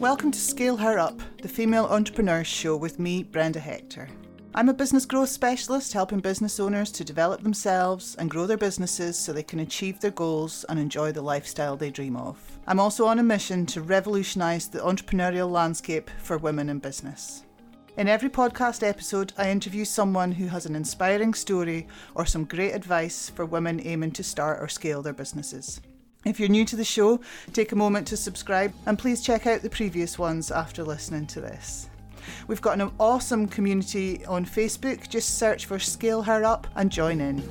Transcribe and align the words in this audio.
Welcome 0.00 0.30
to 0.30 0.40
Scale 0.40 0.78
Her 0.78 0.98
Up, 0.98 1.20
the 1.42 1.48
female 1.48 1.84
entrepreneurs 1.84 2.46
show 2.46 2.74
with 2.74 2.98
me, 2.98 3.22
Brenda 3.22 3.60
Hector. 3.60 4.08
I'm 4.54 4.70
a 4.70 4.72
business 4.72 5.04
growth 5.04 5.28
specialist 5.28 5.92
helping 5.92 6.20
business 6.20 6.58
owners 6.58 6.90
to 6.92 7.04
develop 7.04 7.42
themselves 7.42 8.14
and 8.14 8.30
grow 8.30 8.46
their 8.46 8.56
businesses 8.56 9.18
so 9.18 9.34
they 9.34 9.42
can 9.42 9.60
achieve 9.60 10.00
their 10.00 10.10
goals 10.10 10.64
and 10.70 10.78
enjoy 10.78 11.12
the 11.12 11.20
lifestyle 11.20 11.76
they 11.76 11.90
dream 11.90 12.16
of. 12.16 12.38
I'm 12.66 12.80
also 12.80 13.04
on 13.04 13.18
a 13.18 13.22
mission 13.22 13.66
to 13.66 13.82
revolutionise 13.82 14.68
the 14.68 14.78
entrepreneurial 14.78 15.50
landscape 15.50 16.08
for 16.22 16.38
women 16.38 16.70
in 16.70 16.78
business. 16.78 17.44
In 17.98 18.08
every 18.08 18.30
podcast 18.30 18.82
episode, 18.82 19.34
I 19.36 19.50
interview 19.50 19.84
someone 19.84 20.32
who 20.32 20.46
has 20.46 20.64
an 20.64 20.76
inspiring 20.76 21.34
story 21.34 21.86
or 22.14 22.24
some 22.24 22.46
great 22.46 22.72
advice 22.72 23.28
for 23.28 23.44
women 23.44 23.82
aiming 23.84 24.12
to 24.12 24.24
start 24.24 24.62
or 24.62 24.68
scale 24.68 25.02
their 25.02 25.12
businesses. 25.12 25.82
If 26.22 26.38
you're 26.38 26.50
new 26.50 26.66
to 26.66 26.76
the 26.76 26.84
show, 26.84 27.20
take 27.54 27.72
a 27.72 27.76
moment 27.76 28.06
to 28.08 28.16
subscribe 28.16 28.74
and 28.84 28.98
please 28.98 29.22
check 29.22 29.46
out 29.46 29.62
the 29.62 29.70
previous 29.70 30.18
ones 30.18 30.50
after 30.50 30.84
listening 30.84 31.26
to 31.28 31.40
this. 31.40 31.88
We've 32.46 32.60
got 32.60 32.78
an 32.78 32.92
awesome 33.00 33.48
community 33.48 34.22
on 34.26 34.44
Facebook. 34.44 35.08
Just 35.08 35.38
search 35.38 35.64
for 35.64 35.78
Scale 35.78 36.20
Her 36.20 36.44
Up 36.44 36.66
and 36.76 36.92
join 36.92 37.22
in. 37.22 37.42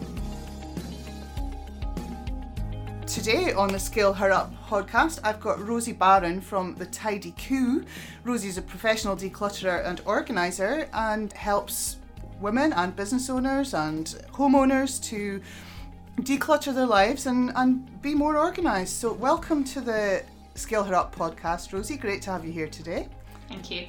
Today 3.08 3.54
on 3.54 3.70
the 3.70 3.80
Scale 3.80 4.14
Her 4.14 4.32
Up 4.32 4.54
podcast, 4.68 5.20
I've 5.24 5.40
got 5.40 5.60
Rosie 5.68 5.94
Barron 5.94 6.40
from 6.40 6.76
the 6.76 6.86
Tidy 6.86 7.34
Coo. 7.40 7.84
Rosie's 8.24 8.60
a 8.60 8.62
professional 8.62 9.16
declutterer 9.16 9.84
and 9.84 10.00
organiser 10.06 10.88
and 10.94 11.34
helps 11.34 11.98
women 12.40 12.72
and 12.74 12.96
business 12.96 13.32
owners 13.32 13.74
and 13.74 14.06
homeowners 14.32 15.04
to 15.06 15.42
declutter 16.24 16.74
their 16.74 16.86
lives 16.86 17.26
and, 17.26 17.52
and 17.56 18.02
be 18.02 18.16
more 18.16 18.38
organised. 18.38 19.00
So, 19.00 19.14
welcome 19.14 19.64
to 19.66 19.82
the 19.82 20.24
Scale 20.56 20.84
Her 20.84 20.96
Up 20.96 21.16
podcast, 21.16 21.74
Rosie. 21.74 21.98
Great 21.98 22.22
to 22.24 22.32
have 22.32 22.46
you 22.46 22.52
here 22.52 22.68
today. 22.68 23.08
Thank 23.48 23.72
you. 23.72 23.88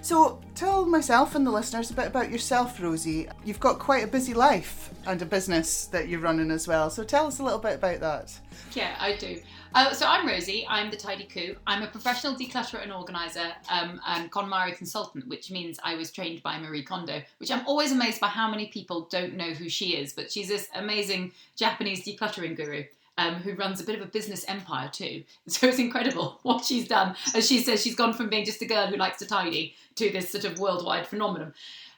So, 0.00 0.40
tell 0.54 0.84
myself 0.84 1.34
and 1.34 1.46
the 1.46 1.50
listeners 1.50 1.90
a 1.90 1.94
bit 1.94 2.06
about 2.06 2.30
yourself, 2.30 2.80
Rosie. 2.80 3.28
You've 3.44 3.60
got 3.60 3.78
quite 3.78 4.04
a 4.04 4.06
busy 4.06 4.34
life 4.34 4.90
and 5.06 5.20
a 5.22 5.26
business 5.26 5.86
that 5.86 6.08
you're 6.08 6.20
running 6.20 6.50
as 6.50 6.68
well. 6.68 6.90
So, 6.90 7.04
tell 7.04 7.26
us 7.26 7.38
a 7.38 7.42
little 7.42 7.58
bit 7.58 7.76
about 7.76 8.00
that. 8.00 8.38
Yeah, 8.72 8.96
I 8.98 9.16
do. 9.16 9.40
Uh, 9.74 9.92
so 9.92 10.06
I'm 10.06 10.24
Rosie. 10.24 10.64
I'm 10.68 10.88
the 10.88 10.96
Tidy 10.96 11.24
Coo. 11.24 11.56
I'm 11.66 11.82
a 11.82 11.88
professional 11.88 12.36
declutterer 12.36 12.80
and 12.80 12.92
organizer 12.92 13.52
um, 13.68 14.00
and 14.06 14.30
KonMari 14.30 14.76
consultant, 14.76 15.26
which 15.26 15.50
means 15.50 15.80
I 15.82 15.96
was 15.96 16.12
trained 16.12 16.44
by 16.44 16.60
Marie 16.60 16.84
Kondo. 16.84 17.20
Which 17.38 17.50
I'm 17.50 17.66
always 17.66 17.90
amazed 17.90 18.20
by 18.20 18.28
how 18.28 18.48
many 18.48 18.66
people 18.66 19.08
don't 19.10 19.34
know 19.34 19.50
who 19.50 19.68
she 19.68 19.96
is. 19.96 20.12
But 20.12 20.30
she's 20.30 20.46
this 20.46 20.68
amazing 20.76 21.32
Japanese 21.56 22.04
decluttering 22.04 22.56
guru. 22.56 22.84
Um, 23.16 23.34
who 23.36 23.54
runs 23.54 23.80
a 23.80 23.84
bit 23.84 23.94
of 23.94 24.02
a 24.02 24.10
business 24.10 24.44
empire 24.48 24.90
too. 24.92 25.22
So 25.46 25.68
it's 25.68 25.78
incredible 25.78 26.40
what 26.42 26.64
she's 26.64 26.88
done. 26.88 27.14
As 27.32 27.46
she 27.46 27.60
says, 27.60 27.80
she's 27.80 27.94
gone 27.94 28.12
from 28.12 28.28
being 28.28 28.44
just 28.44 28.60
a 28.62 28.66
girl 28.66 28.88
who 28.88 28.96
likes 28.96 29.20
to 29.20 29.26
tidy 29.26 29.76
to 29.94 30.10
this 30.10 30.30
sort 30.30 30.44
of 30.44 30.58
worldwide 30.58 31.06
phenomenon. 31.06 31.54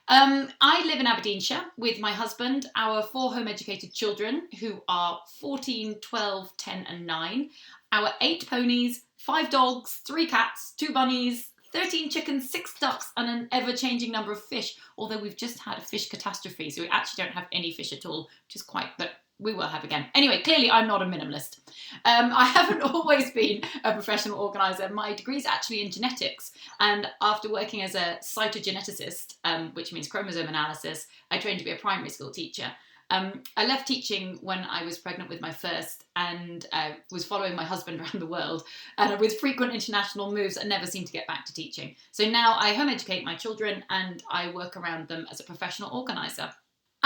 Um, 0.09 0.47
I 0.61 0.85
live 0.85 1.01
in 1.01 1.07
Aberdeenshire 1.07 1.65
with 1.75 1.99
my 1.99 2.13
husband, 2.13 2.67
our 2.77 3.03
four 3.03 3.33
home 3.33 3.49
educated 3.49 3.93
children 3.93 4.47
who 4.61 4.81
are 4.87 5.19
14, 5.41 5.99
12, 5.99 6.55
10, 6.55 6.85
and 6.85 7.05
9, 7.05 7.49
our 7.91 8.11
eight 8.21 8.47
ponies, 8.49 9.01
five 9.17 9.49
dogs, 9.49 9.99
three 10.07 10.25
cats, 10.25 10.73
two 10.77 10.93
bunnies, 10.93 11.49
13 11.73 12.09
chickens, 12.09 12.49
six 12.49 12.79
ducks, 12.79 13.11
and 13.17 13.29
an 13.29 13.47
ever 13.51 13.73
changing 13.73 14.13
number 14.13 14.31
of 14.31 14.41
fish. 14.41 14.77
Although 14.97 15.19
we've 15.19 15.35
just 15.35 15.59
had 15.59 15.77
a 15.77 15.81
fish 15.81 16.07
catastrophe, 16.07 16.69
so 16.69 16.83
we 16.83 16.89
actually 16.89 17.25
don't 17.25 17.33
have 17.33 17.47
any 17.51 17.73
fish 17.73 17.91
at 17.91 18.05
all, 18.05 18.29
which 18.45 18.55
is 18.55 18.61
quite, 18.61 18.97
but 18.97 19.09
we 19.39 19.53
will 19.53 19.67
have 19.67 19.83
again. 19.83 20.07
Anyway, 20.15 20.41
clearly 20.41 20.71
I'm 20.71 20.87
not 20.87 21.01
a 21.01 21.05
minimalist. 21.05 21.59
Um, 22.05 22.31
I 22.33 22.45
haven't 22.55 22.81
always 22.81 23.31
been 23.31 23.61
a 23.83 23.93
professional 23.93 24.39
organizer. 24.39 24.89
My 24.89 25.13
degree 25.13 25.37
is 25.37 25.45
actually 25.45 25.81
in 25.81 25.91
genetics, 25.91 26.51
and 26.79 27.07
after 27.21 27.51
working 27.51 27.81
as 27.81 27.95
a 27.95 28.17
cytogeneticist, 28.21 29.35
um, 29.43 29.71
which 29.73 29.93
means 29.93 30.07
chromosome 30.07 30.47
analysis, 30.47 31.07
I 31.31 31.37
trained 31.37 31.59
to 31.59 31.65
be 31.65 31.71
a 31.71 31.77
primary 31.77 32.09
school 32.09 32.31
teacher. 32.31 32.71
Um, 33.09 33.43
I 33.55 33.65
left 33.65 33.87
teaching 33.87 34.37
when 34.41 34.59
I 34.59 34.83
was 34.83 34.97
pregnant 34.97 35.29
with 35.29 35.39
my 35.39 35.51
first 35.51 36.05
and 36.15 36.65
uh, 36.73 36.91
was 37.11 37.25
following 37.25 37.55
my 37.55 37.63
husband 37.63 37.99
around 38.01 38.19
the 38.19 38.25
world. 38.25 38.63
And 38.97 39.19
with 39.19 39.39
frequent 39.39 39.73
international 39.73 40.31
moves, 40.31 40.57
I 40.57 40.63
never 40.63 40.85
seemed 40.85 41.07
to 41.07 41.13
get 41.13 41.27
back 41.27 41.45
to 41.45 41.53
teaching. 41.53 41.95
So 42.11 42.29
now 42.29 42.57
I 42.59 42.73
home 42.73 42.89
educate 42.89 43.23
my 43.23 43.35
children 43.35 43.83
and 43.89 44.21
I 44.29 44.51
work 44.51 44.75
around 44.75 45.07
them 45.07 45.25
as 45.31 45.39
a 45.39 45.45
professional 45.45 45.89
organizer. 45.91 46.51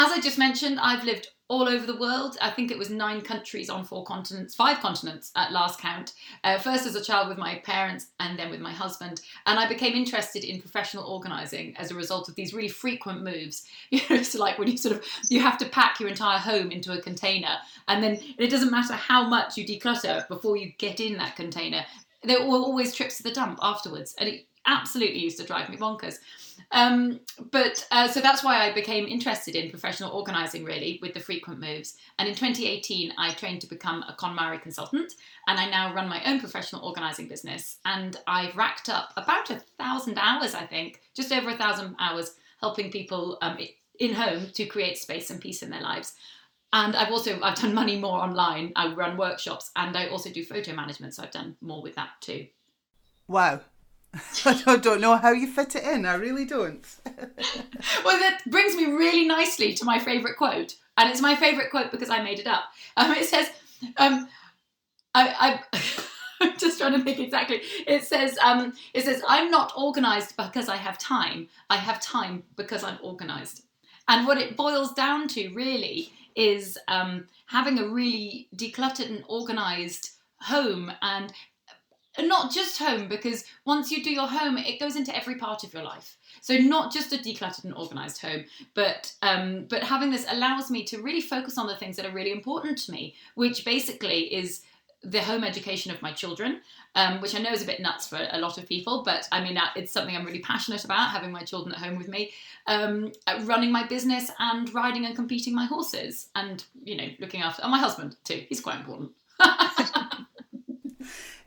As 0.04 0.12
I 0.12 0.20
just 0.20 0.40
mentioned, 0.40 0.80
I've 0.80 1.04
lived 1.04 1.28
all 1.48 1.70
over 1.70 1.86
the 1.86 1.96
world. 1.96 2.36
I 2.42 2.50
think 2.50 2.72
it 2.72 2.78
was 2.80 2.90
nine 2.90 3.22
countries 3.22 3.70
on 3.70 3.86
four 3.86 4.04
continents, 4.04 4.56
five 4.56 4.80
continents 4.80 5.32
at 5.36 5.52
last 5.52 5.80
count. 5.80 6.14
Uh, 6.44 6.58
first 6.58 6.88
as 6.88 6.96
a 6.96 7.04
child 7.04 7.30
with 7.30 7.38
my 7.38 7.60
parents 7.60 8.08
and 8.20 8.40
then 8.40 8.50
with 8.50 8.62
my 8.62 8.72
husband. 8.72 9.22
And 9.46 9.60
I 9.60 9.70
became 9.70 9.94
interested 9.94 10.44
in 10.44 10.60
professional 10.60 11.04
organising 11.04 11.78
as 11.78 11.92
a 11.92 11.96
result 11.96 12.30
of 12.30 12.34
these 12.34 12.52
really 12.52 12.68
frequent 12.68 13.24
moves. 13.24 13.68
You 13.92 14.00
know, 14.10 14.16
it's 14.16 14.34
like 14.34 14.58
when 14.58 14.70
you 14.70 14.78
sort 14.78 14.96
of, 14.96 15.06
you 15.30 15.40
have 15.40 15.60
to 15.60 15.70
pack 15.70 16.00
your 16.00 16.10
entire 16.10 16.40
home 16.40 16.72
into 16.72 16.94
a 16.94 17.02
container 17.02 17.58
and 17.88 18.02
then 18.04 18.20
it 18.40 18.50
doesn't 18.50 18.72
matter 18.72 18.94
how 18.94 19.28
much 19.28 19.56
you 19.56 19.68
declutter 19.68 20.28
before 20.30 20.58
you 20.58 20.72
get 20.80 21.00
in 21.00 21.18
that 21.18 21.36
container. 21.36 21.86
There 22.24 22.40
were 22.40 22.58
always 22.58 22.96
trips 22.96 23.18
to 23.18 23.24
the 23.24 23.32
dump 23.32 23.60
afterwards. 23.62 24.16
And 24.18 24.30
it 24.30 24.48
absolutely 24.66 25.20
used 25.20 25.40
to 25.40 25.46
drive 25.46 25.70
me 25.70 25.78
bonkers. 25.78 26.20
Um, 26.72 27.20
but 27.52 27.86
uh, 27.92 28.08
so 28.08 28.22
that's 28.22 28.44
why 28.44 28.66
I 28.66 28.74
became 28.74 29.08
interested 29.08 29.56
in 29.56 29.70
professional 29.70 30.12
organising, 30.12 30.64
really, 30.64 31.00
with 31.02 31.14
the 31.14 31.20
frequent 31.20 31.60
moves. 31.60 31.98
And 32.18 32.30
in 32.30 32.36
2018, 32.36 33.14
I 33.18 33.34
trained 33.34 33.62
to 33.62 33.68
become 33.68 34.04
a 34.04 34.14
KonMari 34.14 34.62
consultant, 34.62 35.14
and 35.48 35.60
I 35.60 35.70
now 35.70 35.94
run 35.94 36.08
my 36.08 36.24
own 36.26 36.40
professional 36.40 36.86
organising 36.86 37.28
business. 37.28 37.78
And 37.86 38.18
I've 38.26 38.56
racked 38.56 38.90
up 38.90 39.12
about 39.18 39.50
a 39.50 39.60
thousand 39.78 40.18
hours, 40.18 40.56
I 40.56 40.66
think, 40.66 41.02
just 41.14 41.32
over 41.34 41.50
a 41.50 41.58
thousand 41.58 41.96
hours, 42.00 42.36
helping 42.62 42.92
people 42.92 43.38
um, 43.42 43.58
in 44.00 44.14
home 44.14 44.48
to 44.54 44.66
create 44.66 44.98
space 44.98 45.30
and 45.30 45.42
peace 45.42 45.62
in 45.62 45.70
their 45.70 45.82
lives. 45.82 46.14
And 46.74 46.96
I've 46.96 47.12
also 47.12 47.38
I've 47.42 47.56
done 47.56 47.74
money 47.74 48.00
more 48.00 48.20
online. 48.20 48.72
I 48.78 48.94
run 48.94 49.18
workshops, 49.18 49.72
and 49.76 49.98
I 49.98 50.08
also 50.08 50.30
do 50.30 50.46
photo 50.46 50.74
management, 50.74 51.16
so 51.16 51.24
I've 51.24 51.32
done 51.32 51.58
more 51.60 51.82
with 51.82 51.96
that 51.96 52.12
too. 52.22 52.48
Wow, 53.28 53.62
I 54.46 54.78
don't 54.78 55.02
know 55.02 55.16
how 55.16 55.32
you 55.32 55.48
fit 55.48 55.76
it 55.76 55.84
in. 55.84 56.06
I 56.06 56.16
really 56.16 56.46
don't. 56.46 56.86
well, 57.06 58.20
that 58.20 58.42
brings 58.48 58.76
me 58.76 58.86
really 58.86 59.26
nicely 59.26 59.74
to 59.76 59.86
my 59.86 60.00
favourite 60.00 60.38
quote, 60.38 60.76
and 60.98 61.10
it's 61.10 61.22
my 61.22 61.36
favourite 61.36 61.72
quote 61.72 61.92
because 61.92 62.10
I 62.10 62.22
made 62.22 62.40
it 62.40 62.48
up. 62.48 62.66
Um, 62.98 63.12
it 63.14 63.26
says, 63.26 63.50
um, 63.98 64.28
I, 65.16 65.62
I 65.74 65.84
I'm 66.42 66.58
just 66.58 66.80
trying 66.80 66.94
to 66.94 67.04
think 67.04 67.20
exactly. 67.20 67.62
It 67.88 68.04
says, 68.04 68.38
um, 68.44 68.74
it 68.94 69.06
says, 69.06 69.22
I'm 69.28 69.52
not 69.52 69.74
organised 69.78 70.36
because 70.36 70.68
I 70.70 70.76
have 70.76 70.98
time. 70.98 71.48
I 71.70 71.78
have 71.78 72.02
time 72.02 72.44
because 72.58 72.84
I'm 72.84 72.98
organised. 73.04 73.64
And 74.08 74.28
what 74.28 74.40
it 74.40 74.58
boils 74.58 74.92
down 74.94 75.28
to 75.30 75.50
really 75.54 76.12
is 76.36 76.78
um, 76.88 77.28
having 77.46 77.78
a 77.78 77.88
really 77.88 78.48
decluttered 78.56 79.10
and 79.10 79.24
organised 79.30 80.14
home 80.40 80.92
and 81.02 81.26
and 81.26 81.34
not 82.20 82.52
just 82.52 82.78
home 82.78 83.08
because 83.08 83.46
once 83.66 83.92
you 83.92 84.04
do 84.04 84.12
your 84.12 84.28
home 84.28 84.58
it 84.58 84.80
goes 84.80 84.96
into 84.96 85.16
every 85.16 85.36
part 85.36 85.64
of 85.64 85.74
your 85.74 85.84
life 85.84 86.18
so 86.42 86.58
not 86.58 86.92
just 86.92 87.14
a 87.14 87.18
decluttered 87.18 87.64
and 87.64 87.74
organized 87.74 88.22
home 88.22 88.44
but 88.74 89.14
um, 89.22 89.66
but 89.70 89.84
having 89.84 90.12
this 90.12 90.26
allows 90.30 90.70
me 90.70 90.84
to 90.84 91.02
really 91.02 91.22
focus 91.22 91.58
on 91.58 91.68
the 91.68 91.76
things 91.76 91.96
that 91.96 92.06
are 92.06 92.14
really 92.14 92.32
important 92.32 92.78
to 92.78 92.92
me 92.92 93.16
which 93.36 93.64
basically 93.64 94.34
is 94.34 94.62
the 95.04 95.22
home 95.22 95.44
education 95.44 95.92
of 95.92 96.02
my 96.02 96.12
children 96.12 96.62
um, 96.96 97.22
which 97.22 97.36
I 97.36 97.40
know 97.40 97.52
is 97.52 97.64
a 97.64 97.66
bit 97.66 97.80
nuts 97.80 98.08
for 98.08 98.20
a 98.32 98.40
lot 98.40 98.58
of 98.58 98.68
people, 98.68 99.04
but 99.04 99.28
I 99.32 99.42
mean, 99.42 99.58
it's 99.76 99.94
something 99.94 100.16
I'm 100.16 100.26
really 100.26 100.40
passionate 100.40 100.84
about 100.84 101.12
having 101.12 101.32
my 101.32 101.42
children 101.42 101.74
at 101.74 101.82
home 101.82 101.98
with 101.98 102.10
me, 102.10 102.32
um, 102.68 103.12
running 103.44 103.72
my 103.72 103.88
business 103.88 104.30
and 104.40 104.74
riding 104.74 105.06
and 105.06 105.16
competing 105.16 105.56
my 105.56 105.66
horses, 105.66 106.28
and 106.36 106.64
you 106.84 106.98
know, 106.98 107.08
looking 107.20 107.42
after 107.42 107.62
and 107.62 107.72
my 107.72 107.80
husband 107.80 108.18
too. 108.24 108.44
He's 108.50 108.60
quite 108.60 108.80
important. 108.80 109.12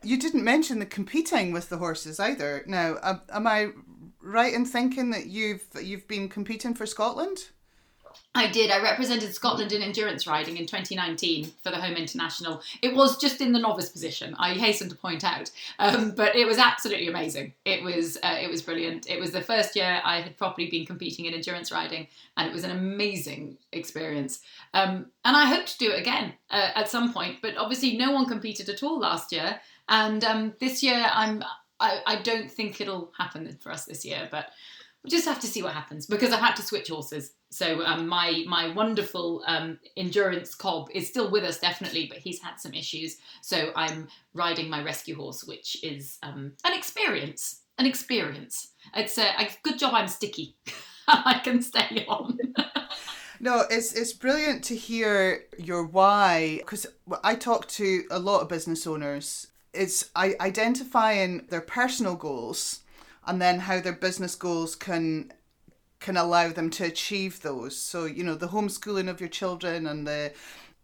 you 0.04 0.18
didn't 0.18 0.44
mention 0.44 0.78
the 0.78 0.86
competing 0.86 1.52
with 1.52 1.68
the 1.68 1.78
horses 1.78 2.20
either. 2.20 2.64
Now, 2.66 2.94
uh, 3.02 3.18
am 3.32 3.46
I 3.46 3.70
right 4.20 4.52
in 4.52 4.64
thinking 4.64 5.10
that 5.10 5.26
you've 5.26 5.64
you've 5.80 6.08
been 6.08 6.28
competing 6.28 6.74
for 6.74 6.86
Scotland? 6.86 7.48
I 8.36 8.48
did. 8.48 8.70
I 8.70 8.82
represented 8.82 9.32
Scotland 9.32 9.70
in 9.70 9.80
endurance 9.80 10.26
riding 10.26 10.56
in 10.56 10.66
2019 10.66 11.52
for 11.62 11.70
the 11.70 11.80
Home 11.80 11.94
International. 11.94 12.60
It 12.82 12.94
was 12.94 13.16
just 13.16 13.40
in 13.40 13.52
the 13.52 13.60
novice 13.60 13.90
position. 13.90 14.34
I 14.38 14.54
hasten 14.54 14.88
to 14.88 14.96
point 14.96 15.22
out, 15.22 15.52
um, 15.78 16.10
but 16.16 16.34
it 16.34 16.46
was 16.46 16.58
absolutely 16.58 17.06
amazing. 17.06 17.54
It 17.64 17.84
was 17.84 18.16
uh, 18.24 18.36
it 18.40 18.50
was 18.50 18.60
brilliant. 18.60 19.08
It 19.08 19.20
was 19.20 19.30
the 19.30 19.40
first 19.40 19.76
year 19.76 20.00
I 20.04 20.20
had 20.20 20.36
properly 20.36 20.68
been 20.68 20.84
competing 20.84 21.26
in 21.26 21.34
endurance 21.34 21.70
riding, 21.70 22.08
and 22.36 22.48
it 22.48 22.52
was 22.52 22.64
an 22.64 22.72
amazing 22.72 23.56
experience. 23.72 24.40
Um, 24.72 25.06
and 25.24 25.36
I 25.36 25.46
hope 25.46 25.66
to 25.66 25.78
do 25.78 25.92
it 25.92 26.00
again 26.00 26.34
uh, 26.50 26.70
at 26.74 26.88
some 26.88 27.12
point. 27.12 27.36
But 27.40 27.56
obviously, 27.56 27.96
no 27.96 28.10
one 28.10 28.26
competed 28.26 28.68
at 28.68 28.82
all 28.82 28.98
last 28.98 29.30
year, 29.30 29.60
and 29.88 30.24
um, 30.24 30.54
this 30.60 30.82
year 30.82 31.06
I'm 31.12 31.42
I, 31.80 32.00
I 32.06 32.16
don't 32.22 32.50
think 32.50 32.80
it'll 32.80 33.12
happen 33.18 33.56
for 33.60 33.72
us 33.72 33.84
this 33.84 34.04
year, 34.04 34.28
but 34.30 34.46
we'll 35.02 35.10
just 35.10 35.26
have 35.26 35.40
to 35.40 35.46
see 35.46 35.62
what 35.62 35.72
happens 35.72 36.06
because 36.06 36.32
I've 36.32 36.40
had 36.40 36.56
to 36.56 36.62
switch 36.62 36.88
horses. 36.88 37.32
So 37.50 37.84
um, 37.84 38.08
my 38.08 38.44
my 38.48 38.72
wonderful 38.72 39.42
um, 39.46 39.78
endurance 39.96 40.54
cob 40.54 40.88
is 40.94 41.08
still 41.08 41.30
with 41.30 41.44
us 41.44 41.60
definitely, 41.60 42.06
but 42.06 42.18
he's 42.18 42.40
had 42.40 42.56
some 42.56 42.74
issues. 42.74 43.18
So 43.42 43.72
I'm 43.76 44.08
riding 44.32 44.70
my 44.70 44.82
rescue 44.82 45.16
horse, 45.16 45.44
which 45.44 45.82
is 45.84 46.18
um, 46.22 46.52
an 46.64 46.76
experience. 46.76 47.60
An 47.76 47.86
experience. 47.86 48.72
It's 48.94 49.18
a, 49.18 49.26
a 49.36 49.48
good 49.64 49.78
job. 49.80 49.94
I'm 49.94 50.08
sticky. 50.08 50.56
I 51.08 51.40
can 51.42 51.60
stay 51.60 52.06
on. 52.08 52.38
No, 53.40 53.64
it's 53.68 53.92
it's 53.92 54.12
brilliant 54.12 54.64
to 54.64 54.76
hear 54.76 55.44
your 55.58 55.84
why 55.84 56.58
because 56.58 56.86
I 57.22 57.34
talk 57.34 57.68
to 57.68 58.04
a 58.10 58.18
lot 58.18 58.40
of 58.40 58.48
business 58.48 58.86
owners. 58.86 59.48
It's 59.74 60.10
identifying 60.16 61.46
their 61.48 61.60
personal 61.60 62.14
goals 62.14 62.80
and 63.26 63.40
then 63.40 63.60
how 63.60 63.80
their 63.80 63.92
business 63.92 64.34
goals 64.34 64.76
can 64.76 65.32
can 66.00 66.16
allow 66.18 66.50
them 66.50 66.68
to 66.68 66.84
achieve 66.84 67.40
those. 67.40 67.76
So 67.76 68.04
you 68.04 68.24
know 68.24 68.34
the 68.34 68.48
homeschooling 68.48 69.08
of 69.08 69.20
your 69.20 69.30
children 69.30 69.86
and 69.86 70.06
the 70.06 70.32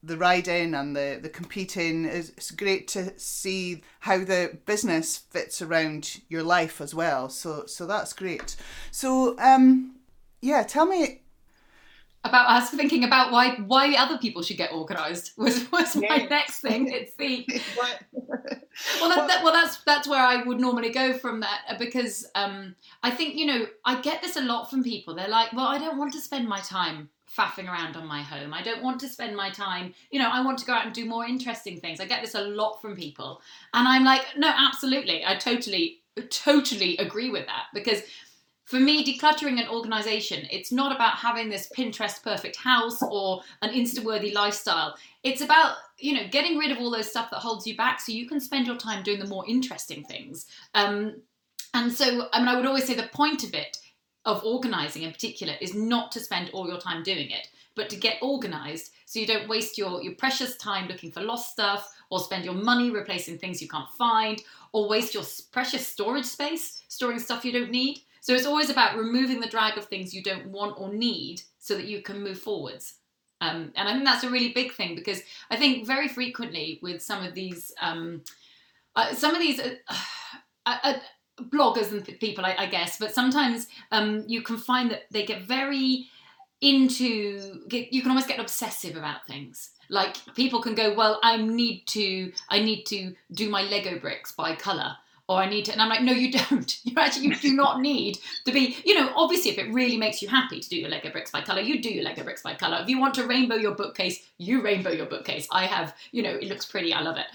the 0.02 0.16
riding 0.16 0.74
and 0.74 0.96
the, 0.96 1.18
the 1.20 1.28
competing 1.28 2.06
is 2.06 2.30
it's 2.30 2.50
great 2.50 2.88
to 2.88 3.12
see 3.18 3.82
how 4.00 4.18
the 4.18 4.58
business 4.64 5.18
fits 5.18 5.60
around 5.60 6.22
your 6.30 6.42
life 6.42 6.80
as 6.80 6.94
well. 6.94 7.28
So 7.28 7.66
so 7.66 7.86
that's 7.86 8.12
great. 8.12 8.56
So 8.90 9.38
um 9.38 9.96
yeah, 10.40 10.62
tell 10.62 10.86
me 10.86 11.19
about 12.24 12.50
us 12.50 12.70
thinking 12.70 13.04
about 13.04 13.32
why 13.32 13.56
why 13.66 13.94
other 13.94 14.18
people 14.18 14.42
should 14.42 14.58
get 14.58 14.72
organised 14.72 15.32
was 15.38 15.70
was 15.72 15.96
my 15.96 16.26
next 16.28 16.60
thing. 16.60 16.92
It's 16.92 17.14
the 17.16 17.46
well, 19.00 19.08
that, 19.10 19.28
that, 19.28 19.44
well, 19.44 19.52
that's 19.52 19.82
that's 19.84 20.08
where 20.08 20.22
I 20.22 20.42
would 20.42 20.60
normally 20.60 20.90
go 20.90 21.12
from 21.12 21.40
that 21.40 21.60
uh, 21.68 21.78
because 21.78 22.26
um, 22.34 22.74
I 23.02 23.10
think 23.10 23.36
you 23.36 23.46
know 23.46 23.66
I 23.84 24.00
get 24.00 24.22
this 24.22 24.36
a 24.36 24.42
lot 24.42 24.70
from 24.70 24.82
people. 24.82 25.14
They're 25.14 25.28
like, 25.28 25.52
well, 25.52 25.66
I 25.66 25.78
don't 25.78 25.98
want 25.98 26.12
to 26.14 26.20
spend 26.20 26.48
my 26.48 26.60
time 26.60 27.10
faffing 27.36 27.68
around 27.68 27.96
on 27.96 28.06
my 28.06 28.22
home. 28.22 28.52
I 28.52 28.62
don't 28.62 28.82
want 28.82 29.00
to 29.00 29.08
spend 29.08 29.36
my 29.36 29.50
time, 29.50 29.94
you 30.10 30.18
know, 30.18 30.28
I 30.28 30.44
want 30.44 30.58
to 30.58 30.66
go 30.66 30.72
out 30.72 30.84
and 30.84 30.92
do 30.92 31.04
more 31.04 31.24
interesting 31.24 31.78
things. 31.78 32.00
I 32.00 32.06
get 32.06 32.22
this 32.22 32.34
a 32.34 32.40
lot 32.40 32.80
from 32.82 32.96
people, 32.96 33.40
and 33.74 33.86
I'm 33.86 34.04
like, 34.04 34.22
no, 34.36 34.52
absolutely, 34.54 35.24
I 35.24 35.36
totally, 35.36 36.00
totally 36.30 36.96
agree 36.96 37.30
with 37.30 37.46
that 37.46 37.66
because 37.72 38.02
for 38.70 38.78
me, 38.78 39.04
decluttering 39.04 39.60
an 39.60 39.68
organization, 39.68 40.46
it's 40.48 40.70
not 40.70 40.94
about 40.94 41.16
having 41.16 41.48
this 41.48 41.68
Pinterest 41.76 42.22
perfect 42.22 42.54
house 42.54 43.02
or 43.02 43.42
an 43.62 43.70
Insta 43.70 44.04
worthy 44.04 44.30
lifestyle. 44.30 44.96
It's 45.24 45.40
about, 45.40 45.74
you 45.98 46.14
know, 46.14 46.28
getting 46.30 46.56
rid 46.56 46.70
of 46.70 46.78
all 46.78 46.92
those 46.92 47.10
stuff 47.10 47.32
that 47.32 47.38
holds 47.38 47.66
you 47.66 47.76
back 47.76 47.98
so 47.98 48.12
you 48.12 48.28
can 48.28 48.38
spend 48.38 48.68
your 48.68 48.76
time 48.76 49.02
doing 49.02 49.18
the 49.18 49.26
more 49.26 49.44
interesting 49.48 50.04
things. 50.04 50.46
Um, 50.74 51.16
and 51.74 51.92
so, 51.92 52.28
I 52.32 52.38
mean, 52.38 52.46
I 52.46 52.54
would 52.54 52.64
always 52.64 52.84
say 52.84 52.94
the 52.94 53.10
point 53.12 53.42
of 53.42 53.54
it, 53.54 53.76
of 54.24 54.44
organizing 54.44 55.02
in 55.02 55.10
particular, 55.10 55.54
is 55.60 55.74
not 55.74 56.12
to 56.12 56.20
spend 56.20 56.50
all 56.50 56.68
your 56.68 56.78
time 56.78 57.02
doing 57.02 57.28
it, 57.30 57.48
but 57.74 57.90
to 57.90 57.96
get 57.96 58.18
organized 58.22 58.92
so 59.04 59.18
you 59.18 59.26
don't 59.26 59.48
waste 59.48 59.78
your, 59.78 60.00
your 60.00 60.14
precious 60.14 60.56
time 60.58 60.86
looking 60.86 61.10
for 61.10 61.22
lost 61.22 61.50
stuff 61.50 61.92
or 62.10 62.20
spend 62.20 62.44
your 62.44 62.54
money 62.54 62.92
replacing 62.92 63.36
things 63.36 63.60
you 63.60 63.66
can't 63.66 63.90
find 63.98 64.44
or 64.72 64.88
waste 64.88 65.12
your 65.12 65.24
precious 65.50 65.84
storage 65.84 66.24
space 66.24 66.82
storing 66.86 67.18
stuff 67.18 67.44
you 67.44 67.50
don't 67.50 67.72
need. 67.72 68.04
So 68.20 68.34
it's 68.34 68.46
always 68.46 68.70
about 68.70 68.96
removing 68.96 69.40
the 69.40 69.48
drag 69.48 69.78
of 69.78 69.86
things 69.86 70.14
you 70.14 70.22
don't 70.22 70.48
want 70.48 70.78
or 70.78 70.92
need 70.92 71.42
so 71.58 71.74
that 71.74 71.86
you 71.86 72.02
can 72.02 72.22
move 72.22 72.38
forwards. 72.38 72.94
Um, 73.40 73.72
and 73.74 73.88
I 73.88 73.92
think 73.92 74.04
that's 74.04 74.24
a 74.24 74.30
really 74.30 74.52
big 74.52 74.72
thing 74.72 74.94
because 74.94 75.22
I 75.50 75.56
think 75.56 75.86
very 75.86 76.08
frequently 76.08 76.78
with 76.82 77.00
some 77.00 77.24
of 77.24 77.34
these, 77.34 77.72
um, 77.80 78.22
uh, 78.94 79.14
some 79.14 79.34
of 79.34 79.40
these 79.40 79.58
uh, 79.58 79.74
uh, 80.66 80.78
uh 80.82 80.94
bloggers 81.44 81.90
and 81.90 82.04
people, 82.20 82.44
I, 82.44 82.54
I, 82.58 82.66
guess, 82.66 82.98
but 82.98 83.14
sometimes 83.14 83.66
um, 83.92 84.24
you 84.26 84.42
can 84.42 84.58
find 84.58 84.90
that 84.90 85.04
they 85.10 85.24
get 85.24 85.42
very 85.42 86.06
into, 86.60 87.64
get, 87.66 87.94
you 87.94 88.02
can 88.02 88.10
almost 88.10 88.28
get 88.28 88.38
obsessive 88.38 88.94
about 88.94 89.26
things. 89.26 89.70
Like 89.88 90.16
people 90.34 90.60
can 90.60 90.74
go, 90.74 90.94
well, 90.94 91.18
I 91.22 91.38
need 91.38 91.86
to, 91.88 92.30
I 92.50 92.60
need 92.60 92.84
to 92.86 93.14
do 93.32 93.48
my 93.48 93.62
Lego 93.62 93.98
bricks 93.98 94.32
by 94.32 94.54
color 94.54 94.94
or 95.30 95.36
I 95.36 95.48
need 95.48 95.64
to. 95.66 95.72
And 95.72 95.80
I'm 95.80 95.88
like, 95.88 96.02
no, 96.02 96.12
you 96.12 96.32
don't. 96.50 96.84
You 96.84 96.94
actually 96.98 97.28
you 97.28 97.36
do 97.36 97.54
not 97.54 97.80
need 97.80 98.18
to 98.46 98.52
be, 98.52 98.76
you 98.84 98.94
know, 98.94 99.12
obviously 99.14 99.52
if 99.52 99.58
it 99.58 99.72
really 99.72 99.96
makes 99.96 100.20
you 100.20 100.28
happy 100.28 100.58
to 100.58 100.68
do 100.68 100.76
your 100.76 100.90
Lego 100.90 101.10
bricks 101.10 101.30
by 101.30 101.40
colour, 101.40 101.60
you 101.60 101.80
do 101.80 101.88
your 101.88 102.02
Lego 102.02 102.24
bricks 102.24 102.42
by 102.42 102.54
colour. 102.54 102.80
If 102.82 102.88
you 102.88 102.98
want 102.98 103.14
to 103.14 103.26
rainbow 103.26 103.54
your 103.54 103.76
bookcase, 103.76 104.28
you 104.38 104.60
rainbow 104.60 104.90
your 104.90 105.06
bookcase. 105.06 105.46
I 105.52 105.66
have, 105.66 105.94
you 106.10 106.24
know, 106.24 106.34
it 106.34 106.48
looks 106.48 106.66
pretty, 106.66 106.92
I 106.92 107.02
love 107.02 107.16
it. 107.16 107.26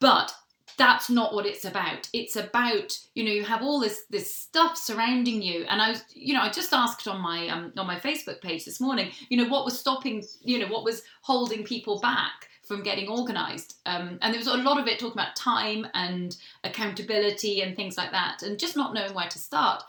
But 0.00 0.34
that's 0.76 1.08
not 1.08 1.32
what 1.32 1.46
it's 1.46 1.64
about. 1.64 2.08
It's 2.12 2.34
about, 2.34 2.98
you 3.14 3.22
know, 3.22 3.30
you 3.30 3.44
have 3.44 3.62
all 3.62 3.78
this 3.78 4.02
this 4.10 4.34
stuff 4.34 4.76
surrounding 4.76 5.42
you. 5.42 5.64
And 5.68 5.80
I 5.80 5.90
was, 5.90 6.02
you 6.14 6.34
know, 6.34 6.40
I 6.40 6.50
just 6.50 6.72
asked 6.72 7.06
on 7.06 7.20
my 7.20 7.46
um 7.48 7.72
on 7.76 7.86
my 7.86 8.00
Facebook 8.00 8.40
page 8.40 8.64
this 8.64 8.80
morning, 8.80 9.12
you 9.28 9.36
know, 9.36 9.48
what 9.48 9.64
was 9.64 9.78
stopping, 9.78 10.24
you 10.40 10.58
know, 10.58 10.66
what 10.66 10.82
was 10.82 11.02
holding 11.20 11.62
people 11.62 12.00
back 12.00 12.48
from 12.72 12.82
getting 12.82 13.08
organized. 13.08 13.76
Um, 13.84 14.18
and 14.22 14.32
there 14.32 14.38
was 14.38 14.46
a 14.46 14.56
lot 14.56 14.80
of 14.80 14.86
it 14.86 14.98
talking 14.98 15.12
about 15.12 15.36
time 15.36 15.86
and 15.92 16.34
accountability 16.64 17.60
and 17.60 17.76
things 17.76 17.98
like 17.98 18.12
that, 18.12 18.42
and 18.42 18.58
just 18.58 18.76
not 18.76 18.94
knowing 18.94 19.12
where 19.12 19.28
to 19.28 19.38
start. 19.38 19.82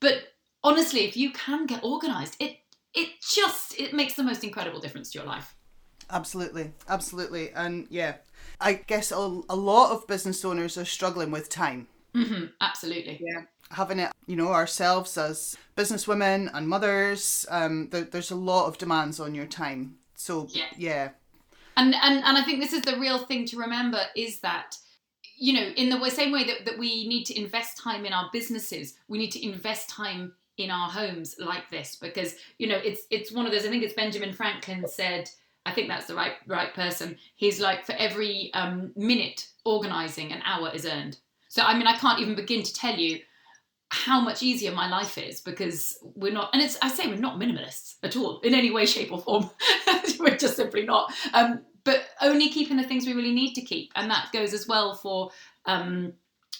But 0.00 0.34
honestly, 0.62 1.06
if 1.06 1.16
you 1.16 1.30
can 1.30 1.64
get 1.64 1.82
organized, 1.82 2.36
it 2.38 2.58
it 2.94 3.08
just 3.22 3.80
it 3.80 3.94
makes 3.94 4.14
the 4.14 4.22
most 4.22 4.44
incredible 4.44 4.80
difference 4.80 5.10
to 5.12 5.18
your 5.18 5.26
life. 5.26 5.54
Absolutely, 6.10 6.72
absolutely, 6.90 7.52
and 7.52 7.86
yeah, 7.88 8.16
I 8.60 8.74
guess 8.74 9.12
a, 9.12 9.40
a 9.48 9.56
lot 9.56 9.92
of 9.92 10.06
business 10.06 10.44
owners 10.44 10.76
are 10.76 10.84
struggling 10.84 11.30
with 11.30 11.48
time. 11.48 11.88
Mm-hmm, 12.14 12.46
absolutely. 12.60 13.18
Yeah 13.22 13.44
having 13.72 13.98
it, 13.98 14.12
you 14.28 14.36
know, 14.36 14.52
ourselves 14.52 15.18
as 15.18 15.56
business 15.74 16.06
women 16.06 16.48
and 16.54 16.68
mothers, 16.68 17.44
um, 17.50 17.88
there, 17.90 18.04
there's 18.04 18.30
a 18.30 18.36
lot 18.36 18.68
of 18.68 18.78
demands 18.78 19.18
on 19.18 19.34
your 19.34 19.44
time. 19.44 19.96
So 20.14 20.46
yeah, 20.52 20.66
yeah 20.78 21.08
and 21.76 21.94
and 21.94 22.24
and 22.24 22.38
I 22.38 22.42
think 22.42 22.60
this 22.60 22.72
is 22.72 22.82
the 22.82 22.98
real 22.98 23.18
thing 23.18 23.46
to 23.46 23.58
remember 23.58 24.00
is 24.14 24.40
that 24.40 24.76
you 25.36 25.52
know 25.52 25.68
in 25.76 25.90
the 25.90 26.10
same 26.10 26.32
way 26.32 26.44
that, 26.44 26.64
that 26.64 26.78
we 26.78 27.06
need 27.08 27.24
to 27.24 27.38
invest 27.38 27.78
time 27.78 28.04
in 28.04 28.12
our 28.12 28.28
businesses 28.32 28.94
we 29.08 29.18
need 29.18 29.30
to 29.32 29.44
invest 29.44 29.90
time 29.90 30.32
in 30.56 30.70
our 30.70 30.88
homes 30.88 31.36
like 31.38 31.68
this 31.70 31.96
because 31.96 32.36
you 32.58 32.66
know 32.66 32.78
it's 32.82 33.02
it's 33.10 33.32
one 33.32 33.46
of 33.46 33.52
those 33.52 33.66
i 33.66 33.68
think 33.68 33.82
it's 33.82 33.94
benjamin 33.94 34.32
franklin 34.32 34.86
said 34.88 35.28
i 35.66 35.70
think 35.70 35.88
that's 35.88 36.06
the 36.06 36.14
right 36.14 36.32
right 36.46 36.72
person 36.74 37.16
he's 37.36 37.60
like 37.60 37.84
for 37.84 37.92
every 37.92 38.50
um, 38.54 38.90
minute 38.96 39.46
organizing 39.64 40.32
an 40.32 40.40
hour 40.44 40.70
is 40.72 40.86
earned. 40.86 41.18
So 41.48 41.62
i 41.62 41.76
mean 41.76 41.86
i 41.86 41.96
can't 41.96 42.20
even 42.20 42.34
begin 42.34 42.62
to 42.62 42.74
tell 42.74 42.96
you 42.96 43.20
how 43.90 44.20
much 44.20 44.42
easier 44.42 44.72
my 44.72 44.88
life 44.88 45.16
is 45.16 45.40
because 45.40 45.98
we're 46.16 46.32
not 46.32 46.50
and 46.52 46.60
it's 46.60 46.76
i 46.82 46.88
say 46.88 47.06
we're 47.06 47.16
not 47.16 47.38
minimalists 47.38 47.94
at 48.02 48.16
all 48.16 48.40
in 48.40 48.52
any 48.52 48.70
way 48.70 48.84
shape 48.86 49.12
or 49.12 49.20
form. 49.20 49.50
We're 50.18 50.36
just 50.36 50.56
simply 50.56 50.82
not. 50.82 51.12
Um, 51.34 51.60
but 51.84 52.04
only 52.20 52.48
keeping 52.48 52.76
the 52.78 52.82
things 52.82 53.06
we 53.06 53.12
really 53.12 53.32
need 53.32 53.54
to 53.54 53.60
keep 53.60 53.92
and 53.94 54.10
that 54.10 54.30
goes 54.32 54.52
as 54.52 54.66
well 54.66 54.94
for 54.94 55.30
um, 55.66 56.14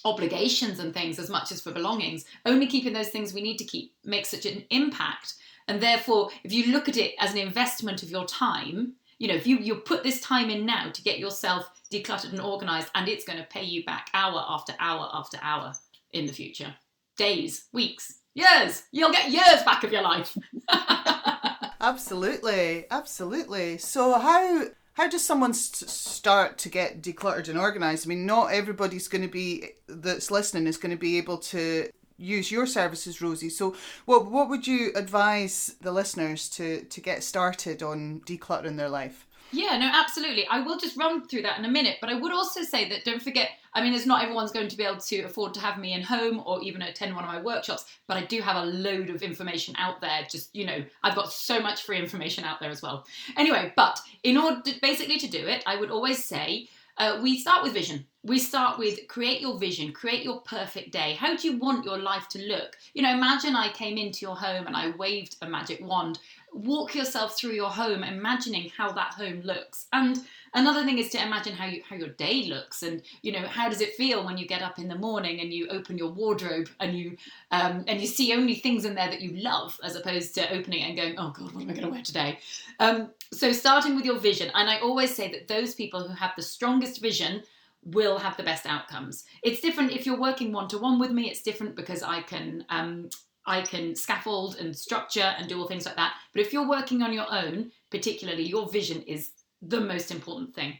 obligations 0.05 0.79
and 0.79 0.93
things 0.93 1.19
as 1.19 1.29
much 1.29 1.51
as 1.51 1.61
for 1.61 1.71
belongings. 1.71 2.23
Only 2.45 2.67
keeping 2.67 2.93
those 2.93 3.09
things 3.09 3.33
we 3.33 3.41
need 3.41 3.57
to 3.57 3.65
keep 3.65 3.93
makes 4.05 4.29
such 4.29 4.45
an 4.45 4.63
impact 4.69 5.33
and 5.67 5.81
therefore 5.81 6.29
if 6.43 6.53
you 6.53 6.71
look 6.71 6.87
at 6.87 6.97
it 6.97 7.13
as 7.19 7.31
an 7.31 7.39
investment 7.39 8.03
of 8.03 8.09
your 8.09 8.25
time 8.25 8.93
you 9.19 9.27
know 9.27 9.35
if 9.35 9.45
you 9.45 9.57
you 9.57 9.75
put 9.75 10.03
this 10.03 10.21
time 10.21 10.49
in 10.49 10.65
now 10.65 10.89
to 10.91 11.01
get 11.01 11.19
yourself 11.19 11.69
decluttered 11.91 12.31
and 12.31 12.41
organized 12.41 12.89
and 12.95 13.07
it's 13.07 13.25
going 13.25 13.39
to 13.39 13.45
pay 13.45 13.63
you 13.63 13.83
back 13.85 14.09
hour 14.13 14.43
after 14.47 14.73
hour 14.79 15.09
after 15.13 15.37
hour 15.41 15.73
in 16.13 16.25
the 16.25 16.33
future 16.33 16.73
days, 17.17 17.67
weeks, 17.73 18.19
years. 18.33 18.83
You'll 18.91 19.11
get 19.11 19.31
years 19.31 19.63
back 19.65 19.83
of 19.83 19.91
your 19.91 20.03
life. 20.03 20.37
absolutely, 21.81 22.85
absolutely. 22.89 23.77
So 23.77 24.17
how 24.19 24.65
how 24.93 25.07
does 25.07 25.23
someone 25.23 25.53
st- 25.53 25.89
start 25.89 26.57
to 26.59 26.69
get 26.69 27.03
decluttered 27.03 27.49
and 27.49 27.59
organized? 27.59 28.07
I 28.07 28.09
mean, 28.09 28.25
not 28.25 28.51
everybody's 28.51 29.07
going 29.07 29.21
to 29.21 29.27
be 29.27 29.69
that's 29.87 30.31
listening 30.31 30.65
is 30.65 30.77
going 30.77 30.91
to 30.91 30.97
be 30.97 31.17
able 31.17 31.37
to 31.37 31.89
use 32.17 32.51
your 32.51 32.65
services, 32.65 33.21
Rosie. 33.21 33.49
So, 33.49 33.75
what 34.05 34.31
what 34.31 34.49
would 34.49 34.65
you 34.65 34.91
advise 34.95 35.75
the 35.81 35.91
listeners 35.91 36.49
to 36.49 36.83
to 36.83 37.01
get 37.01 37.23
started 37.23 37.83
on 37.83 38.21
decluttering 38.25 38.77
their 38.77 38.89
life? 38.89 39.26
Yeah, 39.51 39.77
no, 39.77 39.89
absolutely. 39.93 40.45
I 40.47 40.59
will 40.59 40.77
just 40.77 40.97
run 40.97 41.25
through 41.25 41.43
that 41.43 41.57
in 41.57 41.65
a 41.65 41.69
minute, 41.69 41.97
but 42.01 42.09
I 42.09 42.15
would 42.15 42.33
also 42.33 42.63
say 42.63 42.89
that 42.89 43.05
don't 43.05 43.21
forget, 43.21 43.51
I 43.73 43.81
mean, 43.81 43.93
it's 43.93 44.05
not 44.05 44.21
everyone's 44.21 44.51
going 44.51 44.67
to 44.67 44.75
be 44.75 44.83
able 44.83 44.97
to 44.97 45.21
afford 45.21 45.53
to 45.53 45.61
have 45.61 45.77
me 45.77 45.93
in 45.93 46.01
home 46.01 46.43
or 46.45 46.61
even 46.61 46.81
attend 46.81 47.15
one 47.15 47.23
of 47.23 47.29
my 47.29 47.41
workshops, 47.41 47.85
but 48.07 48.17
I 48.17 48.25
do 48.25 48.41
have 48.41 48.57
a 48.57 48.65
load 48.65 49.09
of 49.09 49.21
information 49.21 49.73
out 49.77 50.01
there. 50.01 50.27
Just, 50.29 50.53
you 50.53 50.65
know, 50.65 50.83
I've 51.03 51.15
got 51.15 51.31
so 51.31 51.61
much 51.61 51.83
free 51.83 51.97
information 51.97 52.43
out 52.43 52.59
there 52.59 52.69
as 52.69 52.81
well. 52.81 53.05
Anyway, 53.37 53.71
but 53.75 53.99
in 54.23 54.37
order 54.37 54.61
to, 54.61 54.81
basically 54.81 55.17
to 55.19 55.27
do 55.27 55.47
it, 55.47 55.63
I 55.65 55.77
would 55.77 55.91
always 55.91 56.23
say 56.23 56.67
uh, 56.97 57.19
we 57.21 57.39
start 57.39 57.63
with 57.63 57.73
vision 57.73 58.05
we 58.27 58.39
start 58.39 58.77
with 58.77 59.07
create 59.07 59.39
your 59.39 59.57
vision, 59.57 59.93
create 59.93 60.23
your 60.23 60.41
perfect 60.41 60.91
day. 60.91 61.13
How 61.13 61.35
do 61.35 61.47
you 61.47 61.57
want 61.57 61.85
your 61.85 61.97
life 61.97 62.27
to 62.29 62.39
look? 62.39 62.75
You 62.93 63.01
know, 63.01 63.13
imagine 63.13 63.55
I 63.55 63.71
came 63.71 63.97
into 63.97 64.25
your 64.25 64.35
home 64.35 64.67
and 64.67 64.75
I 64.75 64.91
waved 64.97 65.37
a 65.41 65.49
magic 65.49 65.79
wand. 65.81 66.19
Walk 66.53 66.95
yourself 66.95 67.37
through 67.37 67.51
your 67.51 67.69
home, 67.69 68.03
imagining 68.03 68.71
how 68.75 68.91
that 68.93 69.13
home 69.13 69.41
looks. 69.41 69.87
And 69.93 70.19
another 70.53 70.83
thing 70.85 70.97
is 70.97 71.09
to 71.09 71.21
imagine 71.21 71.53
how 71.53 71.65
you, 71.65 71.83
how 71.87 71.95
your 71.95 72.09
day 72.09 72.45
looks, 72.45 72.83
and 72.83 73.01
you 73.21 73.31
know 73.31 73.45
how 73.45 73.69
does 73.69 73.81
it 73.81 73.93
feel 73.93 74.25
when 74.25 74.37
you 74.37 74.47
get 74.47 74.61
up 74.61 74.79
in 74.79 74.87
the 74.87 74.95
morning 74.95 75.39
and 75.41 75.53
you 75.53 75.67
open 75.67 75.97
your 75.97 76.11
wardrobe 76.11 76.69
and 76.79 76.97
you 76.97 77.17
um, 77.51 77.83
and 77.87 78.01
you 78.01 78.07
see 78.07 78.33
only 78.33 78.55
things 78.55 78.85
in 78.85 78.95
there 78.95 79.09
that 79.09 79.21
you 79.21 79.35
love, 79.35 79.79
as 79.83 79.95
opposed 79.95 80.33
to 80.35 80.51
opening 80.51 80.81
it 80.81 80.87
and 80.87 80.97
going, 80.97 81.15
oh 81.17 81.31
god, 81.31 81.51
what 81.53 81.63
am 81.63 81.69
I 81.69 81.73
going 81.73 81.85
to 81.85 81.91
wear 81.91 82.03
today? 82.03 82.39
Um, 82.79 83.11
so 83.31 83.51
starting 83.51 83.95
with 83.95 84.05
your 84.05 84.19
vision, 84.19 84.49
and 84.55 84.69
I 84.69 84.79
always 84.79 85.15
say 85.15 85.31
that 85.31 85.47
those 85.47 85.75
people 85.75 86.07
who 86.07 86.13
have 86.13 86.31
the 86.35 86.43
strongest 86.43 87.01
vision 87.01 87.43
will 87.83 88.17
have 88.17 88.35
the 88.35 88.43
best 88.43 88.65
outcomes. 88.65 89.25
It's 89.43 89.61
different 89.61 89.91
if 89.91 90.05
you're 90.05 90.19
working 90.19 90.51
one 90.51 90.67
to 90.69 90.77
one 90.77 90.99
with 90.99 91.11
me. 91.11 91.29
It's 91.29 91.41
different 91.41 91.75
because 91.75 92.03
I 92.03 92.21
can 92.21 92.65
um, 92.69 93.09
I 93.47 93.61
can 93.61 93.95
scaffold 93.95 94.57
and 94.57 94.75
structure 94.75 95.33
and 95.37 95.47
do 95.47 95.59
all 95.59 95.67
things 95.67 95.85
like 95.85 95.95
that. 95.95 96.13
But 96.33 96.41
if 96.41 96.53
you're 96.53 96.67
working 96.67 97.01
on 97.01 97.13
your 97.13 97.25
own, 97.31 97.71
particularly, 97.89 98.43
your 98.43 98.69
vision 98.69 99.01
is 99.03 99.31
the 99.61 99.79
most 99.79 100.11
important 100.11 100.53
thing. 100.53 100.77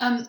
Um, 0.00 0.28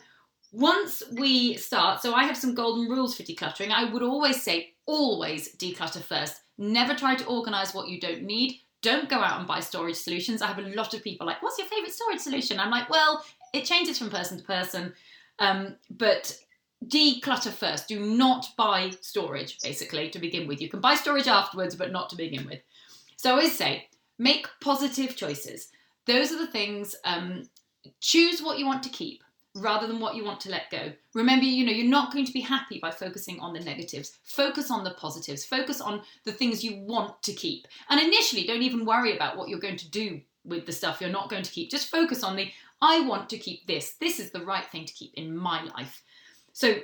once 0.51 1.03
we 1.11 1.55
start, 1.55 2.01
so 2.01 2.13
I 2.13 2.23
have 2.23 2.35
some 2.35 2.55
golden 2.55 2.89
rules 2.89 3.15
for 3.15 3.23
decluttering. 3.23 3.69
I 3.69 3.85
would 3.85 4.01
always 4.01 4.41
say, 4.41 4.73
always 4.87 5.55
declutter 5.55 6.01
first. 6.01 6.41
Never 6.57 6.95
try 6.95 7.15
to 7.15 7.25
organize 7.27 7.73
what 7.73 7.87
you 7.87 7.99
don't 7.99 8.23
need. 8.23 8.59
Don't 8.81 9.09
go 9.09 9.17
out 9.17 9.37
and 9.37 9.47
buy 9.47 9.59
storage 9.59 9.97
solutions. 9.97 10.41
I 10.41 10.47
have 10.47 10.57
a 10.57 10.73
lot 10.75 10.93
of 10.93 11.03
people 11.03 11.27
like, 11.27 11.43
what's 11.43 11.59
your 11.59 11.67
favorite 11.67 11.93
storage 11.93 12.19
solution? 12.19 12.59
I'm 12.59 12.71
like, 12.71 12.89
well, 12.89 13.23
it 13.53 13.65
changes 13.65 13.99
from 13.99 14.09
person 14.09 14.39
to 14.39 14.43
person. 14.43 14.93
Um, 15.37 15.75
but 15.91 16.35
declutter 16.85 17.51
first. 17.51 17.87
Do 17.87 17.99
not 17.99 18.47
buy 18.57 18.91
storage, 19.01 19.59
basically, 19.61 20.09
to 20.09 20.19
begin 20.19 20.47
with. 20.47 20.61
You 20.61 20.69
can 20.69 20.79
buy 20.79 20.95
storage 20.95 21.27
afterwards, 21.27 21.75
but 21.75 21.91
not 21.91 22.09
to 22.09 22.15
begin 22.15 22.45
with. 22.45 22.59
So 23.17 23.29
I 23.29 23.33
always 23.33 23.57
say, 23.57 23.87
make 24.17 24.47
positive 24.61 25.15
choices. 25.15 25.69
Those 26.05 26.31
are 26.31 26.37
the 26.37 26.47
things. 26.47 26.95
Um, 27.03 27.49
choose 27.99 28.41
what 28.41 28.59
you 28.59 28.65
want 28.65 28.83
to 28.83 28.89
keep 28.89 29.23
rather 29.55 29.87
than 29.87 29.99
what 29.99 30.15
you 30.15 30.23
want 30.23 30.39
to 30.41 30.49
let 30.49 30.69
go. 30.69 30.91
Remember, 31.13 31.45
you 31.45 31.65
know, 31.65 31.71
you're 31.71 31.87
not 31.87 32.13
going 32.13 32.25
to 32.25 32.31
be 32.31 32.41
happy 32.41 32.79
by 32.79 32.91
focusing 32.91 33.39
on 33.39 33.53
the 33.53 33.59
negatives. 33.59 34.17
Focus 34.23 34.71
on 34.71 34.83
the 34.83 34.91
positives. 34.91 35.43
Focus 35.45 35.81
on 35.81 36.01
the 36.23 36.31
things 36.31 36.63
you 36.63 36.77
want 36.81 37.21
to 37.23 37.33
keep. 37.33 37.67
And 37.89 37.99
initially, 37.99 38.45
don't 38.45 38.61
even 38.61 38.85
worry 38.85 39.15
about 39.15 39.37
what 39.37 39.49
you're 39.49 39.59
going 39.59 39.77
to 39.77 39.89
do 39.89 40.21
with 40.45 40.65
the 40.65 40.71
stuff 40.71 41.01
you're 41.01 41.09
not 41.09 41.29
going 41.29 41.43
to 41.43 41.51
keep. 41.51 41.69
Just 41.69 41.89
focus 41.89 42.23
on 42.23 42.35
the 42.35 42.49
I 42.81 43.01
want 43.01 43.29
to 43.29 43.37
keep 43.37 43.67
this. 43.67 43.95
This 43.99 44.19
is 44.19 44.31
the 44.31 44.45
right 44.45 44.65
thing 44.65 44.85
to 44.85 44.93
keep 44.93 45.13
in 45.15 45.35
my 45.35 45.63
life. 45.63 46.01
So 46.59 46.75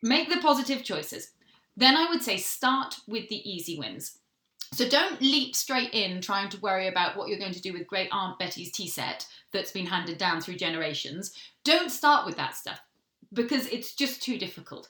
make 0.00 0.30
the 0.30 0.40
positive 0.40 0.84
choices. 0.84 1.32
Then 1.76 1.96
I 1.96 2.08
would 2.08 2.22
say 2.22 2.36
start 2.36 2.94
with 3.08 3.28
the 3.28 3.50
easy 3.50 3.76
wins. 3.76 4.18
So 4.72 4.88
don't 4.88 5.20
leap 5.20 5.56
straight 5.56 5.92
in 5.92 6.20
trying 6.20 6.50
to 6.50 6.60
worry 6.60 6.86
about 6.86 7.16
what 7.16 7.28
you're 7.28 7.40
going 7.40 7.54
to 7.54 7.60
do 7.60 7.72
with 7.72 7.88
great 7.88 8.08
Aunt 8.12 8.38
Betty's 8.38 8.70
tea 8.70 8.86
set 8.86 9.26
that's 9.52 9.72
been 9.72 9.86
handed 9.86 10.18
down 10.18 10.40
through 10.40 10.54
generations. 10.54 11.32
Don't 11.64 11.90
start 11.90 12.26
with 12.26 12.36
that 12.36 12.54
stuff 12.54 12.80
because 13.32 13.66
it's 13.66 13.96
just 13.96 14.22
too 14.22 14.38
difficult. 14.38 14.88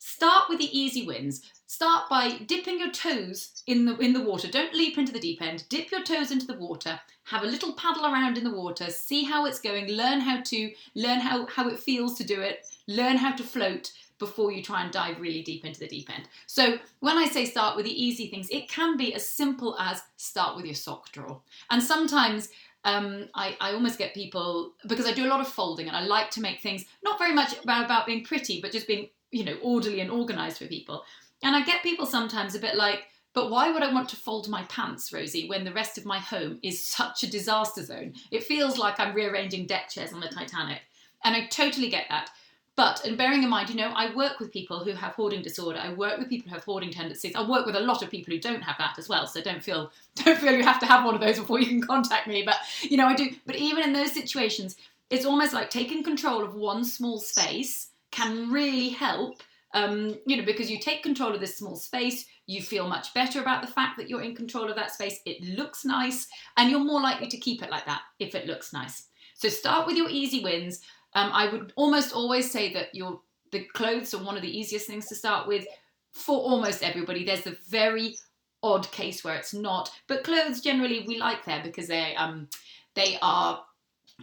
Start 0.00 0.48
with 0.48 0.58
the 0.58 0.76
easy 0.76 1.06
wins. 1.06 1.42
Start 1.72 2.10
by 2.10 2.36
dipping 2.44 2.78
your 2.78 2.90
toes 2.90 3.62
in 3.66 3.86
the 3.86 3.96
in 3.96 4.12
the 4.12 4.20
water. 4.20 4.46
Don't 4.46 4.74
leap 4.74 4.98
into 4.98 5.10
the 5.10 5.18
deep 5.18 5.40
end. 5.40 5.64
Dip 5.70 5.90
your 5.90 6.02
toes 6.02 6.30
into 6.30 6.46
the 6.46 6.58
water. 6.58 7.00
Have 7.24 7.44
a 7.44 7.46
little 7.46 7.72
paddle 7.72 8.04
around 8.04 8.36
in 8.36 8.44
the 8.44 8.54
water. 8.54 8.90
See 8.90 9.24
how 9.24 9.46
it's 9.46 9.58
going. 9.58 9.88
Learn 9.88 10.20
how 10.20 10.42
to 10.42 10.70
learn 10.94 11.20
how 11.20 11.46
how 11.46 11.70
it 11.70 11.78
feels 11.78 12.18
to 12.18 12.24
do 12.24 12.42
it. 12.42 12.66
Learn 12.88 13.16
how 13.16 13.34
to 13.34 13.42
float 13.42 13.90
before 14.18 14.52
you 14.52 14.62
try 14.62 14.82
and 14.82 14.92
dive 14.92 15.18
really 15.18 15.40
deep 15.40 15.64
into 15.64 15.80
the 15.80 15.88
deep 15.88 16.14
end. 16.14 16.28
So 16.46 16.76
when 17.00 17.16
I 17.16 17.24
say 17.24 17.46
start 17.46 17.74
with 17.74 17.86
the 17.86 18.04
easy 18.04 18.28
things, 18.28 18.50
it 18.50 18.68
can 18.68 18.98
be 18.98 19.14
as 19.14 19.26
simple 19.26 19.74
as 19.80 20.02
start 20.18 20.56
with 20.56 20.66
your 20.66 20.74
sock 20.74 21.10
drawer. 21.10 21.40
And 21.70 21.82
sometimes 21.82 22.50
um, 22.84 23.30
I, 23.34 23.56
I, 23.62 23.72
almost 23.72 23.96
get 23.96 24.12
people 24.12 24.72
because 24.88 25.06
I 25.06 25.12
do 25.12 25.24
a 25.24 25.32
lot 25.32 25.40
of 25.40 25.48
folding 25.48 25.86
and 25.86 25.96
I 25.96 26.04
like 26.04 26.30
to 26.32 26.40
make 26.42 26.60
things 26.60 26.84
not 27.02 27.18
very 27.18 27.32
much 27.32 27.54
about, 27.62 27.84
about 27.86 28.06
being 28.06 28.24
pretty, 28.24 28.60
but 28.60 28.72
just 28.72 28.88
being 28.88 29.08
you 29.32 29.44
know 29.44 29.56
orderly 29.62 30.00
and 30.00 30.10
organized 30.10 30.58
for 30.58 30.66
people. 30.66 31.04
And 31.42 31.56
I 31.56 31.64
get 31.64 31.82
people 31.82 32.06
sometimes 32.06 32.54
a 32.54 32.60
bit 32.60 32.76
like, 32.76 33.04
but 33.34 33.50
why 33.50 33.72
would 33.72 33.82
I 33.82 33.92
want 33.92 34.08
to 34.10 34.16
fold 34.16 34.48
my 34.48 34.62
pants, 34.64 35.12
Rosie, 35.12 35.48
when 35.48 35.64
the 35.64 35.72
rest 35.72 35.96
of 35.96 36.04
my 36.04 36.18
home 36.18 36.58
is 36.62 36.84
such 36.84 37.22
a 37.22 37.30
disaster 37.30 37.82
zone? 37.82 38.14
It 38.30 38.44
feels 38.44 38.78
like 38.78 39.00
I'm 39.00 39.14
rearranging 39.14 39.66
deck 39.66 39.88
chairs 39.88 40.12
on 40.12 40.20
the 40.20 40.28
Titanic. 40.28 40.82
And 41.24 41.34
I 41.34 41.46
totally 41.46 41.88
get 41.88 42.06
that. 42.10 42.30
But, 42.74 43.04
and 43.04 43.18
bearing 43.18 43.42
in 43.42 43.50
mind, 43.50 43.68
you 43.68 43.76
know, 43.76 43.92
I 43.94 44.14
work 44.14 44.40
with 44.40 44.50
people 44.50 44.82
who 44.82 44.92
have 44.92 45.12
hoarding 45.12 45.42
disorder. 45.42 45.78
I 45.78 45.92
work 45.92 46.18
with 46.18 46.30
people 46.30 46.48
who 46.48 46.54
have 46.54 46.64
hoarding 46.64 46.90
tendencies. 46.90 47.34
I 47.34 47.46
work 47.46 47.66
with 47.66 47.76
a 47.76 47.80
lot 47.80 48.02
of 48.02 48.10
people 48.10 48.32
who 48.32 48.40
don't 48.40 48.62
have 48.62 48.78
that 48.78 48.98
as 48.98 49.08
well. 49.08 49.26
So 49.26 49.42
don't 49.42 49.62
feel, 49.62 49.92
don't 50.16 50.38
feel 50.38 50.52
you 50.52 50.62
have 50.62 50.80
to 50.80 50.86
have 50.86 51.04
one 51.04 51.14
of 51.14 51.20
those 51.20 51.38
before 51.38 51.60
you 51.60 51.66
can 51.66 51.82
contact 51.82 52.26
me. 52.26 52.42
But, 52.44 52.56
you 52.82 52.96
know, 52.96 53.06
I 53.06 53.14
do. 53.14 53.30
But 53.46 53.56
even 53.56 53.84
in 53.84 53.92
those 53.92 54.12
situations, 54.12 54.76
it's 55.10 55.26
almost 55.26 55.52
like 55.52 55.68
taking 55.68 56.02
control 56.02 56.42
of 56.42 56.54
one 56.54 56.84
small 56.84 57.18
space 57.18 57.88
can 58.10 58.50
really 58.50 58.90
help 58.90 59.42
um, 59.74 60.18
you 60.26 60.36
know, 60.36 60.44
because 60.44 60.70
you 60.70 60.78
take 60.78 61.02
control 61.02 61.34
of 61.34 61.40
this 61.40 61.56
small 61.56 61.76
space, 61.76 62.26
you 62.46 62.62
feel 62.62 62.88
much 62.88 63.14
better 63.14 63.40
about 63.40 63.62
the 63.62 63.72
fact 63.72 63.96
that 63.96 64.08
you're 64.08 64.22
in 64.22 64.34
control 64.34 64.68
of 64.68 64.76
that 64.76 64.92
space. 64.92 65.20
It 65.24 65.42
looks 65.42 65.84
nice, 65.84 66.28
and 66.56 66.70
you're 66.70 66.80
more 66.84 67.00
likely 67.00 67.28
to 67.28 67.38
keep 67.38 67.62
it 67.62 67.70
like 67.70 67.86
that 67.86 68.02
if 68.18 68.34
it 68.34 68.46
looks 68.46 68.72
nice. 68.72 69.08
So 69.34 69.48
start 69.48 69.86
with 69.86 69.96
your 69.96 70.10
easy 70.10 70.42
wins. 70.42 70.80
Um, 71.14 71.30
I 71.32 71.50
would 71.50 71.72
almost 71.76 72.14
always 72.14 72.50
say 72.50 72.72
that 72.74 72.94
your 72.94 73.20
the 73.50 73.64
clothes 73.74 74.14
are 74.14 74.22
one 74.22 74.36
of 74.36 74.42
the 74.42 74.58
easiest 74.58 74.86
things 74.86 75.06
to 75.08 75.14
start 75.14 75.46
with 75.46 75.66
for 76.12 76.38
almost 76.38 76.82
everybody. 76.82 77.24
There's 77.24 77.42
the 77.42 77.58
very 77.68 78.16
odd 78.62 78.90
case 78.92 79.24
where 79.24 79.36
it's 79.36 79.52
not, 79.52 79.90
but 80.06 80.24
clothes 80.24 80.60
generally 80.60 81.04
we 81.06 81.18
like 81.18 81.44
there 81.44 81.62
because 81.62 81.88
they 81.88 82.14
um 82.16 82.48
they 82.94 83.18
are 83.22 83.62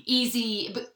easy, 0.06 0.72
but 0.74 0.92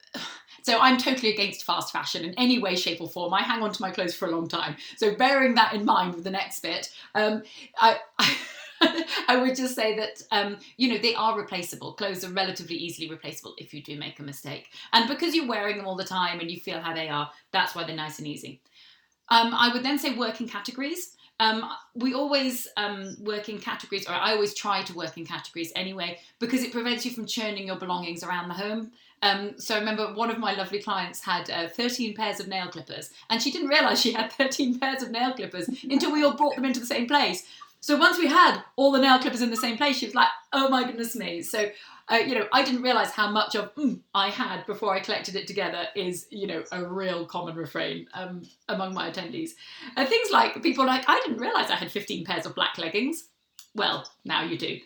so 0.64 0.80
I'm 0.80 0.98
totally 0.98 1.34
against 1.34 1.64
fast 1.64 1.92
fashion 1.92 2.26
in 2.26 2.34
any 2.36 2.60
way, 2.60 2.76
shape, 2.76 3.02
or 3.02 3.10
form. 3.10 3.34
I 3.34 3.42
hang 3.42 3.62
on 3.62 3.72
to 3.72 3.82
my 3.82 3.92
clothes 3.92 4.16
for 4.16 4.28
a 4.28 4.32
long 4.32 4.48
time. 4.48 4.76
So 4.98 5.16
bearing 5.16 5.56
that 5.56 5.74
in 5.74 5.86
mind 5.86 6.16
with 6.16 6.24
the 6.24 6.32
next 6.32 6.62
bit, 6.62 6.92
um, 7.14 7.44
I, 7.78 7.98
I 8.18 8.36
I 9.28 9.38
would 9.38 9.56
just 9.56 9.76
say 9.76 9.96
that 9.96 10.22
um, 10.32 10.58
you 10.78 10.90
know 10.90 10.98
they 10.98 11.16
are 11.16 11.38
replaceable. 11.38 11.94
Clothes 11.94 12.24
are 12.24 12.32
relatively 12.32 12.76
easily 12.76 13.10
replaceable 13.10 13.54
if 13.58 13.74
you 13.74 13.82
do 13.82 13.98
make 13.98 14.20
a 14.20 14.24
mistake, 14.24 14.70
and 14.92 15.08
because 15.08 15.36
you're 15.36 15.48
wearing 15.48 15.78
them 15.78 15.88
all 15.88 15.96
the 15.96 16.04
time 16.04 16.40
and 16.40 16.50
you 16.50 16.60
feel 16.60 16.80
how 16.80 16.94
they 16.94 17.10
are, 17.10 17.30
that's 17.52 17.76
why 17.76 17.84
they're 17.84 17.96
nice 17.96 18.20
and 18.20 18.28
easy. 18.28 18.62
Um, 19.30 19.54
I 19.54 19.72
would 19.74 19.84
then 19.84 19.98
say 20.00 20.16
work 20.16 20.42
in 20.42 20.48
categories. 20.48 21.16
Um, 21.40 21.70
we 21.96 22.14
always 22.14 22.68
um, 22.78 23.16
work 23.20 23.50
in 23.50 23.60
categories, 23.60 24.08
or 24.08 24.14
I 24.14 24.32
always 24.32 24.54
try 24.54 24.84
to 24.84 24.94
work 24.94 25.18
in 25.18 25.26
categories 25.26 25.72
anyway, 25.76 26.20
because 26.40 26.64
it 26.64 26.72
prevents 26.72 27.06
you 27.06 27.12
from 27.12 27.26
churning 27.26 27.68
your 27.68 27.78
belongings 27.78 28.24
around 28.24 28.50
the 28.50 28.54
home. 28.54 28.92
Um, 29.24 29.58
so 29.58 29.76
I 29.76 29.80
remember 29.80 30.14
one 30.14 30.30
of 30.30 30.38
my 30.38 30.54
lovely 30.54 30.82
clients 30.82 31.24
had 31.24 31.50
uh, 31.50 31.70
13 31.70 32.14
pairs 32.14 32.40
of 32.40 32.48
nail 32.48 32.68
clippers, 32.68 33.10
and 33.30 33.42
she 33.42 33.52
didn't 33.52 33.70
realise 33.70 34.00
she 34.00 34.12
had 34.12 34.32
13 34.34 34.78
pairs 34.80 35.02
of 35.02 35.12
nail 35.12 35.34
clippers 35.34 35.68
until 35.90 36.12
we 36.12 36.24
all 36.24 36.36
brought 36.36 36.56
them 36.56 36.66
into 36.66 36.80
the 36.80 36.86
same 36.86 37.08
place. 37.08 37.44
So 37.80 37.98
once 37.98 38.18
we 38.18 38.28
had 38.28 38.62
all 38.76 38.92
the 38.92 39.00
nail 39.00 39.20
clippers 39.20 39.42
in 39.42 39.50
the 39.50 39.58
same 39.58 39.78
place, 39.78 39.98
she 39.98 40.06
was 40.06 40.16
like, 40.16 40.30
"Oh 40.52 40.70
my 40.70 40.84
goodness 40.84 41.16
me!" 41.16 41.42
So 41.42 41.70
uh, 42.12 42.16
you 42.16 42.36
know, 42.36 42.48
I 42.52 42.64
didn't 42.64 42.82
realise 42.82 43.12
how 43.12 43.32
much 43.32 43.56
of 43.56 43.74
mm, 43.76 44.00
I 44.14 44.30
had 44.30 44.66
before 44.66 44.94
I 44.94 45.00
collected 45.00 45.36
it 45.36 45.48
together 45.48 45.88
is, 45.96 46.28
you 46.30 46.48
know, 46.48 46.64
a 46.72 46.84
real 46.84 47.26
common 47.26 47.56
refrain 47.56 48.08
um, 48.14 48.44
among 48.68 48.94
my 48.94 49.10
attendees. 49.10 49.52
And 49.96 50.08
things 50.08 50.30
like 50.32 50.62
people 50.62 50.86
like, 50.86 51.06
I 51.08 51.20
didn't 51.22 51.38
realise 51.38 51.70
I 51.70 51.76
had 51.76 51.92
15 51.92 52.26
pairs 52.26 52.46
of 52.46 52.56
black 52.56 52.78
leggings. 52.78 53.30
Well, 53.74 54.10
now 54.26 54.44
you 54.44 54.58
do. 54.58 54.80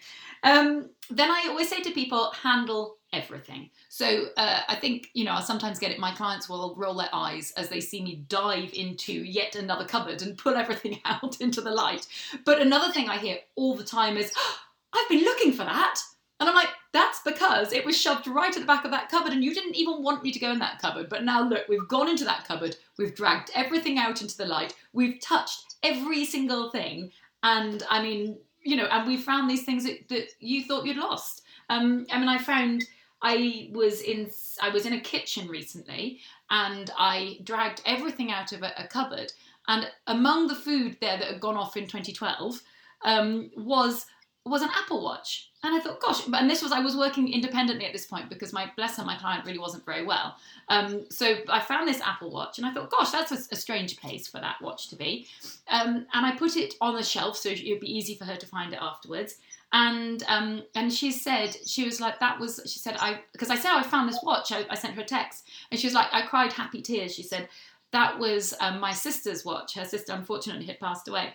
Um, 0.44 0.92
then 1.10 1.32
I 1.32 1.46
always 1.48 1.70
say 1.70 1.82
to 1.82 1.92
people, 1.92 2.32
handle 2.32 2.97
everything. 3.14 3.70
So 3.90 4.26
uh, 4.38 4.62
I 4.68 4.76
think, 4.76 5.10
you 5.14 5.24
know, 5.24 5.34
I 5.34 5.42
sometimes 5.42 5.80
get 5.80 5.92
it, 5.92 6.00
my 6.00 6.12
clients 6.12 6.50
will 6.50 6.76
roll 6.76 6.96
their 6.96 7.10
eyes 7.14 7.54
as 7.58 7.70
they 7.70 7.80
see 7.80 8.02
me 8.02 8.26
dive 8.28 8.74
into 8.74 9.14
yet 9.14 9.56
another 9.56 9.86
cupboard 9.86 10.22
and 10.22 10.38
pull 10.38 10.56
everything 10.56 11.00
out 11.06 11.40
into 11.42 11.62
the 11.62 11.72
light. 11.72 12.08
But 12.46 12.62
another 12.62 12.92
thing 12.92 13.10
I 13.10 13.18
hear 13.18 13.38
all 13.56 13.76
the 13.76 13.84
time 13.84 14.18
is, 14.18 14.32
oh, 14.38 14.58
I've 14.94 15.10
been 15.10 15.24
looking 15.24 15.52
for 15.52 15.64
that. 15.64 16.00
And 16.40 16.48
I'm 16.48 16.56
like, 16.56 16.70
that's 16.94 17.22
because 17.22 17.74
it 17.74 17.84
was 17.84 18.00
shoved 18.00 18.28
right 18.28 18.56
at 18.56 18.60
the 18.60 18.68
back 18.68 18.86
of 18.86 18.92
that 18.92 19.10
cupboard 19.10 19.34
and 19.34 19.44
you 19.44 19.54
didn't 19.54 19.76
even 19.76 20.04
want 20.04 20.24
me 20.24 20.32
to 20.32 20.40
go 20.40 20.52
in 20.52 20.60
that 20.60 20.80
cupboard. 20.80 21.10
But 21.10 21.24
now 21.24 21.48
look, 21.48 21.68
we've 21.68 21.88
gone 21.88 22.08
into 22.08 22.26
that 22.26 22.46
cupboard, 22.48 22.76
we've 22.98 23.16
dragged 23.16 23.50
everything 23.56 23.98
out 23.98 24.22
into 24.22 24.38
the 24.38 24.46
light, 24.46 24.76
we've 24.94 25.20
touched 25.20 25.76
every 25.82 26.26
single 26.26 26.70
thing. 26.70 27.12
And 27.42 27.84
I 27.90 28.04
mean, 28.04 28.38
you 28.62 28.76
know, 28.76 28.86
and 28.86 29.08
we 29.08 29.18
found 29.18 29.50
these 29.50 29.64
things 29.64 29.84
that, 29.86 30.10
that 30.10 30.28
you 30.40 30.66
thought 30.66 30.86
you'd 30.86 30.98
lost. 30.98 31.42
Um, 31.70 32.06
I 32.12 32.20
mean, 32.20 32.30
I 32.30 32.38
found 32.38 32.86
I 33.22 33.70
was 33.72 34.02
in 34.02 34.30
I 34.62 34.70
was 34.70 34.86
in 34.86 34.94
a 34.94 35.02
kitchen 35.02 35.48
recently, 35.48 36.20
and 36.50 36.92
I 36.98 37.40
dragged 37.44 37.82
everything 37.86 38.32
out 38.32 38.52
of 38.52 38.64
a, 38.64 38.72
a 38.78 38.88
cupboard. 38.88 39.32
And 39.68 39.90
among 40.08 40.48
the 40.48 40.56
food 40.56 40.98
there 41.02 41.18
that 41.18 41.28
had 41.28 41.42
gone 41.42 41.58
off 41.58 41.76
in 41.76 41.84
2012 41.84 42.62
um, 43.04 43.52
was 43.56 44.06
was 44.48 44.62
an 44.62 44.70
Apple 44.76 45.04
Watch. 45.04 45.52
And 45.64 45.76
I 45.76 45.80
thought, 45.80 46.00
gosh, 46.00 46.22
and 46.32 46.50
this 46.50 46.62
was, 46.62 46.72
I 46.72 46.80
was 46.80 46.96
working 46.96 47.32
independently 47.32 47.86
at 47.86 47.94
this 47.94 48.06
point 48.06 48.30
because 48.30 48.54
my, 48.54 48.72
bless 48.78 48.98
her, 48.98 49.04
my 49.04 49.18
client 49.18 49.46
really 49.46 49.60
wasn't 49.60 49.86
very 49.86 50.06
well. 50.06 50.36
Um, 50.70 51.06
so 51.10 51.36
I 51.50 51.60
found 51.60 51.88
this 51.88 52.00
Apple 52.02 52.32
Watch 52.32 52.58
and 52.58 52.66
I 52.66 52.74
thought, 52.74 52.92
gosh, 52.92 53.12
that's 53.12 53.32
a, 53.32 53.54
a 53.54 53.56
strange 53.56 53.98
place 53.98 54.28
for 54.28 54.40
that 54.40 54.62
watch 54.62 54.90
to 54.90 54.96
be. 54.96 55.28
Um, 55.68 56.06
and 56.14 56.26
I 56.26 56.36
put 56.38 56.56
it 56.56 56.76
on 56.80 56.96
the 56.96 57.04
shelf 57.04 57.38
so 57.38 57.50
it 57.50 57.68
would 57.70 57.80
be 57.80 57.92
easy 57.92 58.16
for 58.16 58.26
her 58.26 58.36
to 58.36 58.46
find 58.46 58.72
it 58.72 58.80
afterwards. 58.82 59.38
And 59.74 60.24
um, 60.28 60.64
and 60.76 60.94
she 60.94 61.12
said 61.12 61.56
she 61.66 61.84
was 61.84 62.00
like 62.00 62.20
that 62.20 62.40
was 62.40 62.62
she 62.66 62.80
said 62.80 62.96
I 63.00 63.20
because 63.34 63.50
I 63.50 63.56
said 63.56 63.72
oh, 63.74 63.80
I 63.80 63.84
found 63.84 64.08
this 64.08 64.20
watch 64.24 64.52
I, 64.54 64.66
I, 64.70 64.76
sent 64.76 64.94
her 64.94 65.02
a 65.02 65.06
text 65.06 65.50
and 65.70 65.80
she 65.80 65.88
was 65.88 65.94
like 65.94 66.08
I 66.14 66.22
cried 66.22 66.54
happy 66.54 66.82
tears 66.82 67.14
she 67.14 67.22
said 67.22 67.50
that 67.92 68.18
was 68.18 68.54
um, 68.62 68.80
my 68.80 68.94
sister's 68.94 69.44
watch 69.44 69.76
her 69.76 69.84
sister 69.84 70.14
unfortunately 70.14 70.68
had 70.68 70.80
passed 70.80 71.10
away 71.10 71.34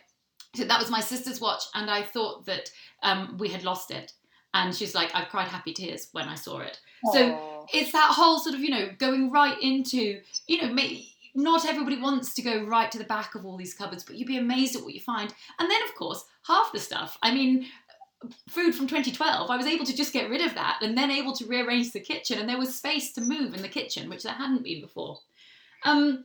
so 0.55 0.65
that 0.65 0.79
was 0.79 0.91
my 0.91 1.01
sister's 1.01 1.41
watch, 1.41 1.65
and 1.75 1.91
I 1.91 2.03
thought 2.03 2.45
that 2.47 2.71
um, 3.03 3.37
we 3.39 3.49
had 3.49 3.65
lost 3.65 3.91
it. 3.91 4.13
And 4.55 4.75
she's 4.75 4.95
like, 4.95 5.15
I 5.15 5.25
cried 5.25 5.49
happy 5.49 5.73
tears 5.73 6.09
when 6.13 6.29
I 6.29 6.35
saw 6.35 6.59
it. 6.59 6.79
Aww. 7.07 7.13
So 7.13 7.67
it's 7.73 7.93
that 7.93 8.13
whole 8.13 8.39
sort 8.39 8.55
of, 8.55 8.61
you 8.61 8.69
know, 8.69 8.91
going 8.99 9.31
right 9.31 9.57
into, 9.63 10.21
you 10.47 10.61
know, 10.61 10.71
maybe 10.71 11.09
not 11.35 11.65
everybody 11.65 11.99
wants 11.99 12.35
to 12.35 12.43
go 12.43 12.65
right 12.65 12.93
to 12.93 12.99
the 12.99 13.05
back 13.05 13.35
of 13.35 13.47
all 13.47 13.57
these 13.57 13.73
cupboards, 13.73 14.05
but 14.05 14.17
you'd 14.17 14.29
be 14.29 14.37
amazed 14.37 14.77
at 14.77 14.83
what 14.83 14.93
you 14.93 15.01
find. 15.01 15.33
And 15.59 15.71
then, 15.71 15.83
of 15.89 15.95
course, 15.95 16.27
half 16.47 16.71
the 16.71 16.79
stuff. 16.79 17.17
I 17.23 17.33
mean, 17.33 17.67
food 18.49 18.75
from 18.75 18.87
2012, 18.87 19.51
I 19.51 19.57
was 19.57 19.67
able 19.67 19.85
to 19.85 19.97
just 19.97 20.13
get 20.13 20.31
rid 20.31 20.41
of 20.41 20.55
that 20.55 20.79
and 20.83 20.97
then 20.97 21.11
able 21.11 21.35
to 21.35 21.47
rearrange 21.47 21.93
the 21.93 22.01
kitchen, 22.01 22.39
and 22.39 22.49
there 22.49 22.59
was 22.59 22.75
space 22.75 23.13
to 23.15 23.21
move 23.21 23.55
in 23.55 23.63
the 23.63 23.69
kitchen, 23.69 24.09
which 24.09 24.23
there 24.23 24.33
hadn't 24.33 24.65
been 24.65 24.81
before. 24.81 25.19
Um, 25.85 26.25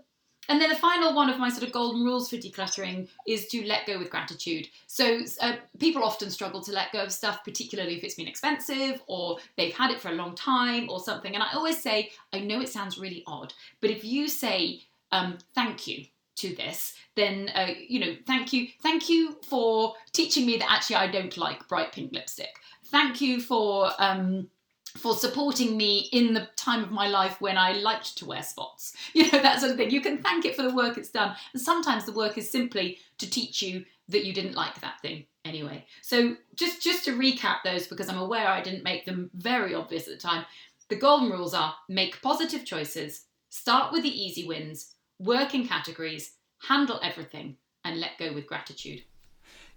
and 0.49 0.61
then 0.61 0.69
the 0.69 0.75
final 0.75 1.13
one 1.13 1.29
of 1.29 1.39
my 1.39 1.49
sort 1.49 1.63
of 1.63 1.73
golden 1.73 2.03
rules 2.03 2.29
for 2.29 2.37
decluttering 2.37 3.09
is 3.27 3.47
to 3.47 3.65
let 3.65 3.85
go 3.85 3.99
with 3.99 4.09
gratitude. 4.09 4.67
So 4.87 5.19
uh, 5.41 5.57
people 5.77 6.03
often 6.03 6.29
struggle 6.29 6.61
to 6.61 6.71
let 6.71 6.93
go 6.93 7.03
of 7.03 7.11
stuff, 7.11 7.43
particularly 7.43 7.97
if 7.97 8.03
it's 8.03 8.15
been 8.15 8.27
expensive 8.27 9.01
or 9.07 9.39
they've 9.57 9.73
had 9.73 9.91
it 9.91 9.99
for 9.99 10.09
a 10.09 10.13
long 10.13 10.35
time 10.35 10.89
or 10.89 11.01
something. 11.01 11.33
And 11.33 11.43
I 11.43 11.51
always 11.53 11.81
say, 11.81 12.11
I 12.31 12.39
know 12.39 12.61
it 12.61 12.69
sounds 12.69 12.97
really 12.97 13.23
odd, 13.27 13.53
but 13.81 13.89
if 13.89 14.05
you 14.05 14.29
say 14.29 14.83
um, 15.11 15.37
thank 15.53 15.85
you 15.87 16.05
to 16.37 16.55
this, 16.55 16.93
then 17.15 17.49
uh, 17.55 17.73
you 17.87 17.99
know, 17.99 18.15
thank 18.25 18.53
you, 18.53 18.67
thank 18.81 19.09
you 19.09 19.37
for 19.47 19.93
teaching 20.11 20.45
me 20.45 20.57
that 20.57 20.71
actually 20.71 20.97
I 20.97 21.07
don't 21.07 21.35
like 21.37 21.67
bright 21.67 21.91
pink 21.91 22.13
lipstick. 22.13 22.55
Thank 22.85 23.21
you 23.21 23.41
for. 23.41 23.91
Um, 23.99 24.49
for 24.95 25.15
supporting 25.15 25.77
me 25.77 26.09
in 26.11 26.33
the 26.33 26.47
time 26.55 26.83
of 26.83 26.89
my 26.89 27.07
life 27.07 27.39
when 27.39 27.55
I 27.55 27.73
liked 27.73 28.17
to 28.17 28.25
wear 28.25 28.41
spots. 28.41 28.93
You 29.13 29.31
know, 29.31 29.41
that 29.43 29.59
sort 29.59 29.71
of 29.71 29.77
thing. 29.77 29.91
You 29.91 30.01
can 30.01 30.23
thank 30.23 30.45
it 30.45 30.55
for 30.55 30.63
the 30.63 30.73
work 30.73 30.97
it's 30.97 31.11
done. 31.11 31.35
And 31.53 31.61
sometimes 31.61 32.05
the 32.05 32.13
work 32.13 32.37
is 32.37 32.51
simply 32.51 32.97
to 33.19 33.29
teach 33.29 33.61
you 33.61 33.85
that 34.09 34.25
you 34.25 34.33
didn't 34.33 34.55
like 34.55 34.79
that 34.81 34.99
thing 35.01 35.25
anyway. 35.45 35.85
So 36.01 36.35
just 36.55 36.81
just 36.81 37.05
to 37.05 37.17
recap 37.17 37.57
those 37.63 37.87
because 37.87 38.09
I'm 38.09 38.17
aware 38.17 38.47
I 38.47 38.61
didn't 38.61 38.83
make 38.83 39.05
them 39.05 39.29
very 39.33 39.73
obvious 39.73 40.07
at 40.07 40.13
the 40.13 40.19
time. 40.19 40.45
The 40.89 40.95
golden 40.95 41.29
rules 41.29 41.53
are 41.53 41.75
make 41.89 42.21
positive 42.21 42.65
choices, 42.65 43.25
start 43.49 43.91
with 43.91 44.03
the 44.03 44.23
easy 44.23 44.47
wins, 44.47 44.95
work 45.19 45.53
in 45.53 45.67
categories, 45.67 46.31
handle 46.67 46.99
everything 47.03 47.57
and 47.83 47.99
let 47.99 48.17
go 48.17 48.33
with 48.33 48.47
gratitude. 48.47 49.03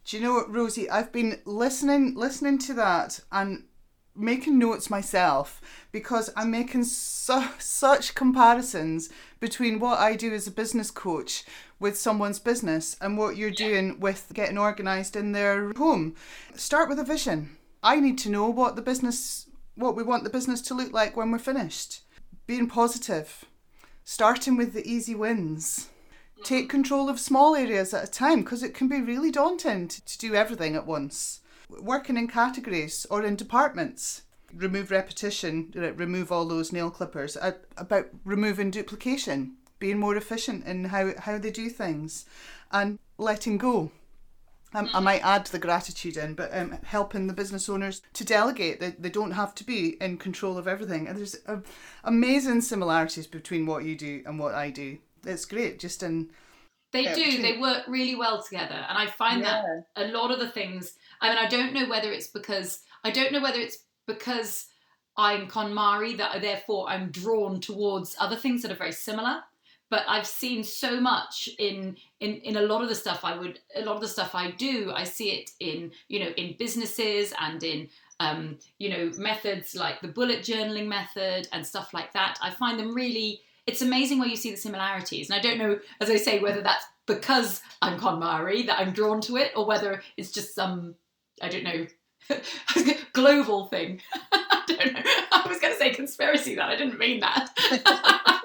Do 0.05 0.17
you 0.17 0.23
know 0.23 0.35
what, 0.35 0.53
Rosie? 0.53 0.89
I've 0.89 1.13
been 1.13 1.41
listening 1.45 2.15
listening 2.15 2.59
to 2.59 2.75
that 2.75 3.21
and 3.31 3.65
making 4.17 4.59
notes 4.59 4.91
myself 4.91 5.61
because 5.93 6.31
I'm 6.37 6.51
making 6.51 6.85
su- 6.85 7.49
such 7.59 8.15
comparisons 8.15 9.09
between 9.39 9.79
what 9.79 9.99
I 9.99 10.17
do 10.17 10.33
as 10.35 10.47
a 10.47 10.53
business 10.53 10.91
coach 10.91 11.45
with 11.79 11.97
someone's 11.97 12.39
business 12.39 12.97
and 13.01 13.17
what 13.17 13.37
you're 13.37 13.51
doing 13.51 14.01
with 14.01 14.31
getting 14.35 14.59
organized 14.59 15.17
in 15.17 15.33
their 15.33 15.73
home. 15.77 16.15
Start 16.55 16.89
with 16.89 16.99
a 16.99 17.05
vision. 17.05 17.57
I 17.83 18.01
need 18.01 18.19
to 18.19 18.31
know 18.31 18.49
what 18.49 18.77
the 18.77 18.83
business 18.83 19.47
what 19.75 19.97
we 19.97 20.03
want 20.03 20.25
the 20.25 20.31
business 20.31 20.61
to 20.61 20.75
look 20.75 20.93
like 20.93 21.17
when 21.17 21.31
we're 21.31 21.39
finished. 21.39 22.01
Being 22.47 22.69
positive. 22.69 23.45
Starting 24.13 24.57
with 24.57 24.73
the 24.73 24.85
easy 24.85 25.15
wins. 25.15 25.89
Take 26.43 26.69
control 26.69 27.09
of 27.09 27.21
small 27.21 27.55
areas 27.55 27.95
at 27.95 28.03
a 28.03 28.11
time 28.11 28.41
because 28.41 28.65
it 28.65 28.75
can 28.75 28.89
be 28.89 29.01
really 29.01 29.31
daunting 29.31 29.87
to, 29.87 30.05
to 30.05 30.19
do 30.19 30.35
everything 30.35 30.75
at 30.75 30.85
once 30.85 31.43
working 31.79 32.17
in 32.17 32.27
categories 32.27 33.07
or 33.09 33.23
in 33.23 33.37
departments. 33.37 34.23
Remove 34.53 34.91
repetition, 34.91 35.73
remove 35.95 36.33
all 36.33 36.45
those 36.45 36.73
nail 36.73 36.91
clippers. 36.91 37.37
About 37.77 38.07
removing 38.25 38.73
duplication, 38.73 39.53
being 39.79 40.01
more 40.01 40.17
efficient 40.17 40.67
in 40.67 40.87
how, 40.87 41.13
how 41.17 41.39
they 41.39 41.53
do 41.53 41.69
things, 41.69 42.27
and 42.73 42.99
letting 43.17 43.59
go. 43.59 43.93
Um, 44.73 44.89
I 44.95 45.01
might 45.01 45.25
add 45.25 45.47
the 45.47 45.59
gratitude 45.59 46.17
in, 46.17 46.35
but 46.35 46.57
um, 46.57 46.79
helping 46.85 47.27
the 47.27 47.33
business 47.33 47.69
owners 47.69 48.03
to 48.13 48.25
delegate. 48.25 48.79
They, 48.79 48.91
they 48.91 49.11
don't 49.11 49.33
have 49.33 49.55
to 49.57 49.65
be 49.65 49.97
in 50.01 50.17
control 50.17 50.59
of 50.59 50.69
everything. 50.69 51.09
And 51.09 51.19
there's 51.19 51.37
uh, 51.47 51.59
amazing 52.05 52.61
similarities 52.61 53.27
between 53.27 53.67
what 53.67 53.85
you 53.85 53.97
do 53.97 54.23
and 54.27 54.39
what 54.39 54.55
I 54.55 54.71
do. 54.71 54.99
It's 55.27 55.45
great, 55.45 55.81
just 55.81 56.03
in. 56.03 56.31
They 56.93 57.13
do. 57.15 57.43
They 57.43 57.59
work 57.59 57.85
really 57.89 58.17
well 58.17 58.43
together, 58.43 58.85
and 58.89 58.99
I 58.99 59.07
find 59.07 59.43
yeah. 59.43 59.63
that 59.97 60.05
a 60.05 60.13
lot 60.13 60.31
of 60.31 60.41
the 60.41 60.49
things 60.49 60.95
I 61.21 61.29
mean, 61.29 61.39
I 61.39 61.49
don't 61.49 61.75
know 61.75 61.89
whether 61.89 62.13
it's 62.13 62.29
because 62.29 62.81
I 63.05 63.11
don't 63.11 63.33
know 63.33 63.43
whether 63.43 63.61
it's 63.61 63.85
because 64.07 64.67
I'm 65.17 65.49
KonMari 65.49 66.17
that 66.17 66.41
therefore 66.41 66.89
I'm 66.89 67.11
drawn 67.11 67.61
towards 67.61 68.17
other 68.19 68.37
things 68.37 68.63
that 68.63 68.71
are 68.71 68.77
very 68.77 68.93
similar. 68.93 69.41
But 69.91 70.05
I've 70.09 70.27
seen 70.27 70.63
so 70.65 71.01
much 71.01 71.49
in 71.59 71.97
in 72.21 72.37
in 72.37 72.57
a 72.57 72.63
lot 72.63 72.83
of 72.83 72.89
the 72.89 72.95
stuff 72.95 73.25
I 73.25 73.37
would 73.37 73.59
a 73.75 73.83
lot 73.83 73.97
of 73.97 74.01
the 74.01 74.09
stuff 74.09 74.35
I 74.35 74.53
do. 74.53 74.93
I 74.95 75.05
see 75.05 75.31
it 75.33 75.51
in 75.61 75.93
you 76.09 76.21
know 76.21 76.31
in 76.37 76.57
businesses 76.59 77.35
and 77.41 77.63
in 77.63 77.89
um, 78.21 78.59
you 78.79 78.91
know 78.91 79.11
methods 79.19 79.75
like 79.75 80.01
the 80.01 80.09
bullet 80.09 80.41
journaling 80.41 80.87
method 80.87 81.49
and 81.53 81.67
stuff 81.67 81.93
like 81.93 82.13
that. 82.13 82.39
I 82.41 82.51
find 82.51 82.79
them 82.79 82.95
really 82.95 83.43
it's 83.67 83.83
amazing 83.83 84.19
where 84.19 84.29
you 84.29 84.37
see 84.37 84.51
the 84.51 84.57
similarities. 84.57 85.31
And 85.31 85.39
I 85.39 85.43
don't 85.43 85.59
know, 85.59 85.79
as 86.01 86.11
I 86.11 86.17
say, 86.17 86.41
whether 86.41 86.63
that's 86.63 86.85
because 87.07 87.63
I'm 87.83 88.01
KonMari 88.01 88.67
that 88.67 88.81
I'm 88.81 88.93
drawn 88.93 89.21
to 89.23 89.37
it, 89.37 89.53
or 89.55 89.67
whether 89.67 90.03
it's 90.17 90.31
just 90.31 90.55
some 90.55 90.95
I 91.43 91.49
don't 91.49 91.65
know, 91.65 91.87
global 93.13 93.67
thing. 93.67 94.01
I 94.33 94.63
don't 94.67 94.93
know. 94.93 95.03
I 95.33 95.47
was 95.49 95.59
going 95.59 95.73
to 95.73 95.79
say 95.79 95.91
conspiracy 95.91 96.55
that 96.57 96.69
I 96.69 96.77
didn't 96.77 96.99
mean 96.99 97.21
that. 97.21 97.49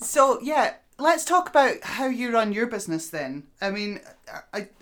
so 0.00 0.38
yeah, 0.42 0.74
let's 0.98 1.24
talk 1.24 1.48
about 1.48 1.82
how 1.82 2.06
you 2.06 2.32
run 2.32 2.52
your 2.52 2.66
business 2.66 3.08
then. 3.08 3.44
I 3.60 3.70
mean, 3.70 4.00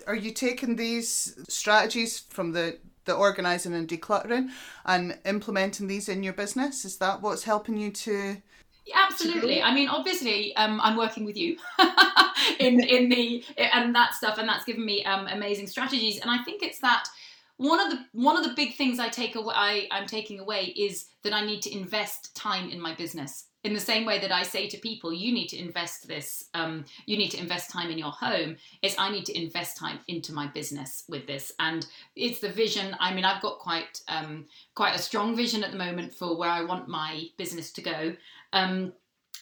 are, 0.05 0.15
you 0.15 0.31
taking 0.31 0.75
these 0.75 1.37
strategies 1.47 2.19
from 2.19 2.51
the 2.51 2.79
the 3.05 3.13
organizing 3.13 3.73
and 3.73 3.87
decluttering 3.87 4.49
and 4.85 5.17
implementing 5.25 5.87
these 5.87 6.09
in 6.09 6.23
your 6.23 6.33
business? 6.33 6.83
Is 6.83 6.97
that 6.97 7.21
what's 7.21 7.43
helping 7.43 7.77
you 7.77 7.91
to? 7.91 8.37
absolutely. 8.93 9.61
I 9.61 9.73
mean, 9.73 9.89
obviously, 9.89 10.55
um, 10.55 10.79
I'm 10.81 10.97
working 10.97 11.25
with 11.25 11.37
you 11.37 11.57
in 12.59 12.79
in 12.79 13.09
the 13.09 13.43
and 13.57 13.93
that 13.95 14.13
stuff, 14.13 14.37
and 14.37 14.47
that's 14.47 14.65
given 14.65 14.85
me 14.85 15.03
um, 15.05 15.27
amazing 15.27 15.67
strategies. 15.67 16.19
And 16.19 16.31
I 16.31 16.43
think 16.43 16.63
it's 16.63 16.79
that 16.79 17.07
one 17.57 17.79
of 17.79 17.91
the 17.91 18.05
one 18.13 18.37
of 18.37 18.43
the 18.43 18.53
big 18.53 18.75
things 18.75 18.99
I 18.99 19.09
take 19.09 19.35
away 19.35 19.53
I, 19.55 19.87
I'm 19.91 20.07
taking 20.07 20.39
away 20.39 20.65
is 20.77 21.07
that 21.23 21.33
I 21.33 21.45
need 21.45 21.61
to 21.63 21.75
invest 21.75 22.35
time 22.35 22.69
in 22.69 22.79
my 22.79 22.95
business. 22.95 23.46
In 23.67 23.73
the 23.73 23.81
same 23.81 24.05
way 24.05 24.17
that 24.19 24.31
I 24.31 24.43
say 24.43 24.69
to 24.69 24.77
people, 24.77 25.11
you 25.11 25.33
need 25.33 25.49
to 25.49 25.57
invest 25.57 26.07
this, 26.07 26.45
um, 26.53 26.85
you 27.05 27.17
need 27.17 27.31
to 27.31 27.37
invest 27.37 27.69
time 27.69 27.91
in 27.91 27.97
your 27.97 28.11
home, 28.11 28.55
is 28.81 28.95
I 28.97 29.11
need 29.11 29.25
to 29.25 29.37
invest 29.37 29.75
time 29.75 29.99
into 30.07 30.31
my 30.31 30.47
business 30.47 31.03
with 31.09 31.27
this. 31.27 31.51
And 31.59 31.85
it's 32.15 32.39
the 32.39 32.47
vision. 32.47 32.95
I 33.01 33.13
mean, 33.13 33.25
I've 33.25 33.41
got 33.41 33.59
quite 33.59 33.99
um, 34.07 34.45
quite 34.73 34.95
a 34.95 34.99
strong 34.99 35.35
vision 35.35 35.65
at 35.65 35.73
the 35.73 35.77
moment 35.77 36.13
for 36.13 36.37
where 36.37 36.49
I 36.49 36.63
want 36.63 36.87
my 36.87 37.25
business 37.35 37.73
to 37.73 37.81
go. 37.81 38.15
Um, 38.53 38.93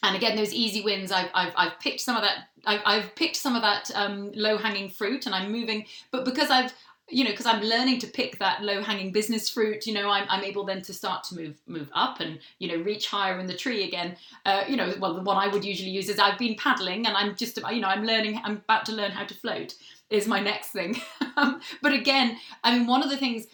and 0.01 0.15
again, 0.15 0.35
those 0.35 0.53
easy 0.53 0.81
wins, 0.81 1.11
I've, 1.11 1.29
I've, 1.35 1.53
I've 1.55 1.79
picked 1.79 2.01
some 2.01 2.15
of 2.15 2.23
that. 2.23 2.47
I've, 2.65 2.81
I've 2.83 3.15
picked 3.15 3.35
some 3.35 3.55
of 3.55 3.61
that 3.61 3.91
um, 3.93 4.31
low 4.33 4.57
hanging 4.57 4.89
fruit, 4.89 5.27
and 5.27 5.35
I'm 5.35 5.51
moving. 5.51 5.85
But 6.09 6.25
because 6.25 6.49
I've 6.49 6.73
you 7.09 7.23
know 7.23 7.29
because 7.29 7.45
i'm 7.45 7.61
learning 7.61 7.99
to 7.99 8.07
pick 8.07 8.39
that 8.39 8.63
low 8.63 8.81
hanging 8.81 9.11
business 9.11 9.49
fruit 9.49 9.85
you 9.85 9.93
know 9.93 10.09
I'm, 10.09 10.25
I'm 10.29 10.43
able 10.43 10.65
then 10.65 10.81
to 10.83 10.93
start 10.93 11.23
to 11.25 11.35
move 11.35 11.55
move 11.67 11.89
up 11.93 12.19
and 12.19 12.39
you 12.59 12.67
know 12.67 12.83
reach 12.83 13.07
higher 13.07 13.39
in 13.39 13.45
the 13.45 13.53
tree 13.53 13.83
again. 13.83 14.17
Uh, 14.45 14.63
you 14.67 14.75
know 14.75 14.93
well 14.99 15.13
the 15.13 15.21
one 15.21 15.37
i 15.37 15.47
would 15.47 15.63
usually 15.63 15.89
use 15.89 16.09
is 16.09 16.19
i've 16.19 16.39
been 16.39 16.55
paddling 16.55 17.05
and 17.05 17.15
i'm 17.15 17.35
just 17.35 17.57
you 17.71 17.81
know 17.81 17.87
i'm 17.87 18.05
learning 18.05 18.39
i'm 18.43 18.57
about 18.57 18.85
to 18.85 18.91
learn 18.91 19.11
how 19.11 19.25
to 19.25 19.33
float 19.35 19.75
is 20.09 20.27
my 20.27 20.39
next 20.39 20.69
thing. 20.69 20.99
Um, 21.37 21.59
but 21.81 21.91
again 21.91 22.37
i 22.63 22.73
mean 22.73 22.87
one 22.87 23.03
of 23.03 23.09
the 23.09 23.17
things 23.17 23.47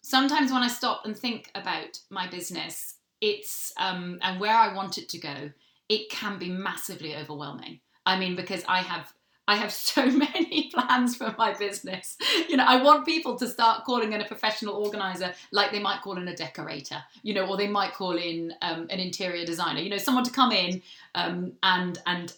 sometimes 0.00 0.50
when 0.50 0.64
i 0.64 0.66
stop 0.66 1.02
and 1.04 1.16
think 1.16 1.52
about 1.54 2.00
my 2.10 2.26
business 2.28 2.96
it's 3.20 3.72
um, 3.78 4.18
and 4.22 4.40
where 4.40 4.56
i 4.56 4.74
want 4.74 4.98
it 4.98 5.08
to 5.10 5.18
go 5.18 5.52
it 5.88 6.10
can 6.10 6.36
be 6.38 6.50
massively 6.50 7.14
overwhelming. 7.14 7.78
I 8.04 8.18
mean 8.18 8.34
because 8.34 8.64
i 8.66 8.80
have 8.80 9.12
I 9.48 9.56
have 9.56 9.72
so 9.72 10.04
many 10.26 10.70
plans 10.72 11.16
for 11.16 11.34
my 11.38 11.54
business. 11.54 12.16
You 12.48 12.56
know, 12.58 12.64
I 12.64 12.82
want 12.82 13.06
people 13.06 13.36
to 13.38 13.48
start 13.48 13.84
calling 13.84 14.12
in 14.12 14.20
a 14.20 14.24
professional 14.26 14.74
organizer 14.74 15.32
like 15.50 15.72
they 15.72 15.80
might 15.80 16.02
call 16.02 16.18
in 16.18 16.28
a 16.28 16.36
decorator, 16.36 17.02
you 17.22 17.32
know, 17.34 17.46
or 17.48 17.56
they 17.56 17.66
might 17.66 17.94
call 17.94 18.16
in 18.16 18.52
um, 18.62 18.86
an 18.90 19.00
interior 19.00 19.44
designer. 19.46 19.80
You 19.80 19.90
know, 19.90 19.98
someone 19.98 20.24
to 20.24 20.30
come 20.30 20.52
in 20.52 20.82
um, 21.14 21.52
and 21.62 21.98
and 22.06 22.32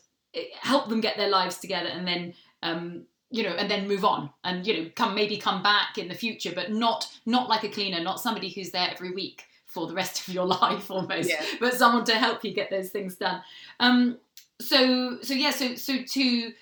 help 0.61 0.89
them 0.89 1.01
get 1.01 1.17
their 1.17 1.29
lives 1.29 1.59
together, 1.59 1.89
and 1.89 2.07
then 2.07 2.35
um, 2.63 3.03
you 3.33 3.43
know, 3.43 3.51
and 3.51 3.69
then 3.71 3.89
move 3.89 4.05
on, 4.05 4.31
and 4.45 4.67
you 4.67 4.73
know, 4.85 4.91
come 4.95 5.15
maybe 5.15 5.37
come 5.37 5.63
back 5.63 5.99
in 5.99 6.09
the 6.09 6.15
future, 6.15 6.53
but 6.55 6.71
not 6.71 7.09
not 7.27 7.49
like 7.49 7.65
a 7.65 7.69
cleaner, 7.69 8.01
not 8.01 8.21
somebody 8.21 8.49
who's 8.51 8.71
there 8.71 8.89
every 8.91 9.11
week 9.13 9.45
for 9.67 9.87
the 9.89 9.95
rest 9.95 10.15
of 10.29 10.35
your 10.35 10.47
life 10.47 10.91
almost, 10.91 11.29
Yeah. 11.29 11.43
but 11.59 11.75
someone 11.75 12.05
to 12.05 12.15
help 12.15 12.45
you 12.45 12.55
get 12.55 12.71
those 12.71 12.91
things 12.91 13.17
done. 13.17 13.43
Um, 13.81 14.19
so 14.61 15.19
so 15.23 15.35
yeah, 15.35 15.51
so 15.51 15.75
so 15.75 16.03
to 16.03 16.53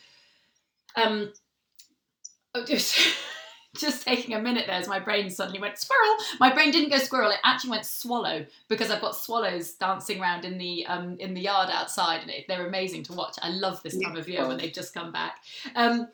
um, 0.96 1.33
oh, 2.55 2.64
just 2.66 2.98
just 3.77 4.05
taking 4.05 4.35
a 4.35 4.40
minute 4.40 4.64
there 4.66 4.77
as 4.77 4.88
my 4.88 4.98
brain 4.98 5.31
suddenly 5.31 5.61
went 5.61 5.79
squirrel. 5.79 6.16
My 6.40 6.53
brain 6.53 6.70
didn't 6.70 6.90
go 6.90 6.98
squirrel; 6.98 7.31
it 7.31 7.38
actually 7.44 7.70
went 7.70 7.87
swallow 7.87 8.44
because 8.68 8.90
I've 8.90 9.01
got 9.01 9.16
swallows 9.16 9.74
dancing 9.74 10.20
around 10.20 10.44
in 10.44 10.59
the 10.59 10.87
um, 10.87 11.16
in 11.18 11.35
the 11.35 11.42
yard 11.42 11.68
outside, 11.70 12.22
and 12.22 12.33
they're 12.48 12.66
amazing 12.66 13.05
to 13.05 13.12
watch. 13.12 13.37
I 13.42 13.51
love 13.51 13.83
this 13.83 13.98
time 13.98 14.16
of 14.16 14.29
year 14.29 14.46
when 14.46 14.59
they've 14.59 14.72
just 14.72 14.94
come 14.94 15.12
back. 15.12 15.42
Um, 15.74 16.09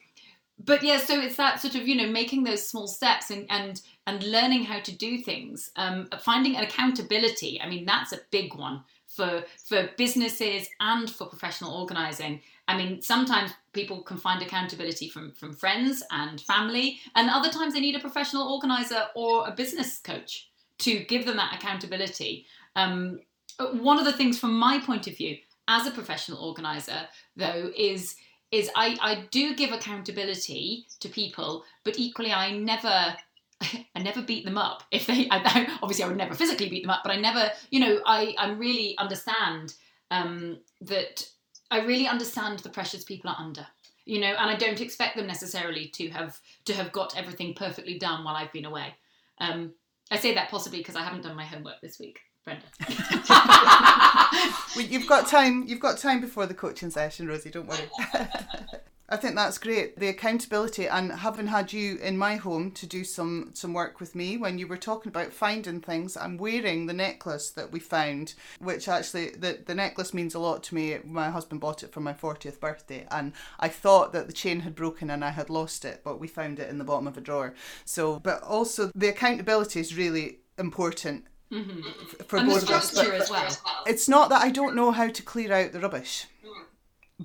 but 0.63 0.83
yeah, 0.83 0.99
so 0.99 1.21
it's 1.21 1.37
that 1.37 1.61
sort 1.61 1.75
of 1.75 1.87
you 1.89 1.97
know 1.97 2.09
making 2.09 2.45
those 2.45 2.67
small 2.67 2.87
steps 2.87 3.31
and 3.31 3.47
and 3.51 3.81
and 4.07 4.23
learning 4.25 4.65
how 4.65 4.81
to 4.81 4.93
do 4.93 5.19
things, 5.19 5.71
um, 5.77 6.09
finding 6.21 6.57
an 6.57 6.65
accountability. 6.65 7.61
I 7.61 7.69
mean, 7.69 7.85
that's 7.85 8.13
a 8.13 8.21
big 8.31 8.55
one 8.55 8.85
for 9.07 9.45
for 9.65 9.91
businesses 9.97 10.69
and 10.81 11.09
for 11.11 11.27
professional 11.27 11.73
organizing. 11.73 12.41
I 12.67 12.77
mean, 12.77 13.03
sometimes 13.03 13.53
people 13.73 14.03
can 14.03 14.17
find 14.17 14.43
accountability 14.43 15.09
from 15.09 15.33
from 15.33 15.53
friends 15.53 16.03
and 16.11 16.41
family, 16.41 17.01
and 17.15 17.29
other 17.29 17.51
times 17.51 17.75
they 17.75 17.81
need 17.81 17.97
a 17.97 18.01
professional 18.01 18.53
organizer 18.53 19.05
or 19.15 19.47
a 19.47 19.53
business 19.53 19.99
coach 19.99 20.49
to 20.79 21.05
give 21.05 21.27
them 21.27 21.37
that 21.37 21.55
accountability. 21.55 22.47
Um, 22.77 23.21
one 23.59 23.99
of 23.99 24.05
the 24.05 24.13
things, 24.13 24.39
from 24.39 24.59
my 24.59 24.81
point 24.81 25.07
of 25.07 25.17
view, 25.17 25.37
as 25.69 25.87
a 25.87 25.91
professional 25.91 26.39
organizer, 26.39 27.07
though, 27.37 27.71
is 27.77 28.17
is 28.51 28.71
I, 28.77 28.97
I 29.01 29.27
do 29.31 29.57
give 29.57 29.73
accountability 29.73 30.87
to 31.01 31.09
people, 31.09 31.65
but 31.85 31.99
equally 31.99 32.33
I 32.33 32.53
never 32.53 33.17
I 33.61 34.03
never 34.03 34.23
beat 34.23 34.45
them 34.45 34.59
up. 34.59 34.85
If 34.91 35.07
they 35.07 35.29
I, 35.31 35.79
obviously 35.83 36.05
I 36.05 36.09
would 36.09 36.17
never 36.17 36.35
physically 36.35 36.69
beat 36.69 36.83
them 36.83 36.91
up, 36.91 37.03
but 37.03 37.13
I 37.13 37.17
never 37.17 37.51
you 37.71 37.81
know 37.81 38.01
I 38.07 38.35
I 38.39 38.51
really 38.53 38.97
understand 38.99 39.75
um, 40.11 40.59
that 40.83 41.29
I 41.71 41.81
really 41.81 42.07
understand 42.07 42.61
the 42.61 42.69
pressures 42.69 43.05
people 43.05 43.31
are 43.31 43.37
under. 43.39 43.67
You 44.07 44.21
know, 44.21 44.35
and 44.39 44.51
I 44.51 44.57
don't 44.57 44.83
expect 44.83 45.17
them 45.17 45.27
necessarily 45.27 45.89
to 45.95 46.11
have 46.11 46.39
to 46.67 46.75
have 46.75 46.93
got 46.93 47.17
everything 47.17 47.55
perfectly 47.55 47.99
done 47.99 48.23
while 48.23 48.37
I've 48.37 48.53
been 48.53 48.67
away. 48.67 48.95
Um, 49.39 49.73
I 50.11 50.19
say 50.19 50.35
that 50.35 50.51
possibly 50.51 50.79
because 50.79 50.95
I 50.95 51.03
haven't 51.03 51.23
done 51.23 51.35
my 51.35 51.45
homework 51.45 51.81
this 51.81 51.99
week, 51.99 52.21
Brenda. 52.45 52.65
Well, 54.77 54.85
you've 54.85 55.07
got 55.07 55.29
time. 55.29 55.65
You've 55.67 55.81
got 55.81 55.99
time 55.99 56.21
before 56.21 56.47
the 56.47 56.55
coaching 56.55 56.91
session, 56.91 57.29
Rosie. 57.29 57.51
Don't 57.51 57.69
worry. 57.69 57.89
I 59.07 59.17
think 59.17 59.35
that's 59.35 59.59
great. 59.59 59.99
The 59.99 60.09
accountability 60.09 60.87
and 60.89 61.13
having 61.13 61.49
had 61.49 61.75
you 61.75 61.99
in 61.99 62.17
my 62.17 62.37
home 62.37 62.71
to 62.73 62.87
do 62.87 63.05
some 63.05 63.51
some 63.53 63.75
work 63.75 64.01
with 64.01 64.15
me 64.15 64.39
when 64.39 64.59
you 64.59 64.67
were 64.67 64.79
talking 64.79 65.11
about 65.11 65.33
finding 65.33 65.83
things. 65.83 66.17
I'm 66.17 66.39
wearing 66.39 66.87
the 66.87 66.95
necklace 66.95 67.51
that 67.51 67.71
we 67.71 67.81
found, 67.81 68.35
which 68.61 68.89
actually 68.89 69.31
the 69.31 69.61
the 69.65 69.75
necklace 69.75 70.15
means 70.15 70.35
a 70.35 70.39
lot 70.39 70.63
to 70.65 70.75
me. 70.75 70.99
My 71.05 71.29
husband 71.29 71.61
bought 71.61 71.83
it 71.83 71.93
for 71.93 72.01
my 72.01 72.15
40th 72.15 72.61
birthday, 72.61 73.07
and 73.11 73.33
I 73.61 73.69
thought 73.69 74.15
that 74.15 74.27
the 74.27 74.33
chain 74.33 74.61
had 74.61 74.75
broken 74.75 75.11
and 75.11 75.23
I 75.23 75.31
had 75.31 75.51
lost 75.51 75.85
it, 75.85 76.01
but 76.03 76.19
we 76.19 76.27
found 76.27 76.59
it 76.59 76.71
in 76.71 76.79
the 76.79 76.85
bottom 76.85 77.07
of 77.07 77.19
a 77.19 77.21
drawer. 77.21 77.55
So, 77.85 78.21
but 78.21 78.43
also 78.43 78.91
the 78.95 79.09
accountability 79.09 79.81
is 79.81 79.95
really 79.95 80.39
important 80.59 81.27
f- 81.53 82.27
for 82.27 82.39
and 82.39 82.49
both 82.49 82.63
of 82.63 82.71
us. 82.71 82.95
But- 82.95 83.29
well. 83.31 83.59
it's 83.87 84.09
not 84.09 84.31
that 84.31 84.43
I 84.43 84.49
don't 84.51 84.75
know 84.75 84.93
how 84.93 85.09
to 85.11 85.23
clear 85.23 85.53
out 85.53 85.73
the 85.73 85.81
rubbish, 85.81 86.27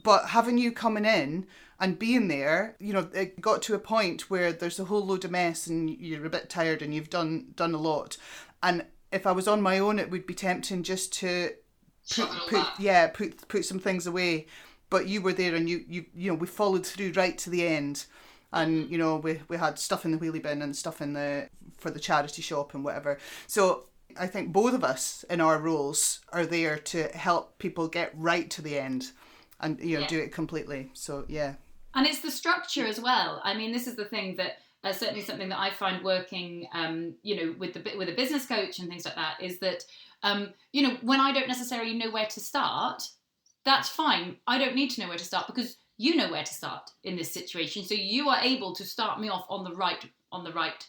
but 0.04 0.30
having 0.30 0.58
you 0.58 0.74
coming 0.74 1.06
in 1.06 1.48
and 1.80 1.98
being 1.98 2.28
there, 2.28 2.76
you 2.80 2.92
know, 2.92 3.10
it 3.14 3.40
got 3.40 3.62
to 3.64 3.74
a 3.74 3.80
point 3.80 4.30
where 4.30 4.52
there's 4.52 4.80
a 4.80 4.86
whole 4.86 5.06
load 5.06 5.24
of 5.24 5.32
mess 5.32 5.68
and 5.68 5.90
you're 5.90 6.26
a 6.26 6.30
bit 6.30 6.50
tired 6.50 6.82
and 6.82 6.94
you've 6.94 7.10
done 7.10 7.48
done 7.56 7.74
a 7.74 7.80
lot. 7.80 8.18
And 8.62 8.86
if 9.12 9.26
I 9.26 9.32
was 9.32 9.48
on 9.48 9.62
my 9.62 9.80
own, 9.80 9.98
it 9.98 10.12
would 10.12 10.28
be 10.28 10.34
tempting 10.34 10.84
just 10.84 11.14
to 11.14 11.52
put, 12.10 12.30
put 12.50 12.68
yeah 12.80 13.08
put 13.08 13.48
put 13.48 13.66
some 13.66 13.80
things 13.80 14.06
away. 14.06 14.48
But 14.90 15.08
you 15.08 15.22
were 15.22 15.34
there 15.34 15.56
and 15.56 15.70
you 15.70 15.86
you 15.88 16.06
you 16.14 16.32
know 16.32 16.38
we 16.38 16.48
followed 16.48 16.86
through 16.86 17.14
right 17.14 17.38
to 17.40 17.50
the 17.50 17.66
end. 17.66 18.06
And 18.52 18.90
you 18.90 18.98
know 18.98 19.18
we, 19.18 19.42
we 19.48 19.58
had 19.58 19.80
stuff 19.80 20.06
in 20.06 20.12
the 20.12 20.18
wheelie 20.18 20.44
bin 20.44 20.62
and 20.62 20.76
stuff 20.76 21.02
in 21.02 21.14
the 21.14 21.50
for 21.78 21.92
the 21.92 22.00
charity 22.00 22.42
shop 22.42 22.74
and 22.74 22.84
whatever. 22.84 23.20
So 23.48 23.86
I 24.20 24.28
think 24.28 24.52
both 24.52 24.74
of 24.74 24.84
us 24.84 25.24
in 25.30 25.40
our 25.40 25.60
roles 25.60 26.20
are 26.34 26.46
there 26.46 26.78
to 26.78 27.04
help 27.10 27.58
people 27.60 27.88
get 27.88 28.12
right 28.16 28.50
to 28.50 28.62
the 28.62 28.78
end 28.78 29.12
and 29.62 29.80
you 29.80 30.00
know 30.00 30.08
do 30.08 30.20
it 30.20 30.34
completely. 30.34 30.90
So 30.94 31.24
yeah. 31.30 31.54
And 31.96 32.06
it's 32.06 32.22
the 32.22 32.32
structure 32.32 32.86
as 32.86 33.00
well. 33.00 33.42
I 33.44 33.54
mean, 33.54 33.72
this 33.72 33.88
is 33.88 33.96
the 33.96 34.06
thing 34.06 34.36
that 34.38 34.58
uh, 34.84 34.94
certainly 34.94 35.22
something 35.22 35.50
that 35.50 35.60
I 35.60 35.72
find 35.72 36.04
working, 36.04 36.68
um, 36.74 37.16
you 37.22 37.36
know, 37.36 37.56
with 37.58 37.74
the 37.74 37.98
with 37.98 38.10
a 38.10 38.16
business 38.16 38.46
coach 38.46 38.80
and 38.80 38.88
things 38.88 39.06
like 39.06 39.16
that 39.16 39.42
is 39.42 39.60
that, 39.60 39.84
um, 40.24 40.54
you 40.72 40.82
know, 40.82 40.98
when 41.02 41.20
I 41.20 41.34
don't 41.34 41.48
necessarily 41.48 41.96
know 41.96 42.12
where 42.12 42.28
to 42.28 42.40
start, 42.40 43.04
that's 43.66 43.90
fine. 43.90 44.38
I 44.48 44.58
don't 44.58 44.76
need 44.76 44.92
to 44.92 45.02
know 45.02 45.10
where 45.10 45.18
to 45.18 45.26
start 45.26 45.48
because 45.48 45.78
you 45.98 46.16
know 46.16 46.32
where 46.32 46.44
to 46.44 46.54
start 46.54 46.92
in 47.04 47.18
this 47.18 47.32
situation, 47.32 47.84
so 47.84 47.94
you 47.94 48.30
are 48.30 48.40
able 48.42 48.74
to 48.76 48.86
start 48.86 49.20
me 49.20 49.30
off 49.30 49.46
on 49.50 49.64
the 49.64 49.76
right 49.76 50.06
on 50.32 50.44
the 50.44 50.54
right 50.54 50.88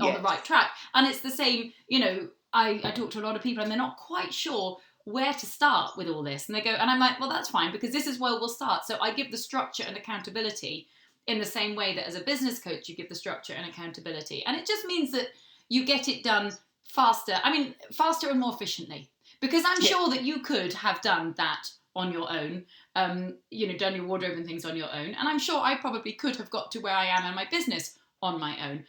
on 0.00 0.14
the 0.14 0.20
right 0.20 0.42
track. 0.44 0.70
And 0.94 1.06
it's 1.06 1.20
the 1.20 1.30
same, 1.30 1.72
you 1.88 1.98
know. 2.00 2.28
I, 2.52 2.80
I 2.84 2.90
talk 2.90 3.10
to 3.10 3.20
a 3.20 3.26
lot 3.26 3.36
of 3.36 3.42
people 3.42 3.62
and 3.62 3.70
they're 3.70 3.76
not 3.76 3.98
quite 3.98 4.32
sure 4.32 4.78
where 5.06 5.32
to 5.32 5.46
start 5.46 5.96
with 5.96 6.08
all 6.08 6.24
this. 6.24 6.48
And 6.48 6.56
they 6.56 6.60
go, 6.60 6.70
and 6.70 6.90
I'm 6.90 6.98
like, 6.98 7.20
well, 7.20 7.28
that's 7.28 7.48
fine 7.48 7.70
because 7.70 7.92
this 7.92 8.08
is 8.08 8.18
where 8.18 8.32
we'll 8.32 8.48
start. 8.48 8.84
So 8.84 8.98
I 9.00 9.14
give 9.14 9.30
the 9.30 9.38
structure 9.38 9.84
and 9.86 9.96
accountability 9.96 10.88
in 11.28 11.38
the 11.38 11.44
same 11.44 11.76
way 11.76 11.94
that 11.94 12.08
as 12.08 12.16
a 12.16 12.20
business 12.20 12.58
coach, 12.58 12.88
you 12.88 12.96
give 12.96 13.08
the 13.08 13.14
structure 13.14 13.52
and 13.52 13.70
accountability. 13.70 14.44
And 14.44 14.56
it 14.56 14.66
just 14.66 14.84
means 14.84 15.12
that 15.12 15.28
you 15.68 15.86
get 15.86 16.08
it 16.08 16.24
done 16.24 16.52
faster. 16.84 17.34
I 17.44 17.52
mean, 17.52 17.76
faster 17.92 18.28
and 18.30 18.40
more 18.40 18.52
efficiently. 18.52 19.08
Because 19.40 19.62
I'm 19.64 19.80
Yeah. 19.80 19.90
sure 19.90 20.10
that 20.10 20.22
you 20.22 20.40
could 20.40 20.72
have 20.72 21.00
done 21.02 21.34
that 21.36 21.70
on 21.94 22.12
your 22.12 22.28
own, 22.30 22.66
um, 22.96 23.36
you 23.50 23.68
know, 23.68 23.76
done 23.76 23.94
your 23.94 24.06
wardrobe 24.06 24.36
and 24.36 24.44
things 24.44 24.64
on 24.64 24.76
your 24.76 24.92
own. 24.92 25.14
And 25.14 25.28
I'm 25.28 25.38
sure 25.38 25.60
I 25.62 25.76
probably 25.76 26.14
could 26.14 26.34
have 26.36 26.50
got 26.50 26.72
to 26.72 26.80
where 26.80 26.94
I 26.94 27.06
am 27.06 27.24
in 27.26 27.34
my 27.34 27.44
business 27.44 27.96
on 28.22 28.40
my 28.40 28.68
own. 28.68 28.86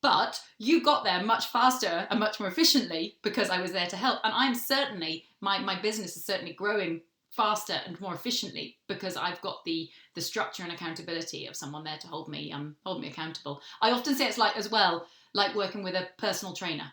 But 0.00 0.40
you 0.58 0.82
got 0.82 1.04
there 1.04 1.22
much 1.22 1.46
faster 1.46 2.06
and 2.10 2.20
much 2.20 2.38
more 2.38 2.48
efficiently 2.48 3.16
because 3.22 3.50
I 3.50 3.60
was 3.60 3.72
there 3.72 3.86
to 3.88 3.96
help. 3.96 4.20
And 4.22 4.32
I'm 4.32 4.54
certainly, 4.54 5.24
my, 5.40 5.58
my 5.58 5.80
business 5.80 6.16
is 6.16 6.24
certainly 6.24 6.52
growing 6.52 7.00
faster 7.30 7.80
and 7.86 8.00
more 8.00 8.14
efficiently 8.14 8.76
because 8.88 9.16
I've 9.16 9.40
got 9.42 9.64
the 9.64 9.88
the 10.14 10.20
structure 10.20 10.62
and 10.62 10.72
accountability 10.72 11.46
of 11.46 11.56
someone 11.56 11.84
there 11.84 11.98
to 11.98 12.08
hold 12.08 12.28
me 12.28 12.50
um 12.52 12.74
hold 12.84 13.00
me 13.00 13.08
accountable. 13.08 13.60
I 13.82 13.90
often 13.90 14.14
say 14.14 14.26
it's 14.26 14.38
like 14.38 14.56
as 14.56 14.70
well 14.70 15.06
like 15.34 15.54
working 15.54 15.82
with 15.82 15.94
a 15.94 16.08
personal 16.16 16.54
trainer. 16.54 16.90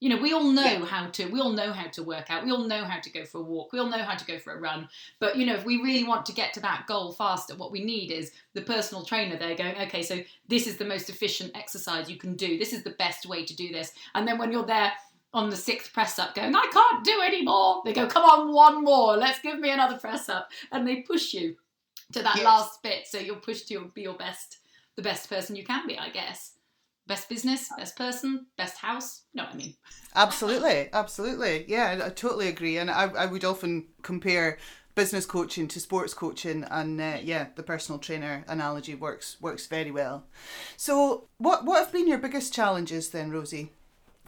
You 0.00 0.08
know, 0.08 0.16
we 0.16 0.32
all 0.32 0.44
know 0.44 0.62
Yeah. 0.64 0.84
how 0.86 1.06
to 1.08 1.26
we 1.26 1.40
all 1.40 1.52
know 1.52 1.72
how 1.72 1.86
to 1.88 2.02
work 2.02 2.30
out. 2.30 2.44
We 2.44 2.50
all 2.50 2.64
know 2.64 2.84
how 2.84 2.98
to 3.00 3.10
go 3.10 3.24
for 3.24 3.38
a 3.38 3.42
walk. 3.42 3.72
We 3.72 3.78
all 3.78 3.88
know 3.90 4.02
how 4.02 4.16
to 4.16 4.24
go 4.24 4.38
for 4.38 4.54
a 4.54 4.58
run. 4.58 4.88
But 5.18 5.36
you 5.36 5.44
know, 5.46 5.54
if 5.54 5.64
we 5.64 5.76
really 5.76 6.04
want 6.04 6.24
to 6.26 6.32
get 6.32 6.52
to 6.54 6.60
that 6.60 6.86
goal 6.86 7.12
faster, 7.12 7.54
what 7.54 7.70
we 7.70 7.84
need 7.84 8.10
is 8.10 8.32
the 8.54 8.62
personal 8.62 9.04
trainer 9.04 9.36
there 9.36 9.54
going, 9.54 9.76
okay, 9.76 10.02
so 10.02 10.20
this 10.48 10.66
is 10.66 10.78
the 10.78 10.84
most 10.86 11.10
efficient 11.10 11.54
exercise 11.54 12.10
you 12.10 12.16
can 12.16 12.34
do. 12.34 12.58
This 12.58 12.72
is 12.72 12.82
the 12.82 12.90
best 12.98 13.26
way 13.26 13.44
to 13.44 13.54
do 13.54 13.70
this. 13.72 13.92
And 14.14 14.26
then 14.26 14.38
when 14.38 14.50
you're 14.50 14.64
there 14.66 14.92
on 15.32 15.50
the 15.50 15.56
sixth 15.56 15.92
press 15.92 16.18
up 16.18 16.34
going, 16.34 16.54
I 16.56 16.66
can't 16.72 17.04
do 17.04 17.20
any 17.22 17.42
more. 17.42 17.82
They 17.84 17.92
go, 17.92 18.06
come 18.06 18.24
on, 18.24 18.52
one 18.54 18.82
more. 18.82 19.16
Let's 19.16 19.38
give 19.40 19.58
me 19.60 19.70
another 19.70 19.98
press 19.98 20.28
up. 20.28 20.50
And 20.72 20.88
they 20.88 21.02
push 21.02 21.34
you 21.34 21.56
to 22.12 22.22
that 22.22 22.36
Yes. 22.36 22.44
last 22.44 22.82
bit. 22.82 23.06
So 23.06 23.18
you're 23.18 23.36
pushed 23.36 23.68
to 23.68 23.92
be 23.94 24.02
your 24.02 24.14
best, 24.16 24.58
the 24.96 25.02
best 25.02 25.28
person 25.28 25.54
you 25.56 25.64
can 25.64 25.86
be, 25.86 25.96
I 25.98 26.08
guess. 26.08 26.54
Best 27.10 27.28
business, 27.28 27.68
best 27.76 27.96
person, 27.96 28.46
best 28.56 28.76
house. 28.76 29.24
You 29.32 29.42
know 29.42 29.48
what 29.48 29.54
I 29.54 29.56
mean? 29.56 29.74
Absolutely, 30.14 30.88
absolutely. 30.92 31.64
Yeah, 31.66 32.00
I, 32.04 32.08
totally 32.10 32.46
agree. 32.46 32.78
And 32.78 32.88
I, 32.88 33.04
I 33.04 33.26
would 33.26 33.44
often 33.44 33.86
compare 34.02 34.58
business 34.94 35.26
coaching 35.26 35.66
to 35.68 35.80
sports 35.80 36.14
coaching, 36.14 36.64
and 36.70 37.00
uh, 37.00 37.18
yeah, 37.20 37.48
the 37.56 37.64
personal 37.64 37.98
trainer 37.98 38.44
analogy 38.46 38.94
works 38.94 39.36
works 39.40 39.66
very 39.66 39.90
well. 39.90 40.24
So, 40.76 41.28
what 41.38 41.64
what 41.64 41.80
have 41.80 41.92
been 41.92 42.06
your 42.06 42.18
biggest 42.18 42.54
challenges 42.54 43.10
then, 43.10 43.32
Rosie, 43.32 43.72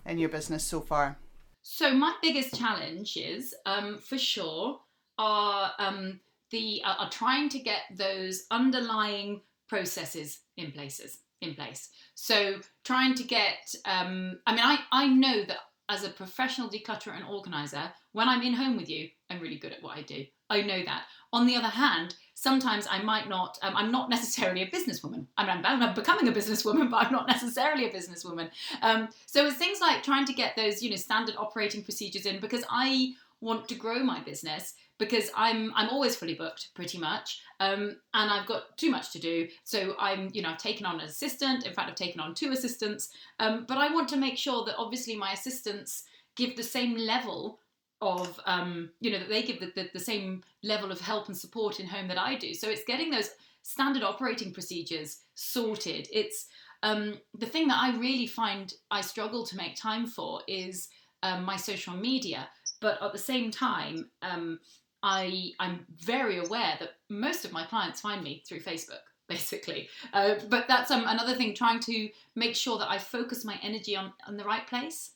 in 0.04 0.18
your 0.18 0.28
business 0.28 0.64
so 0.64 0.80
far? 0.80 1.18
So 1.62 1.94
my 1.94 2.14
biggest 2.20 2.56
challenges, 2.56 3.54
um, 3.64 3.98
for 3.98 4.18
sure, 4.18 4.80
are 5.18 5.70
um, 5.78 6.18
the 6.50 6.82
are 6.84 7.10
trying 7.10 7.48
to 7.50 7.60
get 7.60 7.82
those 7.96 8.44
underlying 8.50 9.42
processes 9.68 10.40
in 10.56 10.72
places 10.72 11.18
in 11.42 11.54
place. 11.54 11.90
So 12.14 12.60
trying 12.84 13.14
to 13.14 13.24
get, 13.24 13.74
um, 13.84 14.38
I 14.46 14.54
mean, 14.54 14.64
I 14.64 14.78
I 14.90 15.06
know 15.08 15.44
that 15.44 15.58
as 15.88 16.04
a 16.04 16.10
professional 16.10 16.68
declutterer 16.68 17.14
and 17.14 17.24
organizer, 17.24 17.92
when 18.12 18.28
I'm 18.28 18.42
in 18.42 18.54
home 18.54 18.76
with 18.76 18.88
you, 18.88 19.08
I'm 19.28 19.40
really 19.40 19.58
good 19.58 19.72
at 19.72 19.82
what 19.82 19.96
I 19.96 20.02
do. 20.02 20.24
I 20.48 20.62
know 20.62 20.82
that. 20.84 21.04
On 21.32 21.46
the 21.46 21.56
other 21.56 21.68
hand, 21.68 22.14
sometimes 22.34 22.86
I 22.90 23.02
might 23.02 23.28
not. 23.28 23.58
Um, 23.62 23.76
I'm 23.76 23.90
not 23.90 24.10
necessarily 24.10 24.62
a 24.62 24.70
businesswoman. 24.70 25.26
I 25.36 25.46
mean, 25.46 25.64
I'm, 25.64 25.82
I'm 25.82 25.94
becoming 25.94 26.28
a 26.28 26.32
businesswoman, 26.32 26.90
but 26.90 27.06
I'm 27.06 27.12
not 27.12 27.28
necessarily 27.28 27.86
a 27.86 27.90
businesswoman. 27.92 28.50
Um, 28.82 29.08
so 29.26 29.46
it's 29.46 29.56
things 29.56 29.80
like 29.80 30.02
trying 30.02 30.26
to 30.26 30.32
get 30.32 30.56
those, 30.56 30.82
you 30.82 30.90
know, 30.90 30.96
standard 30.96 31.36
operating 31.36 31.82
procedures 31.82 32.26
in 32.26 32.40
because 32.40 32.64
I 32.70 33.14
want 33.42 33.68
to 33.68 33.74
grow 33.74 33.98
my 34.02 34.20
business 34.22 34.74
because 34.98 35.30
I'm 35.36 35.72
I'm 35.74 35.88
always 35.90 36.16
fully 36.16 36.34
booked 36.34 36.68
pretty 36.74 36.96
much, 36.96 37.42
um, 37.60 37.96
and 38.14 38.30
I've 38.30 38.46
got 38.46 38.78
too 38.78 38.90
much 38.90 39.12
to 39.12 39.18
do. 39.18 39.48
So 39.64 39.94
I'm 39.98 40.30
you 40.32 40.40
know 40.42 40.50
I've 40.50 40.58
taken 40.58 40.86
on 40.86 41.00
an 41.00 41.06
assistant. 41.06 41.66
In 41.66 41.74
fact, 41.74 41.90
I've 41.90 41.96
taken 41.96 42.20
on 42.20 42.34
two 42.34 42.52
assistants. 42.52 43.10
Um, 43.40 43.66
but 43.68 43.78
I 43.78 43.92
want 43.92 44.08
to 44.10 44.16
make 44.16 44.38
sure 44.38 44.64
that 44.64 44.76
obviously 44.78 45.16
my 45.16 45.32
assistants 45.32 46.04
give 46.36 46.56
the 46.56 46.62
same 46.62 46.96
level 46.96 47.58
of 48.00 48.40
um, 48.46 48.90
you 49.00 49.10
know 49.10 49.18
that 49.18 49.28
they 49.28 49.42
give 49.42 49.60
the, 49.60 49.72
the, 49.74 49.90
the 49.92 50.00
same 50.00 50.42
level 50.62 50.92
of 50.92 51.00
help 51.00 51.26
and 51.26 51.36
support 51.36 51.80
in 51.80 51.86
home 51.86 52.08
that 52.08 52.18
I 52.18 52.36
do. 52.36 52.54
So 52.54 52.70
it's 52.70 52.84
getting 52.86 53.10
those 53.10 53.30
standard 53.62 54.02
operating 54.04 54.52
procedures 54.52 55.20
sorted. 55.34 56.08
It's 56.12 56.46
um, 56.82 57.18
the 57.38 57.46
thing 57.46 57.68
that 57.68 57.78
I 57.80 57.96
really 57.96 58.26
find 58.26 58.72
I 58.90 59.00
struggle 59.00 59.44
to 59.46 59.56
make 59.56 59.76
time 59.76 60.06
for 60.06 60.42
is 60.46 60.88
um, 61.22 61.44
my 61.44 61.56
social 61.56 61.94
media. 61.94 62.48
But 62.82 63.02
at 63.02 63.12
the 63.12 63.18
same 63.18 63.50
time, 63.50 64.10
um, 64.20 64.58
I 65.02 65.52
I'm 65.58 65.86
very 65.96 66.38
aware 66.38 66.76
that 66.80 66.90
most 67.08 67.46
of 67.46 67.52
my 67.52 67.64
clients 67.64 68.02
find 68.02 68.22
me 68.22 68.42
through 68.46 68.60
Facebook, 68.60 69.04
basically. 69.28 69.88
Uh, 70.12 70.34
but 70.50 70.68
that's 70.68 70.90
um, 70.90 71.04
another 71.06 71.34
thing, 71.34 71.54
trying 71.54 71.80
to 71.80 72.08
make 72.36 72.54
sure 72.54 72.78
that 72.78 72.90
I 72.90 72.98
focus 72.98 73.44
my 73.44 73.58
energy 73.62 73.96
on 73.96 74.12
on 74.28 74.36
the 74.36 74.44
right 74.44 74.66
place. 74.66 75.12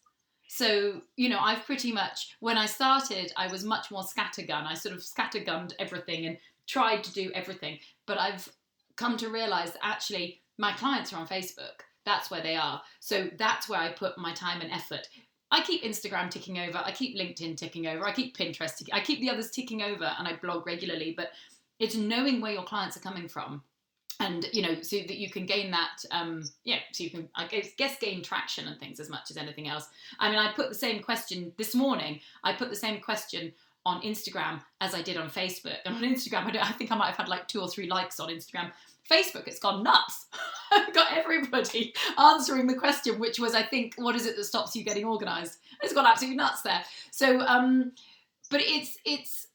So, 0.49 1.03
you 1.17 1.29
know, 1.29 1.41
I've 1.41 1.65
pretty 1.65 1.91
much, 1.91 2.37
when 2.39 2.57
I 2.57 2.67
started, 2.67 3.33
I 3.37 3.49
was 3.49 3.65
much 3.65 3.91
more 3.91 4.05
scattergun. 4.05 4.65
I 4.65 4.75
sort 4.75 4.95
of 4.95 5.01
scattergunned 5.01 5.73
everything 5.81 6.27
and 6.27 6.39
tried 6.69 7.03
to 7.03 7.13
do 7.13 7.33
everything. 7.35 7.79
But 8.07 8.21
I've 8.21 8.49
come 8.97 9.17
to 9.19 9.29
realize 9.29 9.73
that 9.73 9.85
actually 9.85 10.43
my 10.57 10.73
clients 10.73 11.13
are 11.13 11.17
on 11.17 11.27
Facebook. 11.27 11.83
That's 12.05 12.31
where 12.31 12.43
they 12.43 12.55
are. 12.55 12.81
So 13.01 13.29
that's 13.37 13.69
where 13.69 13.81
I 13.81 13.91
put 13.91 14.17
my 14.19 14.33
time 14.33 14.61
and 14.61 14.71
effort. 14.71 15.09
I 15.57 15.63
keep 15.63 15.83
Instagram 15.83 16.31
ticking 16.31 16.59
over. 16.59 16.77
I 16.77 16.93
keep 16.93 17.17
LinkedIn 17.17 17.57
ticking 17.57 17.87
over. 17.87 18.07
I 18.07 18.13
keep 18.13 18.37
Pinterest. 18.37 18.87
I 18.93 19.01
keep 19.01 19.21
the 19.21 19.31
others 19.31 19.51
ticking 19.51 19.83
over, 19.83 20.05
and 20.19 20.29
I 20.29 20.37
blog 20.37 20.67
regularly. 20.67 21.15
But 21.17 21.31
it's 21.79 21.97
knowing 21.97 22.43
where 22.43 22.53
your 22.53 22.63
clients 22.65 22.95
are 22.99 23.01
coming 23.01 23.27
from, 23.27 23.63
and 24.21 24.47
you 24.53 24.61
know, 24.61 24.83
so 24.83 24.99
that 24.99 25.17
you 25.17 25.31
can 25.31 25.47
gain 25.47 25.71
that. 25.71 26.05
Um, 26.11 26.45
yeah, 26.65 26.81
so 26.93 27.05
you 27.05 27.11
can, 27.11 27.31
I 27.35 27.47
guess, 27.47 27.97
gain 27.99 28.23
traction 28.23 28.69
and 28.69 28.79
things 28.79 29.01
as 29.01 29.09
much 29.09 29.31
as 29.31 29.39
anything 29.39 29.67
else. 29.67 29.89
I 30.21 30.29
mean, 30.29 30.39
I 30.39 30.53
put 30.53 30.69
the 30.69 30.75
same 30.75 31.03
question 31.03 31.51
this 31.57 31.75
morning. 31.75 32.21
I 32.45 32.53
put 32.53 32.69
the 32.69 32.77
same 32.77 33.01
question 33.01 33.51
on 33.87 34.03
Instagram 34.03 34.61
as 34.83 34.95
I 34.95 35.01
did 35.01 35.17
on 35.17 35.31
Facebook. 35.31 35.79
And 35.87 35.95
on 35.95 36.03
Instagram, 36.03 36.55
I, 36.55 36.69
I 36.69 36.73
think 36.73 36.93
I 36.93 36.97
might 36.97 37.07
have 37.07 37.17
had 37.17 37.29
like 37.29 37.49
two 37.49 37.63
or 37.63 37.69
three 37.69 37.89
likes 37.89 38.21
on 38.21 38.29
Instagram. 38.29 38.73
Facebook, 39.11 39.47
it's 39.47 39.59
gone 39.59 39.83
nuts. 39.83 40.27
I've 40.73 40.93
got 40.93 41.13
everybody 41.13 41.95
answering 42.19 42.67
the 42.67 42.75
question, 42.75 43.19
which 43.19 43.39
was, 43.39 43.55
I 43.55 43.63
think, 43.63 43.95
what 43.97 44.17
is 44.17 44.27
it 44.27 44.37
that 44.37 44.45
stops 44.45 44.75
you 44.75 44.85
getting 44.85 45.05
organised? 45.05 45.59
It's 45.83 45.93
gone 45.93 46.07
absolutely 46.07 46.37
nuts 46.37 46.63
there. 46.63 46.83
So, 47.11 47.41
um, 47.41 47.93
but 48.51 48.61
it's 48.63 48.99
it's 49.05 49.49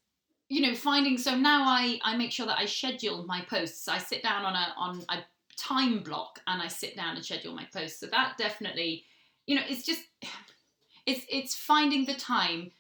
you 0.50 0.62
know 0.62 0.76
finding. 0.76 1.18
So 1.18 1.36
now 1.36 1.64
I 1.64 2.00
I 2.04 2.18
make 2.18 2.32
sure 2.32 2.46
that 2.46 2.60
I 2.60 2.66
schedule 2.66 3.26
my 3.26 3.42
posts. 3.50 3.88
I 3.88 3.98
sit 3.98 4.24
down 4.24 4.46
on 4.46 4.56
a 4.56 4.74
on 4.78 5.04
a 5.10 5.20
time 5.58 6.00
block 6.00 6.40
and 6.48 6.62
I 6.62 6.68
sit 6.68 6.96
down 6.96 7.16
and 7.16 7.24
schedule 7.24 7.54
my 7.54 7.68
posts. 7.74 8.00
So 8.00 8.08
that 8.08 8.38
definitely, 8.38 9.06
you 9.48 9.56
know, 9.56 9.64
it's 9.68 9.86
just 9.86 10.04
it's 11.06 11.26
it's 11.30 11.56
finding 11.56 12.06
the 12.06 12.16
time. 12.16 12.72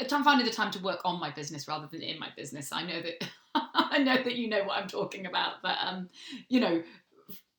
I'm 0.00 0.24
finding 0.24 0.46
the 0.46 0.52
time 0.52 0.70
to 0.72 0.82
work 0.82 1.00
on 1.04 1.20
my 1.20 1.30
business 1.30 1.68
rather 1.68 1.86
than 1.86 2.00
in 2.00 2.18
my 2.18 2.28
business. 2.36 2.72
I 2.72 2.84
know 2.84 3.02
that 3.02 3.28
I 3.74 3.98
know 3.98 4.22
that 4.22 4.36
you 4.36 4.48
know 4.48 4.64
what 4.64 4.78
I'm 4.78 4.88
talking 4.88 5.26
about, 5.26 5.62
but 5.62 5.76
um, 5.80 6.08
you 6.48 6.60
know, 6.60 6.82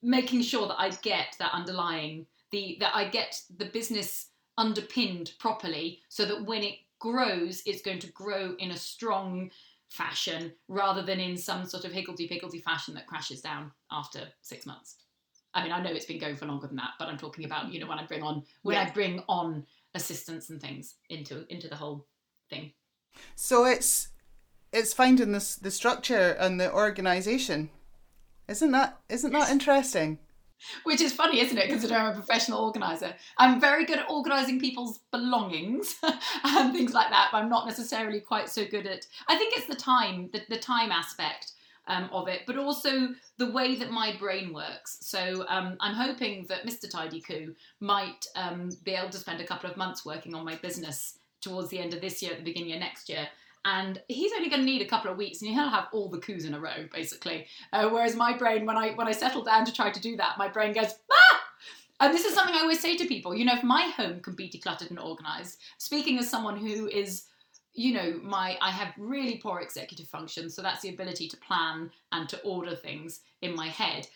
making 0.01 0.41
sure 0.41 0.67
that 0.67 0.79
I 0.79 0.89
get 1.01 1.35
that 1.39 1.53
underlying 1.53 2.25
the 2.51 2.77
that 2.79 2.95
I 2.95 3.07
get 3.07 3.41
the 3.57 3.65
business 3.65 4.29
underpinned 4.57 5.33
properly, 5.39 6.01
so 6.09 6.25
that 6.25 6.45
when 6.45 6.63
it 6.63 6.75
grows, 6.99 7.61
it's 7.65 7.81
going 7.81 7.99
to 7.99 8.11
grow 8.11 8.55
in 8.59 8.71
a 8.71 8.77
strong 8.77 9.51
fashion 9.89 10.51
rather 10.67 11.01
than 11.01 11.19
in 11.19 11.37
some 11.37 11.65
sort 11.65 11.85
of 11.85 11.91
higgledy 11.91 12.27
piggledy 12.27 12.59
fashion 12.59 12.93
that 12.95 13.07
crashes 13.07 13.41
down 13.41 13.71
after 13.91 14.21
six 14.41 14.65
months. 14.65 14.97
I 15.53 15.63
mean, 15.63 15.71
I 15.71 15.81
know 15.81 15.91
it's 15.91 16.05
been 16.05 16.19
going 16.19 16.35
for 16.35 16.45
longer 16.45 16.67
than 16.67 16.75
that, 16.77 16.91
but 16.99 17.07
I'm 17.07 17.17
talking 17.17 17.45
about 17.45 17.71
you 17.71 17.79
know 17.79 17.87
when 17.87 17.99
I 17.99 18.05
bring 18.05 18.23
on 18.23 18.43
when 18.63 18.75
yeah. 18.75 18.83
I 18.83 18.89
bring 18.89 19.23
on 19.29 19.65
assistants 19.93 20.49
and 20.49 20.61
things 20.61 20.95
into 21.09 21.45
into 21.49 21.67
the 21.67 21.75
whole 21.75 22.05
thing. 22.49 22.73
So 23.35 23.63
it's 23.63 24.09
it's 24.75 24.93
finding 24.93 25.31
this 25.31 25.55
the 25.55 25.71
structure 25.71 26.35
and 26.39 26.59
the 26.59 26.71
organization. 26.71 27.69
Isn't 28.47 28.71
that 28.71 28.99
isn't 29.09 29.31
that 29.31 29.49
interesting? 29.49 30.19
Which 30.83 31.01
is 31.01 31.13
funny, 31.13 31.41
isn't 31.41 31.57
it? 31.57 31.69
Considering 31.69 32.01
I'm 32.01 32.11
a 32.11 32.13
professional 32.13 32.63
organizer, 32.63 33.13
I'm 33.37 33.59
very 33.59 33.85
good 33.85 33.99
at 33.99 34.09
organizing 34.09 34.59
people's 34.59 34.99
belongings 35.11 35.95
and 36.43 36.73
things 36.73 36.93
like 36.93 37.09
that. 37.09 37.29
But 37.31 37.39
I'm 37.39 37.49
not 37.49 37.65
necessarily 37.65 38.19
quite 38.19 38.49
so 38.49 38.65
good 38.65 38.87
at. 38.87 39.05
I 39.27 39.37
think 39.37 39.55
it's 39.55 39.67
the 39.67 39.75
time, 39.75 40.29
the, 40.31 40.41
the 40.49 40.57
time 40.57 40.91
aspect 40.91 41.51
um, 41.87 42.09
of 42.11 42.27
it, 42.27 42.41
but 42.47 42.57
also 42.57 43.09
the 43.37 43.51
way 43.51 43.75
that 43.75 43.91
my 43.91 44.15
brain 44.17 44.53
works. 44.53 44.97
So 45.01 45.45
um, 45.49 45.75
I'm 45.81 45.93
hoping 45.93 46.45
that 46.47 46.65
Mr. 46.65 46.89
Tidy 46.89 47.21
Coo 47.21 47.53
might 47.79 48.25
um, 48.35 48.71
be 48.83 48.91
able 48.91 49.09
to 49.09 49.17
spend 49.17 49.41
a 49.41 49.45
couple 49.45 49.69
of 49.69 49.77
months 49.77 50.05
working 50.05 50.33
on 50.33 50.45
my 50.45 50.55
business 50.55 51.19
towards 51.41 51.69
the 51.69 51.79
end 51.79 51.93
of 51.93 52.01
this 52.01 52.21
year, 52.23 52.31
at 52.31 52.39
the 52.39 52.43
beginning 52.43 52.73
of 52.73 52.79
next 52.79 53.07
year, 53.09 53.27
and 53.65 53.99
he's 54.07 54.31
only 54.33 54.47
going 54.47 54.61
to 54.61 54.65
need 54.65 54.81
a 54.81 54.87
couple 54.87 55.11
of 55.11 55.17
weeks 55.17 55.41
and 55.41 55.51
he'll 55.51 55.67
have 55.67 55.87
all 55.91 56.07
the 56.07 56.19
coos 56.19 56.45
in 56.45 56.53
a 56.53 56.59
row 56.59 56.87
basically. 56.93 57.47
Uh, 57.73 57.89
whereas 57.89 58.15
my 58.15 58.37
brain 58.37 58.65
when 58.65 58.77
i 58.77 58.91
when 58.91 59.07
i 59.07 59.11
settle 59.11 59.43
down 59.43 59.65
to 59.65 59.73
try 59.73 59.91
to 59.91 59.99
do 59.99 60.15
that 60.15 60.37
my 60.37 60.47
brain 60.47 60.71
goes 60.71 60.93
ah! 61.11 61.41
And 61.99 62.13
this 62.13 62.25
is 62.25 62.33
something 62.33 62.55
i 62.55 62.59
always 62.59 62.79
say 62.79 62.95
to 62.95 63.05
people 63.05 63.35
you 63.35 63.43
know 63.43 63.55
if 63.55 63.63
my 63.63 63.91
home 63.97 64.21
can 64.21 64.35
be 64.35 64.49
decluttered 64.49 64.91
and 64.91 64.99
organized 64.99 65.59
speaking 65.77 66.17
as 66.19 66.29
someone 66.29 66.57
who 66.57 66.87
is 66.87 67.25
you 67.73 67.93
know 67.93 68.19
my 68.23 68.57
i 68.61 68.69
have 68.69 68.93
really 68.97 69.37
poor 69.37 69.59
executive 69.59 70.07
function 70.07 70.49
so 70.49 70.61
that's 70.61 70.81
the 70.81 70.89
ability 70.89 71.27
to 71.27 71.37
plan 71.37 71.89
and 72.11 72.29
to 72.29 72.39
order 72.41 72.75
things 72.75 73.21
in 73.41 73.55
my 73.55 73.67
head. 73.67 74.07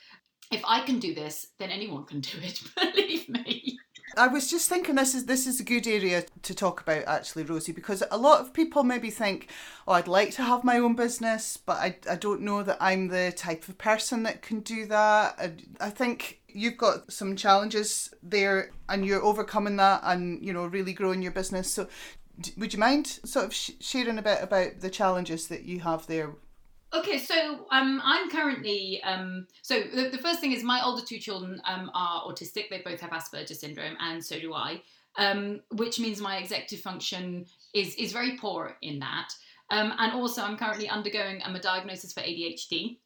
If 0.52 0.62
i 0.66 0.82
can 0.82 1.00
do 1.00 1.14
this 1.16 1.48
then 1.58 1.72
anyone 1.72 2.06
can 2.06 2.20
do 2.22 2.38
it 2.42 2.62
believe 2.94 3.28
me 3.30 3.79
I 4.18 4.28
was 4.28 4.50
just 4.50 4.70
thinking 4.70 4.96
this 4.96 5.16
is 5.16 5.26
this 5.26 5.48
is 5.48 5.60
a 5.60 5.64
good 5.64 5.88
area 5.88 6.26
to 6.44 6.56
talk 6.56 6.82
about 6.82 7.04
actually, 7.06 7.44
Rosie, 7.44 7.72
because 7.72 8.04
a 8.12 8.18
lot 8.18 8.42
of 8.42 8.54
people 8.54 8.84
maybe 8.84 9.10
think, 9.10 9.50
oh, 9.88 9.94
I'd 9.94 10.08
like 10.08 10.32
to 10.32 10.44
have 10.44 10.64
my 10.64 10.78
own 10.78 10.96
business, 10.96 11.58
but 11.58 11.78
I, 11.78 11.96
I 12.10 12.16
don't 12.16 12.42
know 12.42 12.64
that 12.64 12.78
I'm 12.80 13.08
the 13.08 13.32
type 13.32 13.68
of 13.68 13.78
person 13.78 14.24
that 14.24 14.42
can 14.42 14.62
do 14.62 14.86
that. 14.88 15.36
I, 15.40 15.54
I 15.80 15.90
think 15.90 16.40
you've 16.48 16.78
got 16.78 17.12
some 17.12 17.36
challenges 17.36 18.14
there 18.24 18.72
and 18.88 19.06
you're 19.06 19.24
overcoming 19.24 19.78
that 19.78 20.02
and 20.04 20.44
you 20.44 20.54
know 20.54 20.66
really 20.66 20.94
growing 20.94 21.22
your 21.22 21.32
business. 21.32 21.72
So 21.72 21.88
would 22.58 22.74
you 22.74 22.80
mind 22.80 23.08
sort 23.08 23.46
of 23.46 23.54
sh- 23.54 23.72
sharing 23.80 24.18
a 24.18 24.24
bit 24.24 24.42
about 24.42 24.80
the 24.80 24.90
challenges 24.90 25.48
that 25.48 25.64
you 25.64 25.82
have 25.82 26.08
there 26.08 26.32
Okay, 26.92 27.20
so 27.20 27.68
um, 27.72 28.02
I'm 28.04 28.32
currently 28.32 29.02
um, 29.04 29.46
so 29.62 29.82
the, 29.82 30.10
the, 30.10 30.18
first 30.18 30.40
thing 30.40 30.54
is 30.54 30.64
my 30.64 30.84
older 30.84 31.06
two 31.06 31.20
children 31.20 31.62
um, 31.66 31.92
are 31.94 32.24
autistic. 32.24 32.70
They 32.70 32.82
both 32.84 33.00
have 33.02 33.12
Asperger's 33.12 33.60
syndrome, 33.60 33.96
and 34.00 34.24
so 34.26 34.40
do 34.40 34.56
I, 34.56 34.82
um, 35.18 35.62
which 35.72 36.00
means 36.00 36.20
my 36.20 36.38
executive 36.38 36.82
function 36.82 37.46
is 37.76 37.94
is 37.96 38.12
very 38.12 38.38
poor 38.38 38.76
in 38.82 38.98
that. 39.00 39.30
Um, 39.70 39.94
and 40.00 40.14
also, 40.14 40.42
I'm 40.42 40.58
currently 40.58 40.90
undergoing 40.90 41.42
um, 41.44 41.56
a 41.56 41.60
diagnosis 41.60 42.12
for 42.12 42.22
ADHD. 42.22 42.98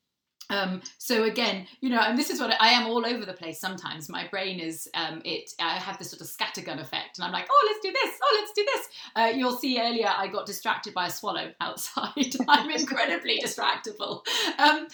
Um, 0.54 0.82
so 1.00 1.24
again, 1.24 1.66
you 1.82 1.90
know, 1.90 2.00
and 2.00 2.18
this 2.18 2.30
is 2.30 2.40
what 2.40 2.52
I, 2.52 2.58
I, 2.60 2.70
am 2.70 2.86
all 2.88 3.06
over 3.06 3.26
the 3.26 3.34
place. 3.34 3.60
Sometimes 3.60 4.08
my 4.08 4.28
brain 4.28 4.60
is 4.60 4.88
um, 4.94 5.22
it. 5.26 5.52
I 5.60 5.80
have 5.80 5.98
this 5.98 6.12
sort 6.12 6.22
of 6.22 6.28
scattergun 6.28 6.80
effect, 6.80 7.18
and 7.18 7.26
I'm 7.26 7.32
like, 7.32 7.48
oh, 7.50 7.68
let's 7.68 7.80
do 7.82 7.92
this. 7.92 8.20
Oh, 8.22 8.38
let's 8.40 8.54
do 8.54 8.66
this. 8.66 8.88
Uh, 9.16 9.38
you'll 9.38 9.58
see 9.58 9.82
earlier, 9.82 10.12
I 10.16 10.28
got 10.28 10.46
distracted 10.46 10.94
by 10.94 11.08
a 11.08 11.10
swallow 11.10 11.52
outside. 11.62 12.36
I'm 12.48 12.70
incredibly 12.70 13.40
distractible. 13.44 14.22
Um, 14.60 14.88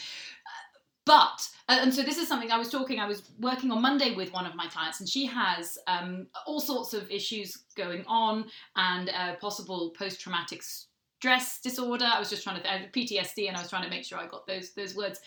but 1.06 1.50
uh, 1.68 1.80
and 1.82 1.94
so 1.94 2.04
this 2.04 2.18
is 2.18 2.28
something 2.28 2.52
I 2.52 2.58
was 2.58 2.70
talking. 2.70 3.00
I 3.00 3.08
was 3.08 3.24
working 3.40 3.72
on 3.72 3.82
Monday 3.82 4.16
with 4.16 4.32
one 4.32 4.46
of 4.46 4.56
my 4.56 4.68
clients, 4.68 5.00
and 5.00 5.10
she 5.10 5.26
has 5.26 5.78
um, 5.88 6.28
all 6.46 6.60
sorts 6.60 6.94
of 6.94 7.10
issues 7.12 7.66
going 7.76 8.06
on 8.08 8.46
and 8.76 9.10
uh, 9.10 9.36
possible 9.36 9.92
post-traumatic 9.98 10.62
stress 11.20 11.60
disorder. 11.62 12.06
I 12.06 12.20
was 12.20 12.30
just 12.30 12.44
trying 12.44 12.62
to 12.62 12.68
PTSD, 12.68 13.48
and 13.48 13.58
I 13.58 13.62
was 13.62 13.70
trying 13.70 13.84
to 13.84 13.90
make 13.90 14.06
sure 14.06 14.18
I 14.18 14.28
got 14.28 14.48
those 14.48 14.74
those 14.74 14.96
words. 14.96 15.20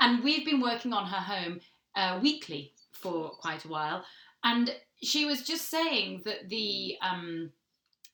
And 0.00 0.22
we've 0.22 0.44
been 0.44 0.60
working 0.60 0.92
on 0.92 1.06
her 1.06 1.16
home 1.16 1.60
uh, 1.94 2.18
weekly 2.22 2.72
for 2.92 3.30
quite 3.30 3.64
a 3.64 3.68
while, 3.68 4.04
and 4.44 4.74
she 5.02 5.24
was 5.24 5.42
just 5.42 5.70
saying 5.70 6.22
that 6.24 6.48
the 6.48 6.96
um, 7.02 7.50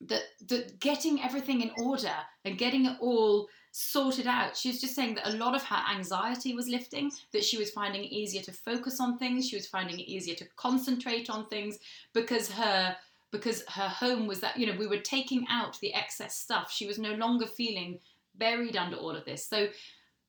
that 0.00 0.22
that 0.48 0.80
getting 0.80 1.22
everything 1.22 1.60
in 1.60 1.70
order 1.78 2.14
and 2.44 2.58
getting 2.58 2.86
it 2.86 2.96
all 3.00 3.48
sorted 3.72 4.26
out. 4.26 4.56
She 4.56 4.68
was 4.68 4.80
just 4.80 4.94
saying 4.94 5.14
that 5.14 5.28
a 5.28 5.36
lot 5.36 5.54
of 5.54 5.62
her 5.64 5.82
anxiety 5.94 6.54
was 6.54 6.68
lifting, 6.68 7.10
that 7.32 7.42
she 7.42 7.56
was 7.56 7.70
finding 7.70 8.04
it 8.04 8.12
easier 8.12 8.42
to 8.42 8.52
focus 8.52 9.00
on 9.00 9.18
things, 9.18 9.48
she 9.48 9.56
was 9.56 9.66
finding 9.66 9.98
it 9.98 10.08
easier 10.08 10.34
to 10.36 10.46
concentrate 10.56 11.30
on 11.30 11.46
things 11.46 11.78
because 12.12 12.50
her 12.50 12.94
because 13.32 13.64
her 13.66 13.88
home 13.88 14.26
was 14.26 14.40
that, 14.40 14.58
you 14.58 14.66
know, 14.66 14.78
we 14.78 14.86
were 14.86 14.98
taking 14.98 15.46
out 15.50 15.80
the 15.80 15.94
excess 15.94 16.36
stuff. 16.36 16.70
She 16.70 16.86
was 16.86 16.98
no 16.98 17.14
longer 17.14 17.46
feeling 17.46 17.98
buried 18.34 18.76
under 18.76 18.96
all 18.96 19.16
of 19.16 19.24
this. 19.24 19.48
So, 19.48 19.68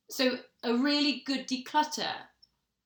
so 0.09 0.37
a 0.63 0.73
really 0.75 1.23
good 1.25 1.47
declutter 1.47 2.13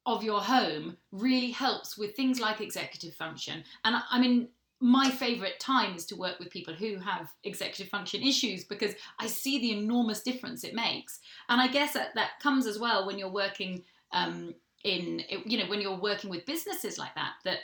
of 0.05 0.23
your 0.23 0.39
home 0.39 0.97
really 1.11 1.51
helps 1.51 1.97
with 1.97 2.15
things 2.15 2.39
like 2.39 2.61
executive 2.61 3.13
function. 3.13 3.63
And 3.83 3.97
I, 4.09 4.19
mean, 4.19 4.47
my 4.79 5.09
favorite 5.09 5.59
time 5.59 5.95
is 5.95 6.05
to 6.05 6.15
work 6.15 6.39
with 6.39 6.49
people 6.49 6.73
who 6.73 6.97
have 6.97 7.29
executive 7.43 7.89
function 7.89 8.23
issues 8.23 8.63
because 8.63 8.93
I 9.19 9.27
see 9.27 9.59
the 9.59 9.77
enormous 9.77 10.21
difference 10.21 10.63
it 10.63 10.73
makes. 10.73 11.19
And 11.49 11.59
I 11.59 11.67
guess 11.67 11.93
that, 11.93 12.15
that 12.15 12.39
comes 12.41 12.65
as 12.65 12.79
well 12.79 13.05
when 13.05 13.19
you're 13.19 13.29
working 13.29 13.83
um, 14.13 14.55
in, 14.85 15.23
you 15.45 15.57
know, 15.57 15.67
when 15.67 15.81
you're 15.81 15.99
working 15.99 16.29
with 16.29 16.45
businesses 16.45 16.97
like 16.97 17.13
that, 17.15 17.33
that, 17.43 17.59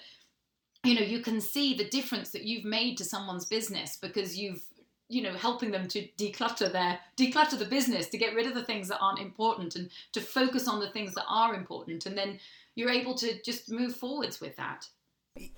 you 0.84 0.96
know, 0.96 1.06
you 1.06 1.22
can 1.22 1.40
see 1.40 1.76
the 1.76 1.88
difference 1.88 2.32
that 2.32 2.44
you've 2.44 2.66
made 2.66 2.98
to 2.98 3.06
someone's 3.06 3.46
business 3.46 3.96
because 3.96 4.38
you've, 4.38 4.66
you 5.10 5.22
know, 5.22 5.34
helping 5.34 5.72
them 5.72 5.88
to 5.90 6.08
declutter 6.18 6.72
their, 6.72 7.00
declutter 7.18 7.58
the 7.58 7.66
business, 7.66 8.08
to 8.08 8.18
get 8.18 8.34
rid 8.34 8.48
of 8.48 8.56
the 8.56 8.64
things 8.64 8.88
that 8.88 9.00
aren't 9.00 9.20
important 9.20 9.76
and 9.76 9.90
to 10.14 10.22
focus 10.22 10.68
on 10.68 10.80
the 10.80 10.90
things 10.90 11.14
that 11.14 11.26
are 11.28 11.54
important. 11.54 12.06
And 12.06 12.18
then 12.18 12.40
you're 12.76 12.90
able 12.90 13.16
to 13.16 13.42
just 13.44 13.72
move 13.72 13.96
forwards 13.96 14.42
with 14.42 14.56
that. 14.58 14.88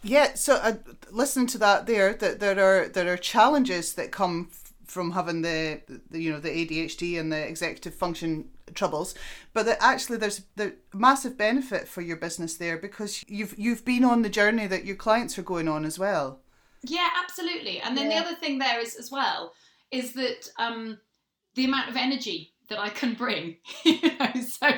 Yeah, 0.03 0.35
so 0.35 0.55
uh, 0.55 0.73
listening 1.11 1.47
to 1.47 1.57
that 1.59 1.85
there, 1.85 2.13
that 2.13 2.39
there 2.39 2.59
are 2.59 2.87
there 2.87 3.11
are 3.11 3.17
challenges 3.17 3.93
that 3.95 4.11
come 4.11 4.49
from 4.85 5.11
having 5.11 5.41
the, 5.41 5.81
the 6.09 6.21
you 6.21 6.31
know 6.31 6.39
the 6.39 6.49
ADHD 6.49 7.19
and 7.19 7.31
the 7.31 7.45
executive 7.45 7.93
function 7.93 8.49
troubles, 8.73 9.15
but 9.53 9.65
that 9.65 9.77
actually 9.81 10.17
there's 10.17 10.43
the 10.55 10.75
massive 10.93 11.37
benefit 11.37 11.87
for 11.87 12.01
your 12.01 12.15
business 12.15 12.55
there 12.55 12.77
because 12.77 13.23
you've 13.27 13.53
you've 13.57 13.83
been 13.83 14.05
on 14.05 14.21
the 14.21 14.29
journey 14.29 14.67
that 14.67 14.85
your 14.85 14.95
clients 14.95 15.37
are 15.37 15.43
going 15.43 15.67
on 15.67 15.83
as 15.83 15.99
well. 15.99 16.39
Yeah, 16.85 17.07
absolutely. 17.23 17.79
And 17.79 17.97
then 17.97 18.09
yeah. 18.09 18.21
the 18.21 18.27
other 18.27 18.37
thing 18.37 18.59
there 18.59 18.79
is 18.79 18.95
as 18.95 19.11
well 19.11 19.53
is 19.91 20.13
that 20.13 20.49
um, 20.57 20.97
the 21.55 21.65
amount 21.65 21.89
of 21.89 21.95
energy 21.95 22.53
that 22.69 22.79
I 22.79 22.89
can 22.89 23.13
bring. 23.13 23.57
you 23.83 23.99
know, 24.01 24.31
so 24.41 24.69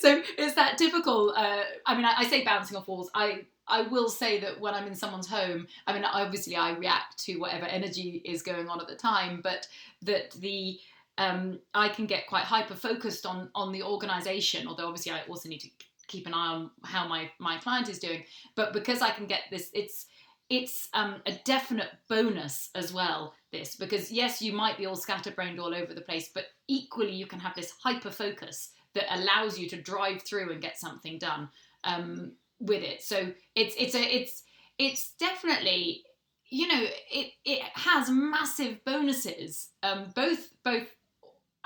so 0.00 0.22
it's 0.38 0.54
that 0.54 0.78
typical. 0.78 1.34
Uh, 1.36 1.62
I 1.86 1.94
mean, 1.94 2.04
I, 2.04 2.14
I 2.18 2.24
say 2.24 2.44
bouncing 2.44 2.76
off 2.76 2.88
walls. 2.88 3.10
I 3.14 3.46
I 3.66 3.82
will 3.82 4.08
say 4.08 4.40
that 4.40 4.60
when 4.60 4.74
I'm 4.74 4.86
in 4.86 4.94
someone's 4.94 5.28
home, 5.28 5.66
I 5.86 5.94
mean, 5.94 6.04
obviously 6.04 6.56
I 6.56 6.72
react 6.72 7.18
to 7.24 7.36
whatever 7.36 7.66
energy 7.66 8.22
is 8.24 8.42
going 8.42 8.68
on 8.68 8.80
at 8.80 8.88
the 8.88 8.94
time, 8.96 9.40
but 9.42 9.66
that 10.02 10.32
the 10.32 10.78
um, 11.16 11.60
I 11.74 11.88
can 11.88 12.06
get 12.06 12.26
quite 12.26 12.44
hyper 12.44 12.74
focused 12.74 13.26
on 13.26 13.50
on 13.54 13.72
the 13.72 13.82
organisation. 13.82 14.66
Although 14.68 14.86
obviously 14.86 15.12
I 15.12 15.22
also 15.28 15.48
need 15.48 15.60
to 15.60 15.68
keep 16.06 16.26
an 16.26 16.34
eye 16.34 16.54
on 16.54 16.70
how 16.84 17.08
my 17.08 17.30
my 17.38 17.58
client 17.58 17.88
is 17.88 17.98
doing. 17.98 18.24
But 18.54 18.72
because 18.72 19.00
I 19.02 19.10
can 19.10 19.26
get 19.26 19.42
this, 19.50 19.70
it's 19.72 20.06
it's 20.50 20.88
um, 20.94 21.16
a 21.26 21.32
definite 21.44 21.90
bonus 22.08 22.70
as 22.74 22.92
well. 22.92 23.34
This 23.52 23.76
because 23.76 24.10
yes, 24.10 24.42
you 24.42 24.52
might 24.52 24.78
be 24.78 24.86
all 24.86 24.96
scatterbrained 24.96 25.60
all 25.60 25.74
over 25.74 25.94
the 25.94 26.00
place, 26.00 26.30
but 26.34 26.46
equally 26.68 27.12
you 27.12 27.26
can 27.26 27.38
have 27.38 27.54
this 27.54 27.72
hyper 27.82 28.10
focus 28.10 28.70
that 28.94 29.12
allows 29.14 29.58
you 29.58 29.68
to 29.68 29.80
drive 29.80 30.22
through 30.22 30.52
and 30.52 30.60
get 30.60 30.78
something 30.78 31.18
done. 31.18 31.48
Um, 31.84 32.32
with 32.60 32.82
it. 32.82 33.02
So 33.02 33.32
it's 33.54 33.74
it's 33.78 33.94
a 33.94 34.02
it's 34.02 34.42
it's 34.78 35.12
definitely 35.18 36.02
you 36.48 36.66
know 36.66 36.86
it 37.10 37.32
it 37.44 37.62
has 37.74 38.10
massive 38.10 38.84
bonuses. 38.84 39.70
Um, 39.82 40.10
both 40.14 40.50
both 40.64 40.88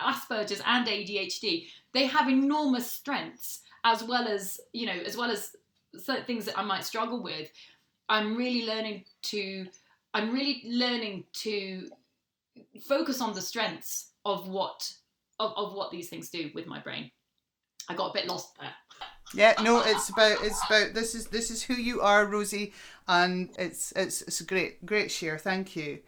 Asperger's 0.01 0.63
and 0.65 0.87
ADHD 0.87 1.67
they 1.93 2.07
have 2.07 2.29
enormous 2.29 2.91
strengths 2.91 3.61
as 3.85 4.05
well 4.05 4.29
as 4.29 4.61
you 4.73 4.87
know 4.87 4.93
as 4.93 5.17
well 5.17 5.31
as 5.31 5.53
certain 5.97 6.25
things 6.25 6.45
that 6.45 6.59
I 6.59 6.63
might 6.63 6.85
struggle 6.85 7.23
with. 7.23 7.51
I'm 8.09 8.37
really 8.37 8.67
learning 8.67 9.05
to 9.23 9.67
I'm 10.15 10.33
really 10.33 10.63
learning 10.65 11.25
to 11.35 11.89
focus 12.87 13.21
on 13.21 13.35
the 13.35 13.43
strengths 13.43 14.13
of 14.25 14.49
what 14.49 14.93
of, 15.39 15.53
of 15.57 15.75
what 15.75 15.91
these 15.91 16.09
things 16.09 16.31
do 16.31 16.51
with 16.55 16.67
my 16.67 16.81
brain. 16.81 17.11
I 17.89 17.95
got 17.95 18.11
a 18.11 18.13
bit 18.13 18.27
lost 18.27 18.59
there. 18.59 18.71
Yeah, 19.35 19.55
no, 19.63 19.81
it's 19.81 20.09
about 20.09 20.43
it's 20.43 20.65
about 20.67 20.95
this 20.95 21.15
is 21.15 21.27
this 21.27 21.51
is 21.51 21.63
who 21.63 21.75
you 21.75 22.01
are, 22.01 22.25
Rosie, 22.25 22.73
and 23.07 23.51
it's 23.59 23.93
it's 23.93 24.23
it's 24.23 24.41
a 24.41 24.45
great 24.45 24.85
great 24.87 25.11
share. 25.11 25.39
Thank 25.39 25.77
you. 25.77 25.99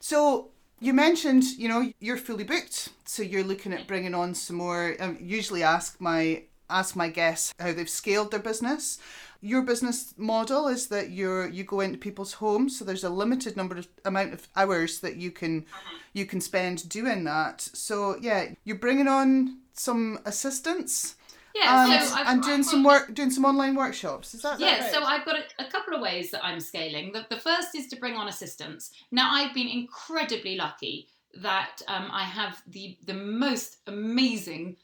So 0.00 0.50
you 0.80 0.92
mentioned 0.92 1.44
you 1.56 1.68
know 1.68 1.92
you're 2.00 2.16
fully 2.16 2.44
booked, 2.44 2.90
so 3.04 3.22
you're 3.22 3.44
looking 3.44 3.72
at 3.72 3.86
bringing 3.86 4.14
on 4.14 4.34
some 4.34 4.56
more. 4.56 4.96
I 4.98 5.04
um, 5.04 5.18
usually 5.20 5.62
ask 5.62 6.00
my 6.00 6.42
ask 6.70 6.96
my 6.96 7.08
guests 7.08 7.54
how 7.58 7.72
they've 7.72 7.88
scaled 7.88 8.30
their 8.30 8.40
business. 8.40 8.98
Your 9.40 9.62
business 9.62 10.14
model 10.16 10.68
is 10.68 10.88
that 10.88 11.10
you're 11.10 11.48
you 11.48 11.64
go 11.64 11.80
into 11.80 11.98
people's 11.98 12.34
homes, 12.34 12.78
so 12.78 12.84
there's 12.84 13.04
a 13.04 13.10
limited 13.10 13.56
number 13.56 13.76
of 13.76 13.88
amount 14.04 14.32
of 14.32 14.48
hours 14.56 15.00
that 15.00 15.16
you 15.16 15.30
can 15.30 15.66
you 16.12 16.26
can 16.26 16.40
spend 16.40 16.88
doing 16.88 17.24
that. 17.24 17.60
So 17.60 18.16
yeah, 18.20 18.52
you're 18.64 18.78
bringing 18.78 19.08
on 19.08 19.58
some 19.74 20.20
assistants 20.24 21.16
yeah, 21.54 21.86
and, 21.86 22.04
so 22.04 22.16
and 22.18 22.42
doing 22.42 22.58
I've 22.60 22.64
some 22.64 22.82
work, 22.82 23.14
doing 23.14 23.30
some 23.30 23.44
online 23.44 23.76
workshops. 23.76 24.34
Is 24.34 24.42
that 24.42 24.58
yeah? 24.58 24.80
Right? 24.80 24.92
So 24.92 25.04
I've 25.04 25.24
got 25.24 25.36
a, 25.36 25.64
a, 25.64 25.70
couple 25.70 25.94
of 25.94 26.00
ways 26.00 26.32
that 26.32 26.44
I'm 26.44 26.58
scaling. 26.58 27.12
The, 27.12 27.26
the 27.30 27.38
first 27.38 27.76
is 27.76 27.86
to 27.88 27.96
bring 27.96 28.14
on 28.14 28.26
assistants. 28.26 28.90
Now 29.12 29.32
I've 29.32 29.54
been 29.54 29.68
incredibly 29.68 30.56
lucky 30.56 31.08
that 31.42 31.80
um, 31.86 32.10
I 32.12 32.24
have 32.24 32.60
the 32.66 32.96
the 33.06 33.14
most 33.14 33.78
amazing 33.86 34.76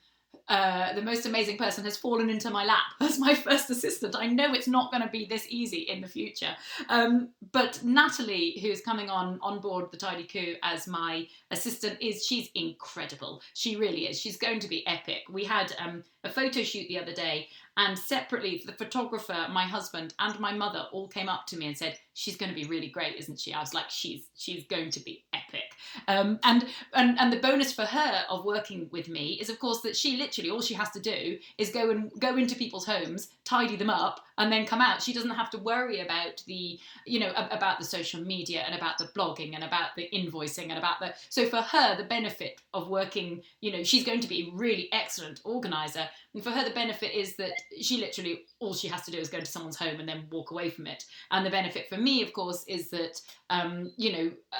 uh, 0.51 0.93
the 0.95 1.03
most 1.03 1.27
amazing 1.27 1.57
person 1.57 1.85
has 1.85 1.97
fallen 1.97 2.29
into 2.29 2.51
my 2.51 2.65
lap 2.65 2.83
as 3.01 3.21
my 3.21 3.35
first 3.35 3.71
assistant. 3.71 4.17
I 4.17 4.27
know 4.27 4.53
it's 4.53 4.67
not 4.67 4.91
going 4.91 5.03
to 5.03 5.09
be 5.09 5.25
this 5.25 5.47
easy 5.49 5.83
in 5.83 6.01
the 6.01 6.09
future. 6.09 6.57
Um, 6.89 7.29
but 7.53 7.81
Natalie, 7.85 8.59
who's 8.61 8.81
coming 8.81 9.09
on 9.09 9.39
on 9.43 9.61
board 9.61 9.93
the 9.93 9.97
Tidy 9.97 10.25
Coo 10.25 10.57
as 10.65 10.89
my 10.89 11.29
assistant, 11.53 11.99
is 12.01 12.27
she's 12.27 12.51
incredible. 12.57 13.43
She 13.55 13.77
really 13.77 14.09
is. 14.09 14.21
She's 14.21 14.37
going 14.37 14.59
to 14.59 14.69
be 14.69 14.85
epic. 14.89 15.23
We 15.31 15.45
had 15.45 15.73
um, 15.79 16.03
a 16.25 16.29
photo 16.29 16.63
shoot 16.65 16.89
the 16.89 16.99
other 16.99 17.15
day, 17.15 17.49
and 17.77 17.99
separately, 17.99 18.63
the 18.67 18.73
photographer, 18.73 19.47
my 19.51 19.65
husband, 19.65 20.15
and 20.19 20.39
my 20.41 20.53
mother 20.53 20.87
all 20.93 21.09
came 21.09 21.29
up 21.29 21.47
to 21.47 21.57
me 21.57 21.67
and 21.67 21.77
said, 21.77 21.99
"She's 22.15 22.37
going 22.37 22.51
to 22.51 22.55
be 22.55 22.67
really 22.67 22.89
great, 22.89 23.17
isn't 23.17 23.39
she?" 23.39 23.55
I 23.55 23.61
was 23.61 23.73
like, 23.73 23.91
"She's 23.91 24.25
she's 24.37 24.65
going 24.67 24.91
to 24.91 25.01
be 25.01 25.25
epic." 25.33 25.71
Um, 26.09 26.39
and 26.43 26.67
and 26.95 27.19
and 27.19 27.33
the 27.33 27.39
bonus 27.39 27.73
for 27.73 27.85
her 27.85 28.25
of 28.29 28.45
working 28.45 28.89
with 28.91 29.09
me 29.09 29.39
is, 29.41 29.49
of 29.51 29.59
course, 29.59 29.81
that 29.83 29.97
she 29.97 30.17
literally 30.17 30.51
all 30.51 30.61
she 30.61 30.75
has 30.75 30.91
to 30.91 31.01
do 31.01 31.39
is 31.59 31.71
go 31.71 31.91
and 31.91 32.11
go 32.19 32.37
into 32.37 32.57
people's 32.57 32.87
homes, 32.87 33.29
tidy 33.45 33.77
them 33.77 33.91
up, 33.91 34.21
and 34.39 34.53
then 34.53 34.67
come 34.67 34.81
out. 34.81 35.03
She 35.03 35.13
doesn't 35.13 35.31
have 35.31 35.51
to 35.51 35.59
worry 35.59 36.01
about 36.01 36.43
the 36.47 36.79
you 37.07 37.21
know 37.21 37.33
about 37.37 37.79
the 37.79 37.85
social 37.85 38.21
media 38.21 38.63
and 38.67 38.75
about 38.75 38.99
the 38.99 39.07
blogging 39.17 39.55
and 39.55 39.65
about 39.65 39.95
the 39.97 40.09
invoicing 40.13 40.71
and 40.71 40.79
about 40.79 40.99
the. 41.01 41.15
So 41.29 41.47
for 41.47 41.63
her, 41.63 41.97
the 41.97 42.05
benefit 42.05 42.61
of 42.75 42.89
working, 42.89 43.43
you 43.61 43.73
know, 43.73 43.83
she's 43.83 44.05
going 44.05 44.21
to 44.21 44.29
be 44.29 44.49
a 44.49 44.57
really 44.57 44.89
excellent 44.93 45.41
organizer. 45.45 46.09
And 46.35 46.43
for 46.43 46.51
her, 46.51 46.65
the 46.65 46.75
benefit 46.75 47.15
is 47.15 47.37
that 47.37 47.53
she 47.81 47.99
literally 47.99 48.43
all 48.59 48.75
she 48.75 48.89
has 48.89 49.03
to 49.03 49.11
do 49.11 49.19
is 49.19 49.29
go 49.29 49.41
to 49.41 49.47
someone's 49.47 49.77
home 49.77 50.01
and 50.01 50.09
then 50.09 50.27
walk 50.31 50.51
away 50.51 50.71
from 50.71 50.87
it. 50.87 51.05
And 51.31 51.45
the 51.45 51.51
benefit 51.51 51.89
for 51.89 51.97
me, 51.97 52.23
of 52.23 52.33
course, 52.33 52.65
is 52.67 52.91
that 52.91 53.21
um, 53.51 53.93
you 53.97 54.13
know. 54.13 54.31
Uh, 54.53 54.57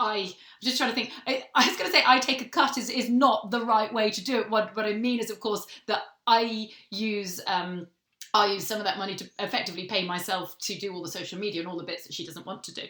I, 0.00 0.18
I'm 0.18 0.32
just 0.62 0.78
trying 0.78 0.90
to 0.90 0.94
think. 0.94 1.10
I, 1.26 1.42
I 1.56 1.66
was 1.66 1.76
going 1.76 1.90
to 1.90 1.96
say 1.96 2.04
I 2.06 2.20
take 2.20 2.40
a 2.40 2.44
cut 2.44 2.78
is, 2.78 2.88
is 2.88 3.10
not 3.10 3.50
the 3.50 3.64
right 3.64 3.92
way 3.92 4.12
to 4.12 4.24
do 4.24 4.38
it. 4.38 4.48
What, 4.48 4.76
what 4.76 4.86
I 4.86 4.92
mean 4.92 5.18
is, 5.18 5.28
of 5.28 5.40
course, 5.40 5.66
that 5.88 6.02
I 6.24 6.70
use 6.92 7.40
um, 7.48 7.88
I 8.34 8.46
use 8.52 8.66
some 8.66 8.78
of 8.78 8.84
that 8.84 8.98
money 8.98 9.14
to 9.16 9.28
effectively 9.38 9.86
pay 9.86 10.04
myself 10.04 10.56
to 10.60 10.78
do 10.78 10.92
all 10.92 11.02
the 11.02 11.10
social 11.10 11.38
media 11.38 11.60
and 11.60 11.68
all 11.68 11.78
the 11.78 11.84
bits 11.84 12.06
that 12.06 12.12
she 12.12 12.26
doesn't 12.26 12.46
want 12.46 12.62
to 12.64 12.74
do. 12.74 12.82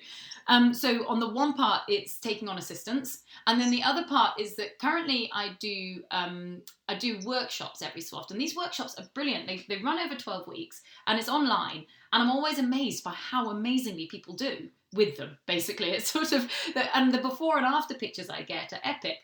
Um, 0.48 0.72
so 0.72 1.06
on 1.06 1.20
the 1.20 1.28
one 1.28 1.52
part, 1.52 1.82
it's 1.88 2.18
taking 2.18 2.48
on 2.48 2.56
assistance, 2.56 3.22
and 3.46 3.60
then 3.60 3.70
the 3.70 3.82
other 3.82 4.04
part 4.08 4.40
is 4.40 4.56
that 4.56 4.78
currently 4.78 5.30
I 5.32 5.56
do 5.60 6.02
um, 6.10 6.62
I 6.88 6.94
do 6.94 7.18
workshops 7.24 7.82
every 7.82 8.00
so 8.00 8.16
often. 8.16 8.38
These 8.38 8.56
workshops 8.56 8.98
are 8.98 9.04
brilliant. 9.14 9.46
They, 9.46 9.64
they 9.68 9.82
run 9.82 9.98
over 9.98 10.14
twelve 10.14 10.46
weeks, 10.46 10.80
and 11.06 11.18
it's 11.18 11.28
online. 11.28 11.84
And 12.12 12.22
I'm 12.22 12.30
always 12.30 12.58
amazed 12.58 13.04
by 13.04 13.12
how 13.12 13.50
amazingly 13.50 14.06
people 14.06 14.34
do 14.34 14.68
with 14.94 15.18
them. 15.18 15.36
Basically, 15.46 15.90
it's 15.92 16.10
sort 16.10 16.32
of 16.32 16.50
and 16.94 17.12
the 17.12 17.18
before 17.18 17.58
and 17.58 17.66
after 17.66 17.94
pictures 17.94 18.30
I 18.30 18.42
get 18.42 18.72
are 18.72 18.80
epic, 18.82 19.18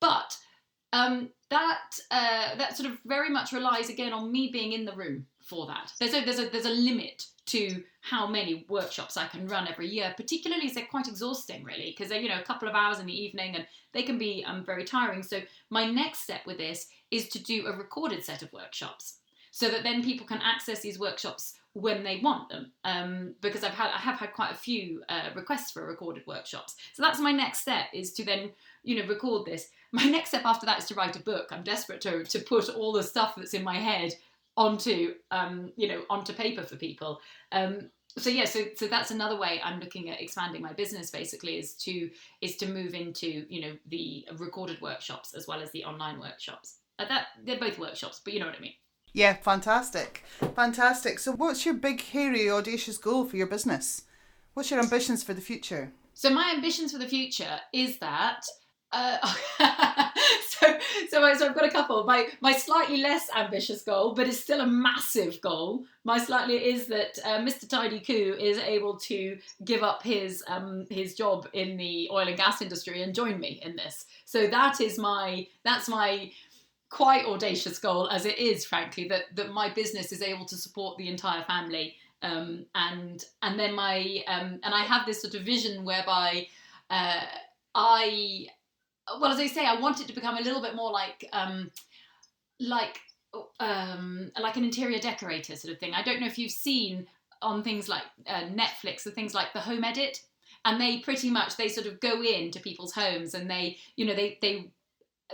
but 0.00 0.36
um, 0.92 1.30
that 1.50 1.98
uh, 2.10 2.56
that 2.56 2.76
sort 2.76 2.90
of 2.90 2.98
very 3.04 3.30
much 3.30 3.52
relies 3.52 3.90
again 3.90 4.12
on 4.12 4.32
me 4.32 4.50
being 4.52 4.72
in 4.72 4.84
the 4.84 4.92
room 4.94 5.26
for 5.40 5.66
that. 5.68 5.92
There's 6.00 6.14
a 6.14 6.24
there's 6.24 6.38
a 6.40 6.48
there's 6.48 6.66
a 6.66 6.70
limit 6.70 7.26
to 7.48 7.82
how 8.00 8.26
many 8.26 8.64
workshops 8.68 9.16
I 9.16 9.26
can 9.26 9.46
run 9.46 9.68
every 9.68 9.88
year, 9.88 10.14
particularly 10.16 10.66
as 10.66 10.74
they're 10.74 10.86
quite 10.86 11.08
exhausting, 11.08 11.64
really, 11.64 11.94
because 11.96 12.08
they're 12.08 12.20
you 12.20 12.28
know 12.28 12.40
a 12.40 12.44
couple 12.44 12.68
of 12.68 12.74
hours 12.74 12.98
in 12.98 13.06
the 13.06 13.24
evening 13.24 13.56
and 13.56 13.66
they 13.92 14.02
can 14.02 14.18
be 14.18 14.44
um, 14.46 14.64
very 14.64 14.84
tiring. 14.84 15.22
So 15.22 15.40
my 15.70 15.90
next 15.90 16.20
step 16.22 16.42
with 16.46 16.58
this 16.58 16.88
is 17.10 17.28
to 17.30 17.42
do 17.42 17.66
a 17.66 17.76
recorded 17.76 18.24
set 18.24 18.42
of 18.42 18.52
workshops, 18.52 19.18
so 19.50 19.68
that 19.68 19.82
then 19.82 20.02
people 20.02 20.26
can 20.26 20.40
access 20.42 20.80
these 20.80 20.98
workshops 20.98 21.54
when 21.74 22.02
they 22.02 22.20
want 22.22 22.48
them. 22.48 22.72
Um, 22.84 23.34
because 23.40 23.64
I've 23.64 23.74
had 23.74 23.90
I 23.90 23.98
have 23.98 24.18
had 24.18 24.32
quite 24.32 24.52
a 24.52 24.58
few 24.58 25.02
uh, 25.08 25.30
requests 25.34 25.70
for 25.70 25.86
recorded 25.86 26.26
workshops. 26.26 26.76
So 26.94 27.02
that's 27.02 27.20
my 27.20 27.32
next 27.32 27.60
step 27.60 27.86
is 27.92 28.12
to 28.14 28.24
then 28.24 28.50
you 28.82 29.00
know 29.00 29.08
record 29.08 29.46
this. 29.46 29.70
My 29.90 30.04
next 30.04 30.28
step 30.28 30.42
after 30.44 30.66
that 30.66 30.80
is 30.80 30.84
to 30.86 30.94
write 30.94 31.16
a 31.16 31.22
book. 31.22 31.48
I'm 31.50 31.62
desperate 31.62 32.02
to 32.02 32.24
to 32.24 32.38
put 32.40 32.68
all 32.68 32.92
the 32.92 33.02
stuff 33.02 33.34
that's 33.36 33.54
in 33.54 33.64
my 33.64 33.76
head 33.76 34.12
onto 34.58 35.14
um, 35.30 35.72
you 35.76 35.88
know 35.88 36.02
onto 36.10 36.34
paper 36.34 36.62
for 36.62 36.76
people. 36.76 37.20
Um, 37.52 37.90
so 38.18 38.28
yeah, 38.28 38.44
so 38.44 38.64
so 38.76 38.88
that's 38.88 39.12
another 39.12 39.38
way 39.38 39.60
I'm 39.64 39.80
looking 39.80 40.10
at 40.10 40.20
expanding 40.20 40.60
my 40.60 40.72
business. 40.72 41.10
Basically, 41.10 41.58
is 41.58 41.74
to 41.84 42.10
is 42.42 42.56
to 42.56 42.66
move 42.66 42.92
into 42.92 43.46
you 43.48 43.62
know 43.62 43.72
the 43.86 44.26
recorded 44.36 44.80
workshops 44.82 45.32
as 45.34 45.46
well 45.46 45.62
as 45.62 45.70
the 45.70 45.84
online 45.84 46.18
workshops. 46.18 46.78
Uh, 46.98 47.06
that 47.06 47.26
they're 47.44 47.60
both 47.60 47.78
workshops, 47.78 48.20
but 48.22 48.34
you 48.34 48.40
know 48.40 48.46
what 48.46 48.56
I 48.56 48.60
mean. 48.60 48.74
Yeah, 49.12 49.34
fantastic, 49.34 50.24
fantastic. 50.56 51.20
So, 51.20 51.32
what's 51.32 51.64
your 51.64 51.74
big, 51.74 52.02
hairy, 52.02 52.50
audacious 52.50 52.98
goal 52.98 53.24
for 53.24 53.36
your 53.36 53.46
business? 53.46 54.02
What's 54.54 54.72
your 54.72 54.80
ambitions 54.80 55.22
for 55.22 55.34
the 55.34 55.40
future? 55.40 55.92
So 56.14 56.30
my 56.30 56.52
ambitions 56.52 56.90
for 56.90 56.98
the 56.98 57.06
future 57.06 57.60
is 57.72 57.98
that. 58.00 58.42
Uh, 58.90 59.18
so, 60.48 60.78
so, 61.08 61.34
so 61.34 61.46
I've 61.46 61.54
got 61.54 61.64
a 61.64 61.70
couple. 61.70 62.04
My 62.04 62.28
my 62.40 62.52
slightly 62.52 62.98
less 62.98 63.28
ambitious 63.36 63.82
goal, 63.82 64.14
but 64.14 64.26
it's 64.26 64.40
still 64.40 64.60
a 64.60 64.66
massive 64.66 65.40
goal. 65.40 65.84
My 66.04 66.18
slightly 66.18 66.56
is 66.56 66.86
that 66.86 67.18
uh, 67.24 67.38
Mr. 67.38 67.68
Tidy 67.68 68.00
Coo 68.00 68.36
is 68.38 68.58
able 68.58 68.98
to 69.00 69.38
give 69.64 69.82
up 69.82 70.02
his 70.02 70.42
um, 70.48 70.86
his 70.90 71.14
job 71.14 71.48
in 71.52 71.76
the 71.76 72.08
oil 72.12 72.28
and 72.28 72.36
gas 72.36 72.62
industry 72.62 73.02
and 73.02 73.14
join 73.14 73.38
me 73.38 73.60
in 73.62 73.76
this. 73.76 74.06
So 74.24 74.46
that 74.46 74.80
is 74.80 74.98
my 74.98 75.46
that's 75.64 75.88
my 75.88 76.30
quite 76.90 77.26
audacious 77.26 77.78
goal 77.78 78.08
as 78.08 78.24
it 78.24 78.38
is, 78.38 78.64
frankly, 78.64 79.08
that 79.08 79.24
that 79.34 79.50
my 79.50 79.72
business 79.72 80.12
is 80.12 80.22
able 80.22 80.46
to 80.46 80.56
support 80.56 80.96
the 80.96 81.08
entire 81.08 81.44
family 81.44 81.96
um, 82.22 82.66
and 82.74 83.24
and 83.42 83.58
then 83.58 83.74
my 83.74 84.22
um, 84.26 84.60
and 84.62 84.74
I 84.74 84.82
have 84.82 85.06
this 85.06 85.22
sort 85.22 85.34
of 85.34 85.42
vision 85.42 85.84
whereby 85.84 86.46
uh, 86.90 87.20
I 87.74 88.46
well 89.20 89.32
as 89.32 89.38
I 89.38 89.46
say 89.46 89.66
I 89.66 89.80
want 89.80 90.00
it 90.00 90.06
to 90.08 90.14
become 90.14 90.36
a 90.36 90.40
little 90.40 90.62
bit 90.62 90.74
more 90.74 90.92
like 90.92 91.28
um, 91.32 91.70
like 92.60 93.00
um, 93.60 94.30
like 94.38 94.56
an 94.56 94.64
interior 94.64 94.98
decorator 94.98 95.56
sort 95.56 95.72
of 95.72 95.80
thing. 95.80 95.94
I 95.94 96.02
don't 96.02 96.20
know 96.20 96.26
if 96.26 96.38
you've 96.38 96.52
seen 96.52 97.06
on 97.42 97.62
things 97.62 97.88
like 97.88 98.02
uh, 98.26 98.44
Netflix 98.44 99.06
or 99.06 99.10
things 99.10 99.34
like 99.34 99.52
the 99.52 99.60
Home 99.60 99.84
Edit, 99.84 100.20
and 100.64 100.80
they 100.80 100.98
pretty 101.00 101.30
much 101.30 101.56
they 101.56 101.68
sort 101.68 101.86
of 101.86 102.00
go 102.00 102.22
into 102.22 102.60
people's 102.60 102.92
homes 102.92 103.34
and 103.34 103.50
they 103.50 103.78
you 103.96 104.06
know 104.06 104.14
they 104.14 104.38
they 104.42 104.70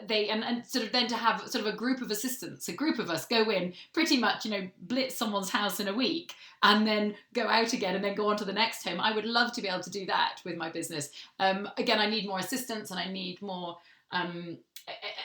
they 0.09 0.29
and, 0.29 0.43
and 0.43 0.67
sort 0.67 0.85
of 0.85 0.93
then 0.93 1.07
to 1.07 1.17
have 1.17 1.41
sort 1.49 1.65
of 1.65 1.73
a 1.73 1.77
group 1.77 2.01
of 2.01 2.11
assistants 2.11 2.69
a 2.69 2.73
group 2.73 2.99
of 2.99 3.11
us 3.11 3.27
go 3.27 3.51
in 3.51 3.73
pretty 3.93 4.17
much 4.17 4.45
you 4.45 4.51
know 4.51 4.69
blitz 4.83 5.15
someone's 5.15 5.51
house 5.51 5.79
in 5.79 5.89
a 5.89 5.95
week 5.95 6.35
and 6.63 6.87
then 6.87 7.15
go 7.33 7.47
out 7.49 7.73
again 7.73 7.95
and 7.95 8.05
then 8.05 8.15
go 8.15 8.29
on 8.29 8.37
to 8.37 8.45
the 8.45 8.53
next 8.53 8.83
home 8.87 9.01
i 9.01 9.15
would 9.15 9.25
love 9.25 9.53
to 9.53 9.63
be 9.63 9.69
able 9.69 9.83
to 9.83 9.91
do 9.91 10.05
that 10.05 10.41
with 10.45 10.57
my 10.57 10.71
business 10.71 11.11
um, 11.39 11.69
again 11.79 12.01
i 12.01 12.09
need 12.09 12.27
more 12.27 12.41
assistants 12.41 12.91
and 12.91 12.99
i 12.99 13.11
need 13.11 13.41
more 13.41 13.77
um, 14.11 14.59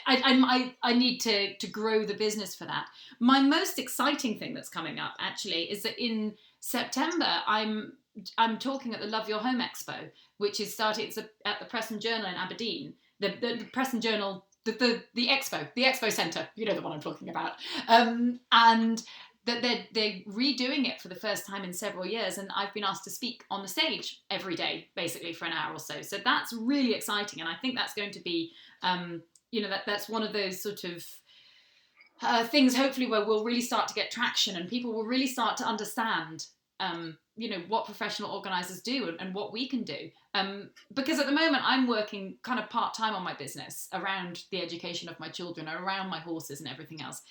I, 0.07 0.21
I, 0.23 0.75
I, 0.81 0.93
need 0.93 1.19
to, 1.19 1.55
to 1.55 1.67
grow 1.67 2.05
the 2.05 2.15
business 2.15 2.55
for 2.55 2.65
that. 2.65 2.87
My 3.19 3.41
most 3.41 3.77
exciting 3.77 4.39
thing 4.39 4.53
that's 4.53 4.69
coming 4.69 4.99
up 4.99 5.13
actually 5.19 5.69
is 5.69 5.83
that 5.83 6.01
in 6.03 6.33
September 6.59 7.27
I'm 7.45 7.93
I'm 8.37 8.57
talking 8.57 8.93
at 8.93 8.99
the 8.99 9.07
Love 9.07 9.29
Your 9.29 9.39
Home 9.39 9.61
Expo, 9.61 10.09
which 10.37 10.59
is 10.59 10.73
starting 10.73 11.07
it's 11.07 11.17
at 11.17 11.59
the 11.59 11.65
Press 11.65 11.91
and 11.91 12.01
Journal 12.01 12.27
in 12.27 12.35
Aberdeen. 12.35 12.93
The, 13.19 13.35
the 13.39 13.65
Press 13.71 13.93
and 13.93 14.01
Journal 14.01 14.45
the, 14.71 14.77
the, 14.77 15.03
the 15.15 15.27
expo, 15.27 15.67
the 15.75 15.83
expo 15.83 16.11
centre, 16.11 16.47
you 16.55 16.65
know 16.65 16.73
the 16.73 16.81
one 16.81 16.93
I'm 16.93 17.01
talking 17.01 17.29
about. 17.29 17.53
Um, 17.87 18.39
and 18.51 19.01
that 19.45 19.61
they're, 19.61 19.85
they're 19.93 20.19
redoing 20.27 20.87
it 20.87 21.01
for 21.01 21.07
the 21.07 21.15
first 21.15 21.47
time 21.47 21.63
in 21.63 21.73
several 21.73 22.05
years. 22.05 22.37
And 22.37 22.49
I've 22.55 22.73
been 22.73 22.83
asked 22.83 23.03
to 23.05 23.09
speak 23.09 23.43
on 23.49 23.61
the 23.61 23.67
stage 23.67 24.21
every 24.29 24.55
day, 24.55 24.87
basically 24.95 25.33
for 25.33 25.45
an 25.45 25.53
hour 25.53 25.73
or 25.73 25.79
so. 25.79 26.01
So 26.01 26.17
that's 26.23 26.53
really 26.53 26.93
exciting. 26.93 27.39
And 27.39 27.49
I 27.49 27.55
think 27.55 27.75
that's 27.75 27.93
going 27.93 28.11
to 28.11 28.21
be, 28.21 28.51
um, 28.83 29.23
you 29.51 29.61
know, 29.61 29.69
that, 29.69 29.83
that's 29.85 30.09
one 30.09 30.23
of 30.23 30.33
those 30.33 30.61
sort 30.61 30.83
of 30.83 31.03
uh, 32.21 32.43
things, 32.43 32.75
hopefully, 32.75 33.07
where 33.07 33.25
we'll 33.25 33.45
really 33.45 33.61
start 33.61 33.87
to 33.87 33.93
get 33.93 34.11
traction 34.11 34.55
and 34.55 34.69
people 34.69 34.93
will 34.93 35.05
really 35.05 35.27
start 35.27 35.57
to 35.57 35.65
understand 35.65 36.45
um, 36.79 37.17
you 37.39 37.49
know 37.49 37.63
what 37.67 37.85
professional 37.85 38.31
organizers 38.31 38.81
do 38.81 39.07
and, 39.07 39.19
and 39.19 39.33
what 39.33 39.53
we 39.53 39.67
can 39.67 39.83
do. 39.83 40.09
Um, 40.33 40.69
because 40.93 41.19
at 41.19 41.25
the 41.25 41.31
moment 41.31 41.63
i'm 41.65 41.87
working 41.87 42.37
kind 42.43 42.59
of 42.59 42.69
part-time 42.69 43.15
on 43.15 43.23
my 43.23 43.33
business 43.33 43.87
around 43.93 44.43
the 44.51 44.61
education 44.61 45.09
of 45.09 45.19
my 45.19 45.29
children 45.29 45.67
around 45.67 46.09
my 46.09 46.19
horses 46.19 46.59
and 46.59 46.69
everything 46.69 47.01
else. 47.01 47.21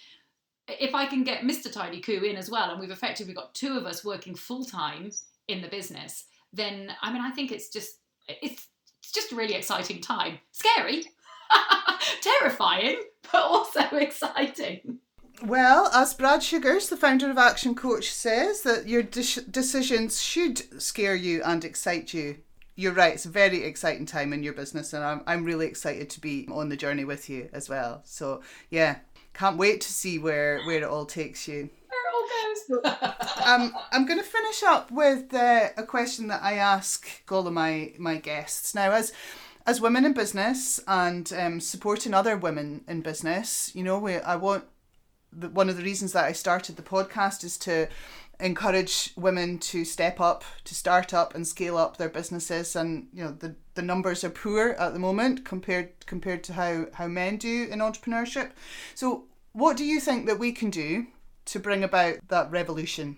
If 0.69 0.95
i 0.95 1.07
can 1.07 1.25
get 1.25 1.43
mr 1.43 1.73
tidy 1.73 2.01
coo 2.01 2.23
in 2.25 2.37
as 2.37 2.51
well 2.51 2.71
and 2.71 2.81
we've 2.81 2.91
effectively 2.91 3.35
got 3.35 3.55
two 3.55 3.77
of 3.77 3.87
us 3.87 4.05
working 4.05 4.35
full-time 4.35 5.11
in 5.47 5.63
the 5.63 5.69
business 5.69 6.25
then 6.53 6.93
i 7.01 7.13
mean 7.13 7.23
i 7.23 7.31
think 7.31 7.53
it's 7.53 7.71
just 7.71 8.01
it's 8.29 8.69
it's 9.03 9.13
just 9.13 9.33
a 9.33 9.37
really 9.37 9.55
exciting 9.55 10.01
time. 10.01 10.39
Scary. 10.53 11.05
Terrifying 12.21 13.01
but 13.33 13.43
also 13.43 13.81
exciting 13.93 14.99
well, 15.43 15.91
as 15.95 16.15
Brad 16.15 16.43
Sugars, 16.43 16.89
the 16.89 16.97
founder 16.97 17.31
of 17.31 17.39
Action 17.39 17.75
Coach, 17.75 18.11
says, 18.13 18.63
that 18.63 18.89
your 18.89 19.03
de- 19.03 19.43
decisions 19.51 20.23
should 20.23 20.83
scare 20.83 21.15
you 21.15 21.43
and 21.45 21.65
excite 21.65 22.13
you. 22.13 22.39
You're 22.75 22.93
right, 22.93 23.15
it's 23.15 23.25
a 23.25 23.31
very 23.31 23.65
exciting 23.65 24.07
time 24.07 24.33
in 24.33 24.43
your 24.43 24.53
business, 24.53 24.93
and 24.93 25.05
I'm, 25.05 25.23
I'm 25.27 25.45
really 25.45 25.67
excited 25.67 26.11
to 26.11 26.21
be 26.21 26.47
on 26.51 26.69
the 26.69 26.77
journey 26.77 27.05
with 27.05 27.29
you 27.29 27.49
as 27.53 27.69
well. 27.69 28.03
So, 28.05 28.43
yeah, 28.71 28.99
can't 29.35 29.57
wait 29.57 29.81
to 29.83 29.93
see 29.93 30.19
where, 30.19 30.61
where 30.63 30.79
it 30.79 30.85
all 30.85 31.07
takes 31.07 31.49
you. 31.49 31.71
Where 31.89 32.81
it 32.81 32.83
all 32.83 32.83
goes. 32.85 33.05
um, 33.47 33.73
I'm 33.93 34.07
going 34.07 34.19
to 34.19 34.25
finish 34.25 34.63
up 34.63 34.91
with 34.91 35.33
uh, 35.35 35.69
a 35.77 35.83
question 35.83 36.29
that 36.29 36.43
I 36.43 36.55
ask 36.55 37.09
all 37.31 37.47
of 37.47 37.53
my, 37.53 37.93
my 37.99 38.17
guests. 38.17 38.75
Now, 38.75 38.93
as 38.93 39.13
as 39.67 39.83
women 39.83 40.07
in 40.07 40.15
business 40.15 40.81
and 40.89 41.31
um, 41.35 41.61
supporting 41.61 42.15
other 42.15 42.39
women 42.39 42.83
in 42.89 43.03
business, 43.03 43.71
you 43.75 43.85
know, 43.85 43.99
we, 43.99 44.15
I 44.15 44.35
want 44.35 44.65
the, 45.33 45.49
one 45.49 45.69
of 45.69 45.77
the 45.77 45.83
reasons 45.83 46.13
that 46.13 46.25
I 46.25 46.33
started 46.33 46.77
the 46.77 46.83
podcast 46.83 47.45
is 47.45 47.57
to 47.59 47.89
encourage 48.41 49.13
women 49.17 49.59
to 49.59 49.85
step 49.85 50.21
up, 50.21 50.45
to 50.65 50.75
start 50.75 51.13
up 51.13 51.35
and 51.35 51.47
scale 51.47 51.77
up 51.77 51.97
their 51.97 52.09
businesses. 52.09 52.77
And 52.77 53.09
you 53.13 53.25
know 53.25 53.33
the, 53.33 53.57
the 53.75 53.83
numbers 53.83 54.25
are 54.25 54.31
poor 54.31 54.71
at 54.71 54.93
the 54.93 54.99
moment 54.99 55.45
compared 55.45 56.07
compared 56.07 56.45
to 56.45 56.53
how 56.55 56.87
how 56.95 57.09
men 57.09 57.37
do 57.37 57.69
in 57.71 57.81
entrepreneurship. 57.81 58.53
So 58.95 59.25
what 59.53 59.77
do 59.77 59.85
you 59.85 60.01
think 60.01 60.27
that 60.27 60.39
we 60.39 60.53
can 60.53 60.71
do 60.71 61.07
to 61.47 61.59
bring 61.59 61.83
about 61.83 62.17
that 62.29 62.51
revolution? 62.51 63.17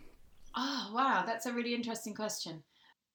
Oh 0.57 0.91
wow, 0.95 1.25
that's 1.27 1.47
a 1.47 1.53
really 1.53 1.75
interesting 1.75 2.15
question. 2.15 2.63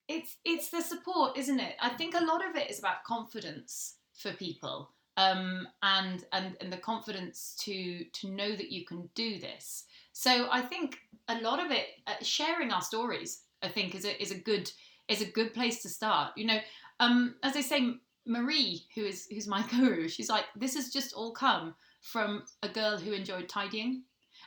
It's 0.07 0.37
it's 0.45 0.69
the 0.69 0.81
support, 0.81 1.37
isn't 1.37 1.59
it? 1.59 1.75
I 1.81 1.89
think 1.89 2.13
a 2.13 2.23
lot 2.23 2.47
of 2.47 2.55
it 2.55 2.69
is 2.69 2.79
about 2.79 3.03
confidence 3.03 3.95
for 4.13 4.31
people 4.31 4.91
um, 5.17 5.67
and 5.81 6.25
and 6.33 6.57
and 6.61 6.71
the 6.71 6.77
confidence 6.77 7.55
to 7.61 8.03
to 8.03 8.29
know 8.29 8.55
that 8.55 8.71
you 8.71 8.85
can 8.85 9.09
do 9.15 9.39
this. 9.39 9.85
So 10.13 10.47
I 10.51 10.61
think 10.61 10.99
a 11.27 11.39
lot 11.41 11.63
of 11.63 11.71
it, 11.71 11.87
uh, 12.07 12.13
sharing 12.21 12.71
our 12.71 12.81
stories, 12.81 13.43
I 13.61 13.69
think 13.69 13.95
is 13.95 14.05
a 14.05 14.21
is 14.21 14.31
a 14.31 14.37
good 14.37 14.71
is 15.07 15.21
a 15.21 15.31
good 15.31 15.53
place 15.53 15.81
to 15.83 15.89
start. 15.89 16.33
You 16.35 16.47
know, 16.47 16.59
um, 16.99 17.35
as 17.43 17.55
I 17.55 17.61
say, 17.61 17.95
Marie, 18.25 18.85
who 18.95 19.05
is 19.05 19.27
who's 19.27 19.47
my 19.47 19.65
guru, 19.69 20.07
she's 20.07 20.29
like, 20.29 20.45
this 20.55 20.75
has 20.75 20.91
just 20.91 21.13
all 21.13 21.31
come 21.31 21.75
from 22.01 22.43
a 22.61 22.69
girl 22.69 22.97
who 22.97 23.13
enjoyed 23.13 23.49
tidying, 23.49 24.03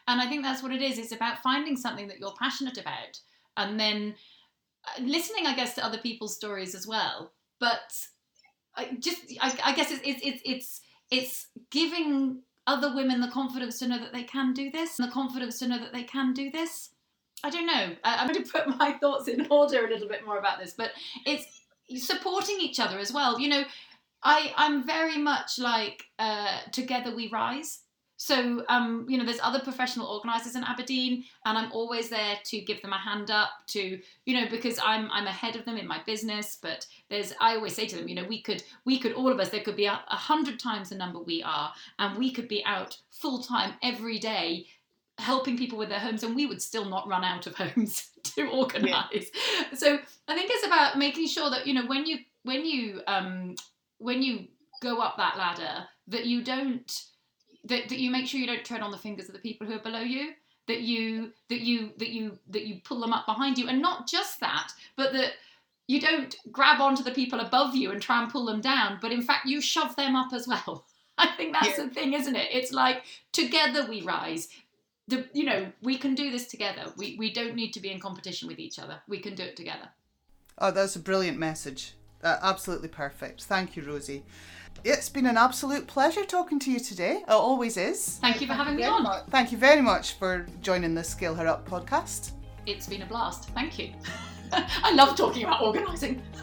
and 0.07 0.21
I 0.21 0.29
think 0.29 0.43
that's 0.43 0.63
what 0.63 0.73
it 0.73 0.83
is. 0.83 0.99
It's 0.99 1.13
about 1.13 1.43
finding 1.43 1.77
something 1.77 2.09
that 2.09 2.19
you're 2.19 2.35
passionate 2.39 2.79
about, 2.79 3.21
and 3.57 3.81
then 3.81 4.15
uh, 4.85 5.03
listening, 5.03 5.47
I 5.47 5.57
guess, 5.57 5.75
to 5.77 5.85
other 5.85 5.99
people's 5.99 6.37
stories 6.37 6.75
as 6.75 6.87
well. 6.87 7.33
But 7.59 7.93
just 8.99 9.21
I, 9.41 9.57
I 9.65 9.75
guess 9.75 9.91
it's, 9.91 10.03
it's 10.05 10.21
it's 10.23 10.43
it's 10.45 10.81
it's 11.11 11.47
giving 11.71 12.43
other 12.67 12.95
women 12.95 13.21
the 13.21 13.29
confidence 13.29 13.79
to 13.79 13.89
know 13.89 13.99
that 13.99 14.13
they 14.13 14.25
can 14.25 14.53
do 14.53 14.71
this, 14.71 14.97
the 14.97 15.09
confidence 15.09 15.59
to 15.59 15.69
know 15.69 15.79
that 15.79 15.93
they 15.93 16.03
can 16.03 16.35
do 16.35 16.51
this. 16.51 16.91
I 17.43 17.51
don't 17.51 17.67
know. 17.67 17.97
I, 18.05 18.23
am 18.23 18.29
going 18.29 18.45
to 18.45 18.51
put 18.51 18.79
my 18.79 18.93
thoughts 18.93 19.29
in 19.29 19.47
order 19.51 19.87
a 19.87 19.91
little 19.91 20.09
bit 20.09 20.27
more 20.27 20.39
about 20.39 20.59
this, 20.59 20.75
but 20.75 20.91
it's 21.25 21.47
supporting 21.97 22.61
each 22.61 22.79
other 22.79 22.99
as 22.99 23.13
well. 23.13 23.41
You 23.41 23.49
know, 23.49 23.65
I 24.23 24.53
I'm 24.57 24.87
very 24.87 25.19
much 25.19 25.59
like 25.59 26.05
uh, 26.19 26.61
together 26.73 27.15
we 27.15 27.29
rise. 27.31 27.81
So, 28.21 28.65
um, 28.69 29.07
you 29.09 29.17
know, 29.17 29.25
there's 29.25 29.39
other 29.45 29.61
professional 29.61 30.09
organisers 30.09 30.57
in 30.57 30.65
Aberdeen, 30.65 31.25
and 31.47 31.57
I'm 31.57 31.71
always 31.71 32.09
there 32.09 32.37
to 32.47 32.61
give 32.61 32.83
them 32.83 32.93
a 32.93 32.99
hand 32.99 33.31
up 33.31 33.51
to, 33.69 34.01
you 34.27 34.35
know, 34.35 34.49
because 34.51 34.77
I'm 34.85 35.09
I'm 35.13 35.29
ahead 35.29 35.55
of 35.55 35.65
them 35.65 35.77
in 35.77 35.87
my 35.87 36.01
business. 36.05 36.59
But 36.61 36.85
there's, 37.09 37.33
I 37.41 37.55
always 37.55 37.77
say 37.77 37.87
to 37.87 37.97
them, 37.97 38.09
you 38.09 38.17
know, 38.17 38.25
we 38.25 38.43
could 38.43 38.65
we 38.85 38.99
could 38.99 39.13
all 39.13 39.31
of 39.31 39.39
us 39.39 39.51
there 39.51 39.63
could 39.63 39.77
be 39.77 39.87
a, 39.87 40.01
a 40.09 40.17
hundred 40.17 40.59
times 40.59 40.89
the 40.89 40.97
number 40.97 41.21
we 41.21 41.45
are, 41.45 41.73
and 42.01 42.19
we 42.19 42.33
could 42.33 42.49
be 42.49 42.65
out 42.65 42.99
full 43.13 43.41
time 43.41 43.75
every 43.85 44.19
day 44.19 44.67
helping 45.19 45.57
people 45.57 45.79
with 45.79 45.89
their 45.89 46.01
homes, 46.01 46.25
and 46.25 46.35
we 46.35 46.45
would 46.45 46.61
still 46.61 46.87
not 46.87 47.07
run 47.07 47.23
out 47.23 47.47
of 47.47 47.55
homes 47.57 48.11
to 48.35 48.49
organise. 48.49 49.31
Yeah. 49.31 49.75
So 49.75 49.97
I 50.27 50.35
think 50.35 50.51
it's 50.53 50.67
about 50.67 50.99
making 50.99 51.29
sure 51.29 51.51
that 51.51 51.69
you 51.69 51.75
know 51.75 51.87
when 51.87 52.05
you 52.05 52.19
when 52.43 52.67
you 52.67 53.01
um, 53.07 53.55
when 53.99 54.23
you 54.23 54.49
go 54.83 55.01
up 55.01 55.17
that 55.19 55.39
ladder 55.39 55.87
that 56.09 56.27
you 56.27 56.43
don't 56.43 57.05
that, 57.65 57.89
that 57.89 57.99
you 57.99 58.11
make 58.11 58.27
sure 58.27 58.41
you 58.41 58.47
don't 58.47 58.65
tread 58.65 58.83
on 58.83 58.91
the 58.91 58.99
fingers 58.99 59.29
of 59.29 59.35
the 59.35 59.41
people 59.41 59.67
who 59.67 59.75
are 59.75 59.81
below 59.83 60.01
you 60.01 60.33
that 60.69 60.83
you 60.83 61.33
that 61.49 61.61
you 61.61 61.91
that 61.97 62.11
you 62.11 62.39
that 62.51 62.67
you 62.67 62.81
pull 62.85 63.01
them 63.01 63.13
up 63.13 63.27
behind 63.27 63.59
you. 63.59 63.69
And 63.69 63.83
not 63.83 64.07
just 64.07 64.39
that 64.41 64.71
but 64.97 65.13
that 65.13 65.33
you 65.89 66.01
don't 66.01 66.37
grab 66.53 66.81
onto 66.81 67.03
the 67.03 67.11
people 67.11 67.41
above 67.41 67.75
you 67.75 67.91
and 67.91 68.01
try 68.01 68.23
and 68.23 68.31
pull 68.31 68.45
them 68.45 68.61
down 68.61 68.99
but 69.01 69.11
in 69.11 69.23
fact 69.23 69.47
you 69.47 69.61
shove 69.61 69.97
them 69.97 70.15
up 70.15 70.33
as 70.33 70.47
well. 70.47 70.85
I 71.19 71.27
think 71.37 71.53
that's 71.53 71.79
yeah. 71.79 71.87
the 71.87 71.91
thing 71.91 72.13
isn't 72.13 72.37
it? 72.37 72.49
It's 72.53 72.73
like 72.73 73.03
together 73.33 73.87
we 73.89 74.03
rise. 74.03 74.49
The, 75.09 75.27
you 75.33 75.45
know 75.45 75.73
we 75.83 75.97
can 75.97 76.15
do 76.15 76.31
this 76.31 76.47
together. 76.47 76.93
We, 76.97 77.17
we 77.19 77.33
don't 77.33 77.57
need 77.57 77.73
to 77.73 77.81
be 77.81 77.91
in 77.91 77.99
competition 77.99 78.47
with 78.47 78.59
each 78.59 78.79
other. 78.79 79.01
We 79.09 79.19
can 79.19 79.35
do 79.35 79.43
it 79.43 79.57
together. 79.57 79.89
Oh 80.59 80.71
that's 80.71 80.97
a 80.97 81.01
brilliant 81.01 81.39
message. 81.39 81.95
Uh, 82.23 82.37
absolutely 82.43 82.89
perfect. 82.89 83.45
Thank 83.45 83.75
you 83.75 83.83
rosie 83.83 84.25
it's 84.85 85.09
been 85.09 85.27
an 85.27 85.37
absolute 85.37 85.87
pleasure 85.87 86.25
talking 86.25 86.59
to 86.61 86.71
you 86.71 86.81
today. 86.81 87.17
It 87.27 87.31
always 87.31 87.77
is. 87.77 88.19
Thank 88.21 88.41
you 88.41 88.47
for 88.47 88.53
having 88.55 88.77
me 88.77 88.85
on. 88.85 89.25
Thank 89.31 89.53
you 89.53 89.59
very 89.59 89.83
much 89.83 90.15
for 90.15 90.47
joining 90.63 90.95
the 90.95 91.05
Scale 91.05 91.35
Her 91.35 91.47
Up 91.47 91.69
podcast. 91.69 92.33
it's 92.67 92.87
been 92.87 93.03
a 93.03 93.07
blast. 93.07 93.49
Thank 93.51 93.79
you. 93.79 93.93
I 94.53 94.95
love 94.95 95.17
talking 95.17 95.45
about 95.45 95.63
organising. 95.63 96.23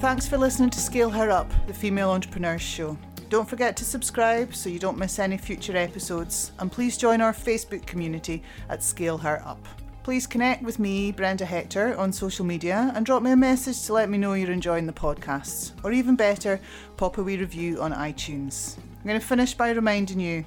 Thanks 0.00 0.28
for 0.28 0.38
listening 0.38 0.70
to 0.70 0.78
Scale 0.80 1.10
Her 1.10 1.30
Up, 1.30 1.50
the 1.66 1.74
Female 1.74 2.10
Entrepreneurs 2.10 2.62
Show. 2.62 2.96
Don't 3.30 3.48
forget 3.48 3.76
to 3.78 3.84
subscribe 3.84 4.54
so 4.54 4.68
you 4.68 4.78
don't 4.78 4.96
miss 4.96 5.18
any 5.18 5.36
future 5.36 5.76
episodes, 5.76 6.52
and 6.60 6.70
please 6.70 6.96
join 6.96 7.20
our 7.20 7.32
Facebook 7.32 7.84
community 7.84 8.42
at 8.68 8.82
Scale 8.82 9.18
Her 9.18 9.42
Up. 9.44 9.66
Please 10.08 10.26
connect 10.26 10.62
with 10.62 10.78
me, 10.78 11.12
Brenda 11.12 11.44
Hector, 11.44 11.94
on 11.98 12.14
social 12.14 12.46
media 12.46 12.90
and 12.94 13.04
drop 13.04 13.22
me 13.22 13.32
a 13.32 13.36
message 13.36 13.82
to 13.82 13.92
let 13.92 14.08
me 14.08 14.16
know 14.16 14.32
you're 14.32 14.50
enjoying 14.50 14.86
the 14.86 14.92
podcasts, 14.94 15.72
or 15.84 15.92
even 15.92 16.16
better, 16.16 16.58
pop 16.96 17.18
a 17.18 17.22
wee 17.22 17.36
review 17.36 17.82
on 17.82 17.92
iTunes. 17.92 18.78
I'm 18.78 19.06
going 19.06 19.20
to 19.20 19.26
finish 19.26 19.52
by 19.52 19.68
reminding 19.70 20.18
you 20.18 20.46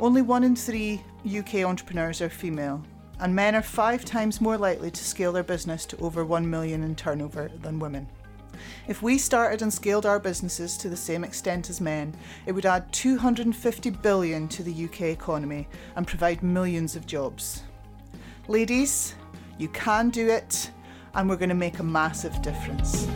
only 0.00 0.22
one 0.22 0.42
in 0.42 0.56
three 0.56 1.04
UK 1.26 1.56
entrepreneurs 1.66 2.22
are 2.22 2.30
female, 2.30 2.82
and 3.20 3.34
men 3.34 3.54
are 3.54 3.60
five 3.60 4.06
times 4.06 4.40
more 4.40 4.56
likely 4.56 4.90
to 4.90 5.04
scale 5.04 5.32
their 5.32 5.42
business 5.42 5.84
to 5.84 5.98
over 5.98 6.24
1 6.24 6.48
million 6.48 6.82
in 6.82 6.96
turnover 6.96 7.50
than 7.60 7.78
women. 7.78 8.08
If 8.88 9.02
we 9.02 9.18
started 9.18 9.60
and 9.60 9.70
scaled 9.70 10.06
our 10.06 10.18
businesses 10.18 10.78
to 10.78 10.88
the 10.88 10.96
same 10.96 11.24
extent 11.24 11.68
as 11.68 11.78
men, 11.78 12.14
it 12.46 12.52
would 12.52 12.64
add 12.64 12.90
250 12.94 13.90
billion 13.90 14.48
to 14.48 14.62
the 14.62 14.86
UK 14.86 15.02
economy 15.02 15.68
and 15.94 16.06
provide 16.06 16.42
millions 16.42 16.96
of 16.96 17.06
jobs. 17.06 17.64
Ladies, 18.46 19.14
you 19.56 19.68
can 19.68 20.10
do 20.10 20.28
it, 20.28 20.70
and 21.14 21.30
we're 21.30 21.36
going 21.36 21.48
to 21.48 21.54
make 21.54 21.78
a 21.78 21.82
massive 21.82 22.42
difference. 22.42 23.06